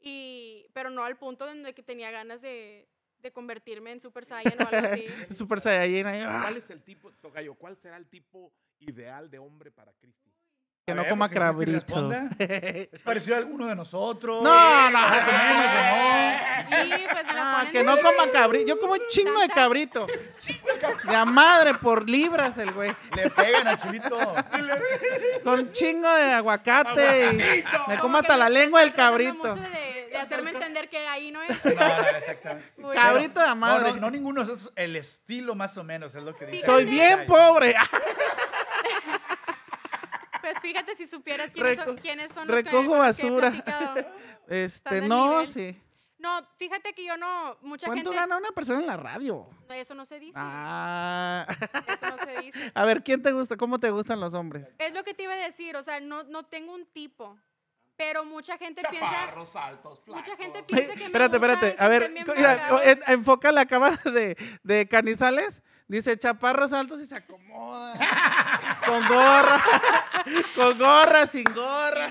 Y, 0.00 0.66
pero 0.74 0.90
no 0.90 1.04
al 1.04 1.16
punto 1.18 1.46
donde 1.46 1.72
que 1.72 1.82
tenía 1.84 2.10
ganas 2.10 2.42
de, 2.42 2.88
de 3.24 3.32
convertirme 3.32 3.90
en 3.92 4.00
Super 4.00 4.24
Saiyan 4.24 4.54
o 4.62 4.68
algo 4.68 4.86
así. 4.86 5.06
Super 5.34 5.58
Saiyajin 5.60 6.06
ahí, 6.06 6.20
¡ah! 6.20 6.40
¿Cuál 6.42 6.56
es 6.58 6.70
el 6.70 6.82
tipo, 6.82 7.10
Tocayo, 7.20 7.54
cuál 7.54 7.76
será 7.76 7.96
el 7.96 8.06
tipo 8.06 8.52
ideal 8.80 9.30
de 9.30 9.38
hombre 9.38 9.70
para 9.72 9.92
Cristi? 9.94 10.30
que 10.86 10.92
A 10.92 10.96
no 10.96 11.02
ver, 11.02 11.10
coma 11.10 11.28
pues, 11.28 11.68
responda. 11.68 12.28
¿Es 12.38 13.00
parecido 13.00 13.36
a 13.36 13.38
alguno 13.38 13.66
de 13.66 13.74
nosotros? 13.74 14.42
No, 14.42 14.90
no, 14.90 15.00
Más 15.00 15.26
o 15.26 15.32
no. 15.32 15.38
menos, 15.38 15.66
¿o 15.72 16.76
no? 16.76 16.84
Y 16.84 17.08
pues 17.08 17.26
me 17.26 17.32
la 17.32 17.60
Ah, 17.60 17.66
que 17.70 17.82
no 17.82 17.96
coma 17.96 18.30
cabrito. 18.30 18.66
Yo 18.66 18.78
como 18.78 18.92
un 18.92 19.00
chingo 19.08 19.40
de 19.40 19.48
cabrito. 19.48 20.06
La 21.04 21.24
madre 21.24 21.74
por 21.74 22.08
libras 22.08 22.58
el 22.58 22.72
güey. 22.72 22.94
Le 23.16 23.30
pegan 23.30 23.66
al 23.66 23.76
chilito. 23.76 24.18
Con 25.42 25.72
chingo 25.72 26.12
de 26.12 26.32
aguacate 26.32 27.30
y 27.32 27.64
me 27.88 27.98
Como 27.98 28.18
hasta 28.18 28.36
la 28.36 28.50
lengua 28.50 28.80
del 28.80 28.92
cabrito. 28.92 29.56
mucho 29.56 29.62
De, 29.70 29.83
de 30.18 30.24
hacerme 30.24 30.50
entender 30.52 30.88
que 30.88 31.06
ahí 31.06 31.30
no 31.30 31.42
es. 31.42 31.50
No, 31.64 31.72
no, 31.72 32.08
exactamente. 32.18 32.72
Cabrito 32.94 33.40
de 33.40 33.46
No, 33.48 33.56
madre. 33.56 33.92
no, 33.94 34.00
no 34.00 34.10
ninguno 34.10 34.40
de 34.42 34.46
nosotros, 34.46 34.72
el 34.76 34.96
estilo 34.96 35.54
más 35.54 35.76
o 35.76 35.84
menos 35.84 36.14
es 36.14 36.22
lo 36.22 36.34
que 36.34 36.46
dice. 36.46 36.64
Soy 36.64 36.84
bien 36.84 37.26
pobre. 37.26 37.74
Pues 40.40 40.58
fíjate 40.60 40.94
si 40.94 41.06
supieras 41.06 41.52
quiénes 41.52 41.78
son, 41.82 41.96
quiénes 41.96 42.32
son 42.32 42.46
los 42.46 42.54
recojo 42.54 42.92
que 42.92 42.98
basura. 42.98 43.52
Este, 44.46 45.00
no, 45.00 45.30
nivel. 45.30 45.46
sí. 45.46 45.80
No, 46.18 46.46
fíjate 46.58 46.92
que 46.92 47.02
yo 47.04 47.16
no, 47.16 47.56
mucha 47.62 47.86
¿Cuánto 47.86 48.10
gente, 48.10 48.20
gana 48.20 48.36
una 48.36 48.50
persona 48.52 48.80
en 48.80 48.86
la 48.86 48.96
radio? 48.98 49.48
no, 49.68 49.74
eso 49.74 49.94
no 49.94 50.04
se 50.04 50.18
dice, 50.18 50.38
Ah. 50.38 51.46
eso 51.88 52.06
no 52.10 52.18
se 52.18 52.40
dice. 52.42 52.72
A 52.74 52.84
ver, 52.84 53.02
¿quién 53.02 53.22
te 53.22 53.32
gusta? 53.32 53.56
¿Cómo 53.56 53.78
te 53.80 53.88
gustan 53.90 54.20
los 54.20 54.34
hombres? 54.34 54.66
Es 54.78 54.92
lo 54.92 55.02
que 55.02 55.14
te 55.14 55.22
iba 55.22 55.32
a 55.32 55.36
decir, 55.36 55.76
o 55.76 55.82
sea, 55.82 55.98
no, 56.00 56.24
no 56.24 56.44
tengo 56.44 56.74
un 56.74 56.84
tipo, 56.86 57.38
pero 57.96 58.24
mucha 58.24 58.58
gente 58.58 58.82
piensa, 58.90 59.10
Chaparros, 59.10 59.56
altos, 59.56 60.00
flacos. 60.04 60.22
mucha 60.22 60.36
gente 60.36 60.58
Ay, 60.58 60.64
piensa 60.66 60.92
que 60.92 60.98
me 60.98 61.04
espérate, 61.06 61.38
gustan, 61.38 61.52
espérate. 61.54 61.82
A 61.84 61.88
ver, 61.88 62.10
mira, 62.10 62.68
enfoca 63.08 63.52
la 63.52 63.66
cámara 63.66 63.98
de, 64.04 64.36
de 64.62 64.88
Canizales. 64.88 65.62
Dice 65.86 66.16
chaparros 66.16 66.72
altos 66.72 67.00
y 67.02 67.06
se 67.06 67.14
acomoda. 67.16 67.94
con 68.86 69.06
gorra. 69.06 69.62
con 70.54 70.78
gorra, 70.78 71.26
sin 71.26 71.44
gorra. 71.44 72.10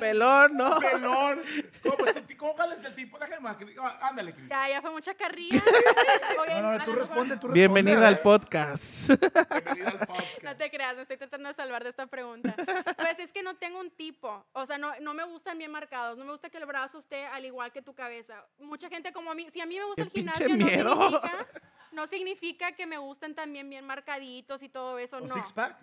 Pelón, 0.00 0.56
¿no? 0.56 0.78
Pelón. 0.80 1.42
¿Cómo, 1.82 1.96
pues, 1.96 2.14
¿Cómo 2.38 2.54
cuál 2.54 2.72
es 2.72 2.84
el 2.84 2.94
tipo? 2.94 3.18
Déjame 3.18 3.40
más. 3.40 3.56
ah, 3.80 4.08
Ándale, 4.08 4.32
Cristi. 4.32 4.48
Ya, 4.50 4.68
ya 4.68 4.80
fue 4.82 4.90
mucha 4.90 5.14
carrilla. 5.14 5.62
Oye, 6.40 6.60
No, 6.60 6.78
no, 6.78 6.84
tú 6.84 6.92
responde, 6.92 7.34
tú 7.36 7.48
responde. 7.48 7.54
Bienvenida 7.54 8.08
al 8.08 8.14
ver. 8.14 8.22
podcast. 8.22 9.10
Bienvenida 9.10 9.88
al 9.90 9.98
podcast. 10.06 10.42
No 10.42 10.56
te 10.56 10.70
creas, 10.70 10.96
me 10.96 11.02
estoy 11.02 11.16
tratando 11.18 11.48
de 11.48 11.54
salvar 11.54 11.84
de 11.84 11.90
esta 11.90 12.06
pregunta. 12.06 12.54
Pues 12.96 13.18
es 13.18 13.32
que 13.32 13.42
no 13.42 13.54
tengo 13.56 13.78
un 13.80 13.90
tipo. 13.90 14.44
O 14.52 14.66
sea, 14.66 14.78
no, 14.78 14.92
no 15.00 15.14
me 15.14 15.24
gustan 15.24 15.58
bien 15.58 15.70
marcados. 15.70 16.16
No 16.18 16.24
me 16.24 16.32
gusta 16.32 16.50
que 16.50 16.58
el 16.58 16.66
brazo 16.66 16.98
esté 16.98 17.26
al 17.26 17.44
igual 17.44 17.70
que 17.72 17.82
tu 17.82 17.94
cabeza. 17.94 18.44
Mucha 18.58 18.88
gente 18.88 19.12
como 19.12 19.30
a 19.30 19.34
mí, 19.34 19.46
si 19.52 19.60
a 19.60 19.66
mí 19.66 19.76
me 19.78 19.84
gusta 19.84 20.02
¡Qué 20.02 20.08
el 20.08 20.10
gimnasio, 20.12 20.48
no 20.48 20.54
miedo! 20.56 20.94
significa, 20.94 21.46
no 21.92 22.06
significa 22.06 22.72
que 22.72 22.86
me 22.86 22.98
gusten 22.98 23.34
también 23.34 23.68
bien 23.68 23.84
marcaditos 23.86 24.62
y 24.62 24.68
todo 24.68 24.98
eso. 24.98 25.18
¿Un 25.18 25.28
No. 25.28 25.34
six 25.34 25.52
pack? 25.52 25.76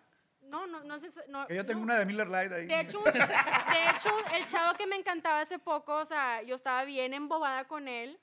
No, 0.48 0.66
no, 0.68 0.82
no 0.84 1.00
sé. 1.00 1.10
No, 1.28 1.46
Que 1.48 1.56
yo 1.56 1.66
tengo 1.66 1.80
no. 1.80 1.84
una 1.86 2.00
de 2.00 2.06
Miller 2.06 2.28
Lite 2.28 2.56
ahí. 2.56 2.66
De 2.68 2.80
hecho, 2.82 3.00
de 3.04 3.10
hecho, 3.90 4.10
el 4.36 4.46
chavo 4.48 4.78
que 4.78 4.88
me 4.88 4.96
encantaba 4.96 5.42
hace 5.42 5.60
poco, 5.60 5.96
o 5.98 6.06
sea, 6.06 6.42
yo 6.44 6.56
estaba 6.56 6.84
bien 6.86 7.14
embobada 7.14 7.66
con 7.66 7.88
él, 7.88 8.20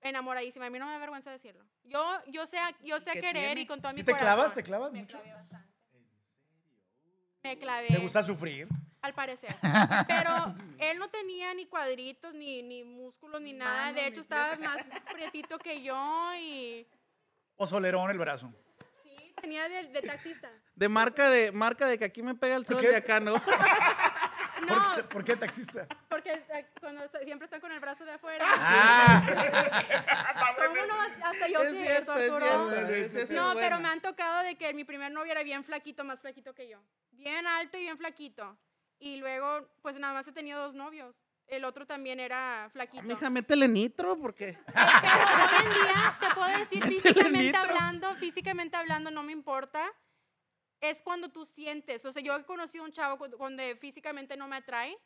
enamoradísima. 0.00 0.66
A 0.66 0.70
mí 0.70 0.78
no 0.78 0.86
me 0.86 0.92
da 0.92 0.98
vergüenza 0.98 1.30
decirlo. 1.30 1.64
Yo, 1.84 2.04
yo 2.28 2.46
sé, 2.46 2.58
a- 2.58 2.74
yo 2.82 2.98
sé 3.00 3.10
a 3.10 3.12
¿Qué 3.14 3.20
querer 3.20 3.44
tiene? 3.46 3.60
y 3.62 3.66
con 3.66 3.80
todo 3.80 3.92
¿Sí 3.92 3.98
mi 3.98 4.04
te 4.04 4.12
corazón. 4.12 4.34
clavas? 4.34 4.54
¿Te 4.54 4.62
clavas 4.62 4.92
Me 4.92 5.00
mucho? 5.00 5.18
clavé 5.20 5.34
bastante. 5.34 5.68
Me 7.42 7.58
clavé. 7.58 7.88
¿Te 7.88 7.98
gusta 7.98 8.22
sufrir? 8.22 8.66
Al 9.02 9.12
parecer. 9.12 9.54
Pero 10.08 10.54
él 10.78 10.98
no 10.98 11.08
tenía 11.10 11.52
ni 11.52 11.66
cuadritos, 11.66 12.32
ni, 12.34 12.62
ni 12.62 12.84
músculos, 12.84 13.40
ni 13.42 13.52
nada. 13.52 13.84
Mano, 13.86 13.94
De 14.00 14.06
hecho, 14.06 14.22
estaba 14.22 14.56
más 14.56 14.78
prietito 15.12 15.58
que 15.58 15.82
yo 15.82 16.32
y 16.40 16.86
O 17.56 17.66
solerón 17.66 18.10
el 18.10 18.18
brazo. 18.18 18.50
Sí, 19.44 19.50
tenía 19.50 19.68
de, 19.68 19.88
de 19.88 20.02
taxista. 20.02 20.50
De 20.74 20.88
marca 20.88 21.30
de 21.30 21.52
marca 21.52 21.86
de 21.86 21.98
que 21.98 22.04
aquí 22.04 22.22
me 22.22 22.34
pega 22.34 22.56
el 22.56 22.66
sol 22.66 22.80
de 22.80 22.96
acá, 22.96 23.20
¿no? 23.20 23.34
¿Por, 24.66 24.76
No, 24.78 24.94
qué, 24.96 25.02
por 25.04 25.24
qué 25.24 25.36
taxista? 25.36 25.86
porque 26.08 26.32
eh, 26.32 26.66
cuando 26.80 27.04
está- 27.04 27.20
siempre 27.20 27.44
está 27.44 27.60
con 27.60 27.70
el 27.72 27.80
brazo 27.80 28.04
de 28.04 28.12
afuera. 28.12 28.44
Ah, 28.48 30.54
¿Cómo 30.56 30.86
no? 30.86 31.26
Hasta 31.26 31.48
yo 31.48 31.62
eso, 31.62 32.12
Arturo. 32.12 32.70
es 32.88 33.30
No, 33.30 33.54
pero 33.54 33.78
me 33.80 33.88
han 33.88 34.00
tocado 34.00 34.42
de 34.42 34.56
que 34.56 34.72
mi 34.72 34.84
primer 34.84 35.12
novio 35.12 35.32
era 35.32 35.42
bien 35.42 35.64
flaquito, 35.64 36.04
más 36.04 36.20
flaquito 36.20 36.54
que 36.54 36.68
yo. 36.68 36.80
Bien 37.12 37.46
alto 37.46 37.76
y 37.76 37.82
bien 37.82 37.98
flaquito. 37.98 38.56
Y 38.98 39.16
luego, 39.16 39.68
pues 39.82 39.98
nada 39.98 40.14
más 40.14 40.26
he 40.28 40.32
tenido 40.32 40.60
dos 40.62 40.74
novios. 40.74 41.16
El 41.46 41.64
otro 41.64 41.86
también 41.86 42.20
era 42.20 42.68
flaquito. 42.72 43.02
Mija, 43.04 43.28
métele 43.30 43.68
nitro 43.68 44.16
porque 44.18 44.58
Pero 44.66 44.80
hoy 44.86 45.66
en 45.66 45.74
día 45.74 46.18
te 46.20 46.34
puedo 46.34 46.58
decir 46.58 46.80
Métele 46.84 47.00
físicamente 47.00 47.38
nitro. 47.38 47.60
hablando, 47.60 48.14
físicamente 48.16 48.76
hablando 48.76 49.10
no 49.10 49.22
me 49.22 49.32
importa. 49.32 49.84
Es 50.80 51.02
cuando 51.02 51.30
tú 51.30 51.46
sientes, 51.46 52.04
o 52.04 52.12
sea, 52.12 52.22
yo 52.22 52.36
he 52.36 52.44
conocido 52.44 52.84
un 52.84 52.92
chavo 52.92 53.16
cu- 53.18 53.28
donde 53.28 53.76
físicamente 53.76 54.36
no 54.36 54.48
me 54.48 54.56
atrae, 54.56 54.98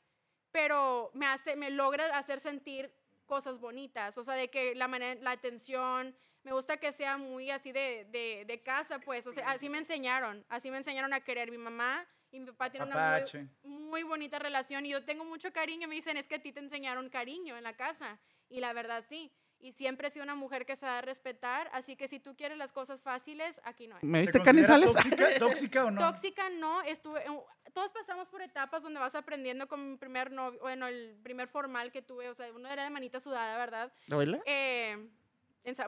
pero 0.50 1.10
me 1.14 1.26
hace, 1.26 1.54
me 1.56 1.70
logra 1.70 2.04
hacer 2.16 2.40
sentir 2.40 2.90
cosas 3.26 3.58
bonitas, 3.60 4.16
o 4.18 4.24
sea, 4.24 4.34
de 4.34 4.48
que 4.50 4.74
la 4.74 4.88
manera, 4.88 5.20
la 5.20 5.32
atención, 5.32 6.16
me 6.42 6.52
gusta 6.52 6.78
que 6.78 6.90
sea 6.92 7.18
muy 7.18 7.50
así 7.50 7.70
de, 7.72 8.06
de, 8.10 8.44
de 8.46 8.60
casa, 8.60 8.98
pues, 9.00 9.26
o 9.26 9.32
sea, 9.32 9.50
así 9.50 9.68
me 9.68 9.78
enseñaron, 9.78 10.44
así 10.48 10.70
me 10.70 10.78
enseñaron 10.78 11.12
a 11.12 11.20
querer 11.20 11.50
mi 11.50 11.58
mamá 11.58 12.06
y 12.30 12.40
mi 12.40 12.46
papá 12.46 12.70
tiene 12.70 12.86
una 12.86 13.16
Apache. 13.16 13.46
muy, 13.62 13.78
muy 13.88 14.02
bonita 14.02 14.38
relación 14.38 14.84
y 14.86 14.90
yo 14.90 15.04
tengo 15.04 15.24
mucho 15.24 15.52
cariño, 15.52 15.88
me 15.88 15.94
dicen, 15.94 16.16
es 16.16 16.28
que 16.28 16.36
a 16.36 16.42
ti 16.42 16.52
te 16.52 16.60
enseñaron 16.60 17.08
cariño 17.08 17.56
en 17.56 17.64
la 17.64 17.74
casa, 17.74 18.18
y 18.48 18.60
la 18.60 18.72
verdad 18.72 19.04
sí, 19.08 19.32
y 19.60 19.72
siempre 19.72 20.06
he 20.06 20.10
sido 20.10 20.22
una 20.22 20.36
mujer 20.36 20.64
que 20.66 20.76
se 20.76 20.86
da 20.86 20.98
a 20.98 21.02
respetar, 21.02 21.68
así 21.72 21.96
que 21.96 22.06
si 22.06 22.20
tú 22.20 22.36
quieres 22.36 22.56
las 22.58 22.70
cosas 22.70 23.02
fáciles, 23.02 23.60
aquí 23.64 23.88
no 23.88 23.96
hay. 23.96 24.02
¿Me 24.04 24.18
¿te 24.18 24.26
viste 24.26 24.42
canizales? 24.42 24.92
Tóxica, 24.94 25.38
tóxica 25.38 25.84
o 25.84 25.90
no? 25.90 26.00
Tóxica 26.00 26.48
no, 26.50 26.82
estuve, 26.82 27.24
en- 27.26 27.40
todos 27.72 27.90
pasamos 27.92 28.28
por 28.28 28.40
etapas 28.42 28.82
donde 28.82 29.00
vas 29.00 29.14
aprendiendo 29.14 29.66
con 29.66 29.90
mi 29.92 29.96
primer 29.96 30.30
novio, 30.30 30.60
bueno, 30.60 30.86
el 30.86 31.18
primer 31.22 31.48
formal 31.48 31.90
que 31.90 32.02
tuve, 32.02 32.28
o 32.28 32.34
sea, 32.34 32.52
uno 32.52 32.68
era 32.68 32.84
de 32.84 32.90
manita 32.90 33.18
sudada, 33.20 33.56
¿verdad? 33.58 33.92
¿Oíla? 34.12 34.40
Eh, 34.46 35.08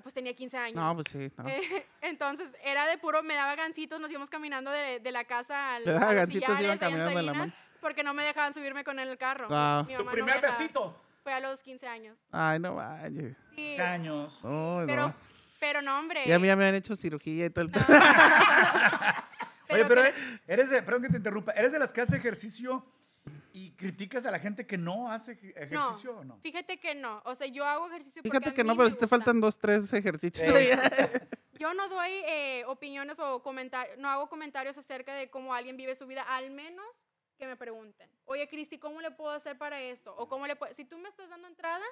pues 0.02 0.14
tenía 0.14 0.34
15 0.34 0.56
años. 0.58 0.76
No, 0.76 0.94
pues 0.94 1.08
sí. 1.10 1.30
no. 1.36 1.48
Eh, 1.48 1.86
entonces, 2.02 2.48
era 2.62 2.86
de 2.86 2.98
puro, 2.98 3.22
me 3.22 3.34
daba 3.34 3.54
gancitos, 3.56 4.00
nos 4.00 4.10
íbamos 4.10 4.30
caminando 4.30 4.70
de, 4.70 5.00
de 5.00 5.12
la 5.12 5.24
casa 5.24 5.76
al 5.76 5.84
Le 5.84 5.92
daba 5.94 6.06
a 6.10 6.14
los 6.14 6.16
gancitos, 6.16 6.60
iban 6.60 6.78
caminando 6.78 7.16
de 7.16 7.22
la 7.22 7.32
Sabinas, 7.32 7.54
porque 7.80 8.02
no 8.04 8.14
me 8.14 8.24
dejaban 8.24 8.52
subirme 8.54 8.84
con 8.84 8.98
él 8.98 9.08
el 9.08 9.18
carro. 9.18 9.48
Guau. 9.48 9.84
Mi 9.84 9.94
Tu 9.94 9.98
mamá 9.98 9.98
no 9.98 10.04
me 10.04 10.12
primer 10.12 10.40
dejaba. 10.40 10.58
besito. 10.58 11.02
Fue 11.22 11.32
a 11.32 11.40
los 11.40 11.60
15 11.62 11.86
años. 11.86 12.18
Ay, 12.32 12.58
no 12.58 12.74
vayas. 12.76 13.36
Sí, 13.54 13.76
años. 13.78 14.40
No, 14.42 14.82
pero, 14.86 15.08
no. 15.08 15.14
pero 15.58 15.82
no, 15.82 15.98
hombre. 15.98 16.22
Ya 16.26 16.36
a 16.36 16.38
mí 16.38 16.46
ya 16.46 16.56
me 16.56 16.66
han 16.66 16.74
hecho 16.74 16.96
cirugía 16.96 17.46
y 17.46 17.50
todo 17.50 17.66
el... 17.66 17.70
Oye, 19.68 19.84
Pero 19.84 20.00
eres, 20.02 20.14
eres 20.48 20.70
de, 20.70 20.82
perdón 20.82 21.02
que 21.02 21.08
te 21.10 21.16
interrumpa, 21.18 21.52
¿eres 21.52 21.70
de 21.72 21.78
las 21.78 21.92
que 21.92 22.00
hace 22.00 22.16
ejercicio 22.16 22.84
y 23.52 23.72
criticas 23.72 24.24
a 24.26 24.30
la 24.30 24.38
gente 24.38 24.66
que 24.66 24.76
no 24.76 25.10
hace 25.10 25.32
ej- 25.32 25.52
ejercicio 25.56 26.18
o 26.18 26.24
no? 26.24 26.38
Fíjate 26.42 26.78
que 26.78 26.94
no. 26.94 27.22
O 27.24 27.34
sea, 27.34 27.46
yo 27.46 27.64
hago 27.64 27.86
ejercicio 27.88 28.22
porque 28.22 28.30
Fíjate 28.38 28.50
a 28.50 28.54
que 28.54 28.64
no, 28.64 28.72
mí 28.74 28.78
pero 28.78 28.88
me 28.88 28.92
si 28.92 28.98
te 28.98 29.06
faltan 29.06 29.40
dos, 29.40 29.58
tres 29.58 29.92
ejercicios. 29.92 30.48
Yo 31.58 31.74
no 31.74 31.88
doy 31.90 32.10
eh, 32.26 32.64
opiniones 32.68 33.18
o 33.20 33.42
comentarios, 33.42 33.98
no 33.98 34.08
hago 34.08 34.30
comentarios 34.30 34.78
acerca 34.78 35.14
de 35.14 35.28
cómo 35.28 35.52
alguien 35.52 35.76
vive 35.76 35.94
su 35.94 36.06
vida, 36.06 36.22
al 36.22 36.50
menos 36.50 36.86
que 37.36 37.46
me 37.46 37.54
pregunten. 37.54 38.10
Oye, 38.24 38.48
Cristi, 38.48 38.78
¿cómo 38.78 39.02
le 39.02 39.10
puedo 39.10 39.30
hacer 39.30 39.58
para 39.58 39.78
esto? 39.78 40.14
O 40.16 40.26
cómo 40.26 40.46
le 40.46 40.56
puedo... 40.56 40.72
Si 40.72 40.86
tú 40.86 40.96
me 40.96 41.10
estás 41.10 41.28
dando 41.28 41.48
entrada 41.48 41.84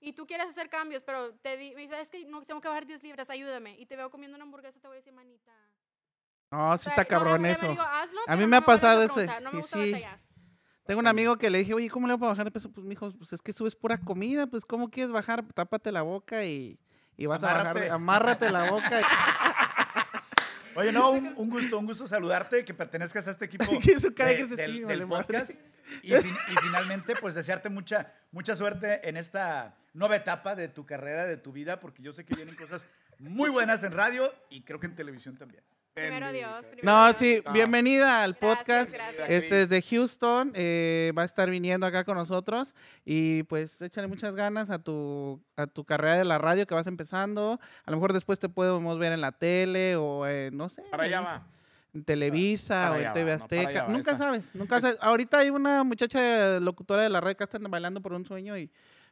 y 0.00 0.14
tú 0.14 0.26
quieres 0.26 0.46
hacer 0.46 0.70
cambios, 0.70 1.02
pero 1.02 1.34
te 1.34 1.58
di- 1.58 1.74
me 1.74 1.82
dices, 1.82 1.98
es 2.00 2.08
que 2.08 2.24
no, 2.24 2.42
tengo 2.46 2.62
que 2.62 2.68
bajar 2.68 2.86
10 2.86 3.02
libras, 3.02 3.28
ayúdame. 3.28 3.78
Y 3.78 3.84
te 3.84 3.94
veo 3.96 4.10
comiendo 4.10 4.36
una 4.36 4.44
hamburguesa, 4.44 4.80
te 4.80 4.86
voy 4.88 4.94
a 4.96 5.00
decir, 5.00 5.12
manita. 5.12 5.52
No, 6.52 6.76
sí 6.78 6.88
está 6.88 7.02
no 7.02 7.08
cabrón 7.08 7.42
me 7.42 7.52
eso. 7.52 7.68
digo, 7.68 7.82
"Hazlo", 7.82 8.20
A 8.22 8.24
pero 8.24 8.36
mí 8.38 8.42
no 8.44 8.48
me 8.48 8.56
ha 8.56 8.60
pasado 8.62 9.02
eso. 9.02 9.20
No 9.42 9.52
me 9.52 9.58
y 9.58 9.60
gusta 9.60 9.78
sí. 9.78 9.92
batallar. 9.92 10.18
Tengo 10.90 10.98
un 10.98 11.06
amigo 11.06 11.38
que 11.38 11.50
le 11.50 11.58
dije, 11.58 11.72
oye, 11.72 11.88
¿cómo 11.88 12.08
le 12.08 12.14
voy 12.14 12.26
a 12.26 12.30
bajar 12.30 12.46
de 12.46 12.50
peso? 12.50 12.68
Pues, 12.72 12.84
mijo, 12.84 13.12
pues 13.12 13.32
es 13.32 13.40
que 13.40 13.52
subes 13.52 13.76
pura 13.76 13.96
comida, 14.00 14.48
pues, 14.48 14.64
¿cómo 14.64 14.90
quieres 14.90 15.12
bajar? 15.12 15.44
Tápate 15.54 15.92
la 15.92 16.02
boca 16.02 16.44
y, 16.44 16.80
y 17.16 17.26
vas 17.26 17.44
a 17.44 17.54
bajar. 17.54 17.90
Amárrate 17.92 18.50
la 18.50 18.68
boca. 18.72 19.00
Oye, 20.74 20.90
no, 20.90 21.12
un, 21.12 21.32
un 21.36 21.48
gusto, 21.48 21.78
un 21.78 21.86
gusto 21.86 22.08
saludarte, 22.08 22.64
que 22.64 22.74
pertenezcas 22.74 23.28
a 23.28 23.30
este 23.30 23.44
equipo 23.44 23.66
de- 23.80 24.56
del, 24.56 24.86
del 24.88 25.06
madre. 25.06 25.24
podcast. 25.26 25.52
Y, 26.02 26.12
fin- 26.16 26.36
y 26.52 26.56
finalmente, 26.66 27.14
pues 27.20 27.34
desearte 27.36 27.68
mucha, 27.68 28.12
mucha 28.32 28.56
suerte 28.56 29.08
en 29.08 29.16
esta 29.16 29.76
nueva 29.94 30.16
etapa 30.16 30.56
de 30.56 30.66
tu 30.66 30.86
carrera, 30.86 31.26
de 31.26 31.36
tu 31.36 31.52
vida, 31.52 31.78
porque 31.78 32.02
yo 32.02 32.12
sé 32.12 32.24
que 32.24 32.34
vienen 32.34 32.56
cosas 32.56 32.88
muy 33.20 33.48
buenas 33.50 33.84
en 33.84 33.92
radio 33.92 34.32
y 34.50 34.62
creo 34.62 34.80
que 34.80 34.86
en 34.86 34.96
televisión 34.96 35.36
también. 35.36 35.62
Primero 35.94 36.30
Dios. 36.32 36.64
primero 36.66 36.82
No, 36.96 37.04
Dios. 37.06 37.16
sí, 37.18 37.42
No. 37.44 37.52
bienvenida 37.52 38.22
al 38.22 38.34
Gracias, 38.34 38.58
podcast. 38.58 38.92
gracias. 38.92 39.30
Este 39.30 39.62
es 39.62 39.68
de 39.68 39.82
Houston, 39.82 40.52
eh, 40.54 41.12
va 41.18 41.22
a 41.22 41.24
estar 41.24 41.50
viniendo 41.50 41.84
acá 41.86 42.04
con 42.04 42.16
nosotros 42.16 42.74
y 43.04 43.42
pues 43.44 43.82
échale 43.82 44.06
muchas 44.06 44.34
ganas 44.34 44.70
a 44.70 44.78
tu, 44.78 45.42
a 45.56 45.66
tu 45.66 45.84
carrera 45.84 46.16
de 46.16 46.24
la 46.24 46.38
radio 46.38 46.66
que 46.66 46.74
vas 46.74 46.86
empezando. 46.86 47.58
A 47.84 47.90
lo 47.90 47.96
mejor 47.96 48.12
después 48.12 48.38
te 48.38 48.48
podemos 48.48 48.98
ver 48.98 49.12
en 49.12 49.20
la 49.20 49.32
tele 49.32 49.96
o 49.96 50.26
en, 50.26 50.56
no 50.56 50.68
sé, 50.68 50.82
Para 50.90 51.02
allá 51.04 51.20
va. 51.22 51.46
en 51.92 52.04
Televisa 52.04 52.90
Para 52.90 52.92
o 52.92 53.06
en 53.08 53.12
TV 53.12 53.30
va, 53.30 53.36
Azteca. 53.36 53.88
Nunca 53.88 54.16
sabes, 54.16 54.54
nunca 54.54 54.80
sabes. 54.80 54.96
Ahorita 55.00 55.38
hay 55.38 55.50
una 55.50 55.82
muchacha 55.82 56.60
locutora 56.60 57.02
de 57.02 57.10
la 57.10 57.20
radio 57.20 57.36
que 57.36 57.44
está 57.44 57.58
bailando 57.58 58.00
por 58.00 58.12
un 58.12 58.24
sueño 58.24 58.56
y, 58.56 58.70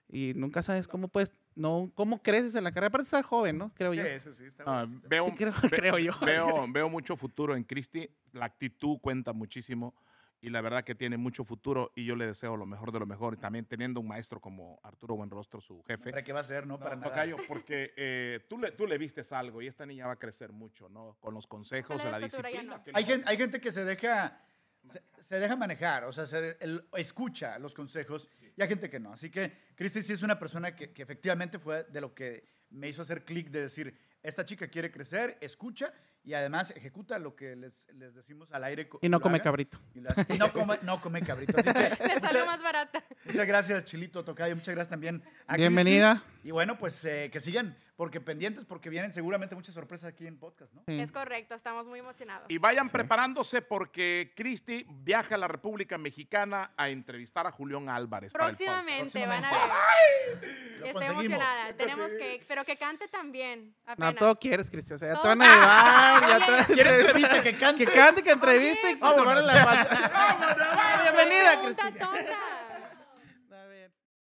y 0.08 0.32
nunca 0.34 0.62
sabes 0.62 0.88
cómo 0.88 1.08
puedes, 1.08 1.32
no, 1.54 1.90
cómo 1.94 2.22
creces 2.22 2.54
en 2.54 2.64
la 2.64 2.70
carrera. 2.72 2.88
Aparte 2.88 3.04
está 3.04 3.22
joven, 3.22 3.58
¿no? 3.58 3.72
Creo 3.74 3.92
Sí, 3.92 3.98
yo. 3.98 4.04
eso 4.04 4.32
sí, 4.32 4.44
está 4.44 4.64
Ah, 4.66 4.84
veo, 5.08 5.26
Creo- 5.36 5.52
ve- 5.62 5.70
creo 5.70 5.98
yo. 5.98 6.12
Veo, 6.22 6.66
veo 6.70 6.88
mucho 6.88 7.16
futuro 7.16 7.54
en 7.56 7.64
Cristi. 7.64 8.08
La 8.32 8.46
actitud 8.46 8.98
cuenta 9.00 9.32
muchísimo 9.32 9.94
y 10.40 10.50
la 10.50 10.60
verdad 10.60 10.84
que 10.84 10.94
tiene 10.94 11.16
mucho 11.16 11.42
futuro 11.44 11.90
y 11.96 12.04
yo 12.04 12.14
le 12.14 12.24
deseo 12.26 12.56
lo 12.56 12.64
mejor 12.64 12.92
de 12.92 13.00
lo 13.00 13.06
mejor. 13.06 13.34
Y 13.34 13.36
también 13.38 13.64
teniendo 13.66 14.00
un 14.00 14.06
maestro 14.06 14.40
como 14.40 14.78
Arturo 14.84 15.16
Buenrostro, 15.16 15.60
su 15.60 15.82
jefe. 15.82 16.10
¿Para 16.10 16.22
qué 16.22 16.32
va 16.32 16.40
a 16.40 16.44
ser? 16.44 16.64
No, 16.66 16.78
para 16.78 16.94
No, 16.94 17.02
nada. 17.10 17.26
porque 17.48 17.92
eh, 17.96 18.40
tú, 18.48 18.56
le, 18.58 18.70
tú 18.70 18.86
le 18.86 18.96
vistes 18.98 19.32
algo 19.32 19.60
y 19.60 19.66
esta 19.66 19.84
niña 19.84 20.06
va 20.06 20.12
a 20.12 20.18
crecer 20.18 20.52
mucho, 20.52 20.88
¿no? 20.88 21.16
Con 21.20 21.34
los 21.34 21.46
consejos, 21.48 22.02
la 22.04 22.18
de 22.20 22.28
ya 22.28 22.38
disciplina. 22.42 22.76
no. 22.76 22.82
Hay 22.94 23.04
gente, 23.04 23.24
hay 23.28 23.36
gente 23.36 23.60
que 23.60 23.72
se 23.72 23.84
deja, 23.84 24.40
se, 24.88 25.02
se 25.20 25.38
deja 25.40 25.56
manejar, 25.56 26.04
o 26.04 26.12
sea, 26.12 26.26
se, 26.26 26.56
el- 26.60 26.84
escucha 26.96 27.58
los 27.58 27.74
consejos 27.74 28.28
y 28.56 28.62
hay 28.62 28.68
gente 28.68 28.88
que 28.90 28.98
no. 29.00 29.12
Así 29.12 29.30
que 29.30 29.52
Cristi 29.74 30.02
sí 30.02 30.12
es 30.12 30.22
una 30.22 30.38
persona 30.38 30.74
que, 30.74 30.92
que 30.92 31.02
efectivamente 31.02 31.58
fue 31.58 31.84
de 31.84 32.00
lo 32.00 32.14
que 32.14 32.44
me 32.70 32.88
hizo 32.88 33.02
hacer 33.02 33.24
clic 33.24 33.48
de 33.50 33.62
decir, 33.62 33.96
esta 34.22 34.44
chica 34.44 34.68
quiere 34.68 34.90
crecer, 34.90 35.38
escucha 35.40 35.92
y 36.28 36.34
además 36.34 36.74
ejecuta 36.76 37.18
lo 37.18 37.34
que 37.34 37.56
les, 37.56 37.88
les 37.94 38.14
decimos 38.14 38.52
al 38.52 38.62
aire. 38.64 38.86
Y 39.00 39.08
no 39.08 39.18
come 39.18 39.36
haga. 39.36 39.44
cabrito. 39.44 39.78
Y, 39.94 40.00
lo 40.00 40.10
hace. 40.10 40.26
Y 40.28 40.36
no 40.36 40.52
come, 40.52 40.78
no 40.82 41.00
come 41.00 41.22
cabrito. 41.22 41.56
Así 41.56 41.72
que 41.72 41.96
Me 42.06 42.20
salió 42.20 42.44
más 42.44 42.62
barata. 42.62 43.02
muchas 43.24 43.46
gracias, 43.46 43.84
Chilito 43.86 44.22
Tocayo. 44.22 44.54
Muchas 44.54 44.74
gracias 44.74 44.90
también 44.90 45.22
a 45.46 45.54
Cristi. 45.54 45.60
Bienvenida. 45.62 46.22
Y 46.44 46.50
bueno, 46.50 46.78
pues 46.78 47.02
eh, 47.06 47.30
que 47.32 47.40
sigan, 47.40 47.76
porque 47.96 48.20
pendientes, 48.20 48.64
porque 48.64 48.90
vienen 48.90 49.12
seguramente 49.12 49.54
muchas 49.54 49.74
sorpresas 49.74 50.12
aquí 50.12 50.26
en 50.26 50.38
podcast, 50.38 50.72
¿no? 50.72 50.82
Sí. 50.86 51.00
Es 51.00 51.10
correcto, 51.10 51.54
estamos 51.54 51.88
muy 51.88 51.98
emocionados. 51.98 52.46
Y 52.48 52.58
vayan 52.58 52.90
preparándose 52.90 53.60
porque 53.60 54.32
Cristi 54.36 54.86
viaja 54.88 55.34
a 55.34 55.38
la 55.38 55.48
República 55.48 55.98
Mexicana 55.98 56.72
a 56.76 56.90
entrevistar 56.90 57.46
a 57.46 57.50
Julián 57.50 57.88
Álvarez. 57.88 58.32
para 58.32 58.50
el 58.50 58.50
podcast. 58.52 58.70
Próximamente, 58.70 59.26
van 59.26 59.44
a 59.44 59.50
ver. 59.50 60.78
Lo 60.78 60.86
Estoy 60.86 61.06
emocionada. 61.06 61.72
Tenemos 61.72 62.10
que, 62.18 62.44
pero 62.46 62.64
que 62.64 62.76
cante 62.76 63.08
también. 63.08 63.74
No, 63.96 64.14
todo 64.14 64.36
quieres, 64.36 64.70
Cristian. 64.70 64.94
O 64.94 64.98
sea, 64.98 65.14
Todo. 65.14 65.28
van 65.28 65.42
a 65.42 65.54
llevar. 65.54 66.17
ya 66.20 66.66
¿Quiere 66.66 67.00
entrevista 67.00 67.42
que 67.42 67.54
cante? 67.54 67.84
Que 67.84 67.92
cante, 67.92 68.22
que 68.22 68.30
entreviste 68.30 68.90
y 68.90 68.94
que 68.94 69.12
se 69.14 69.24
la 69.24 69.64
pata. 69.64 71.02
Bienvenida, 71.02 71.60
Cristina. 71.60 72.06
tonta. 72.06 72.57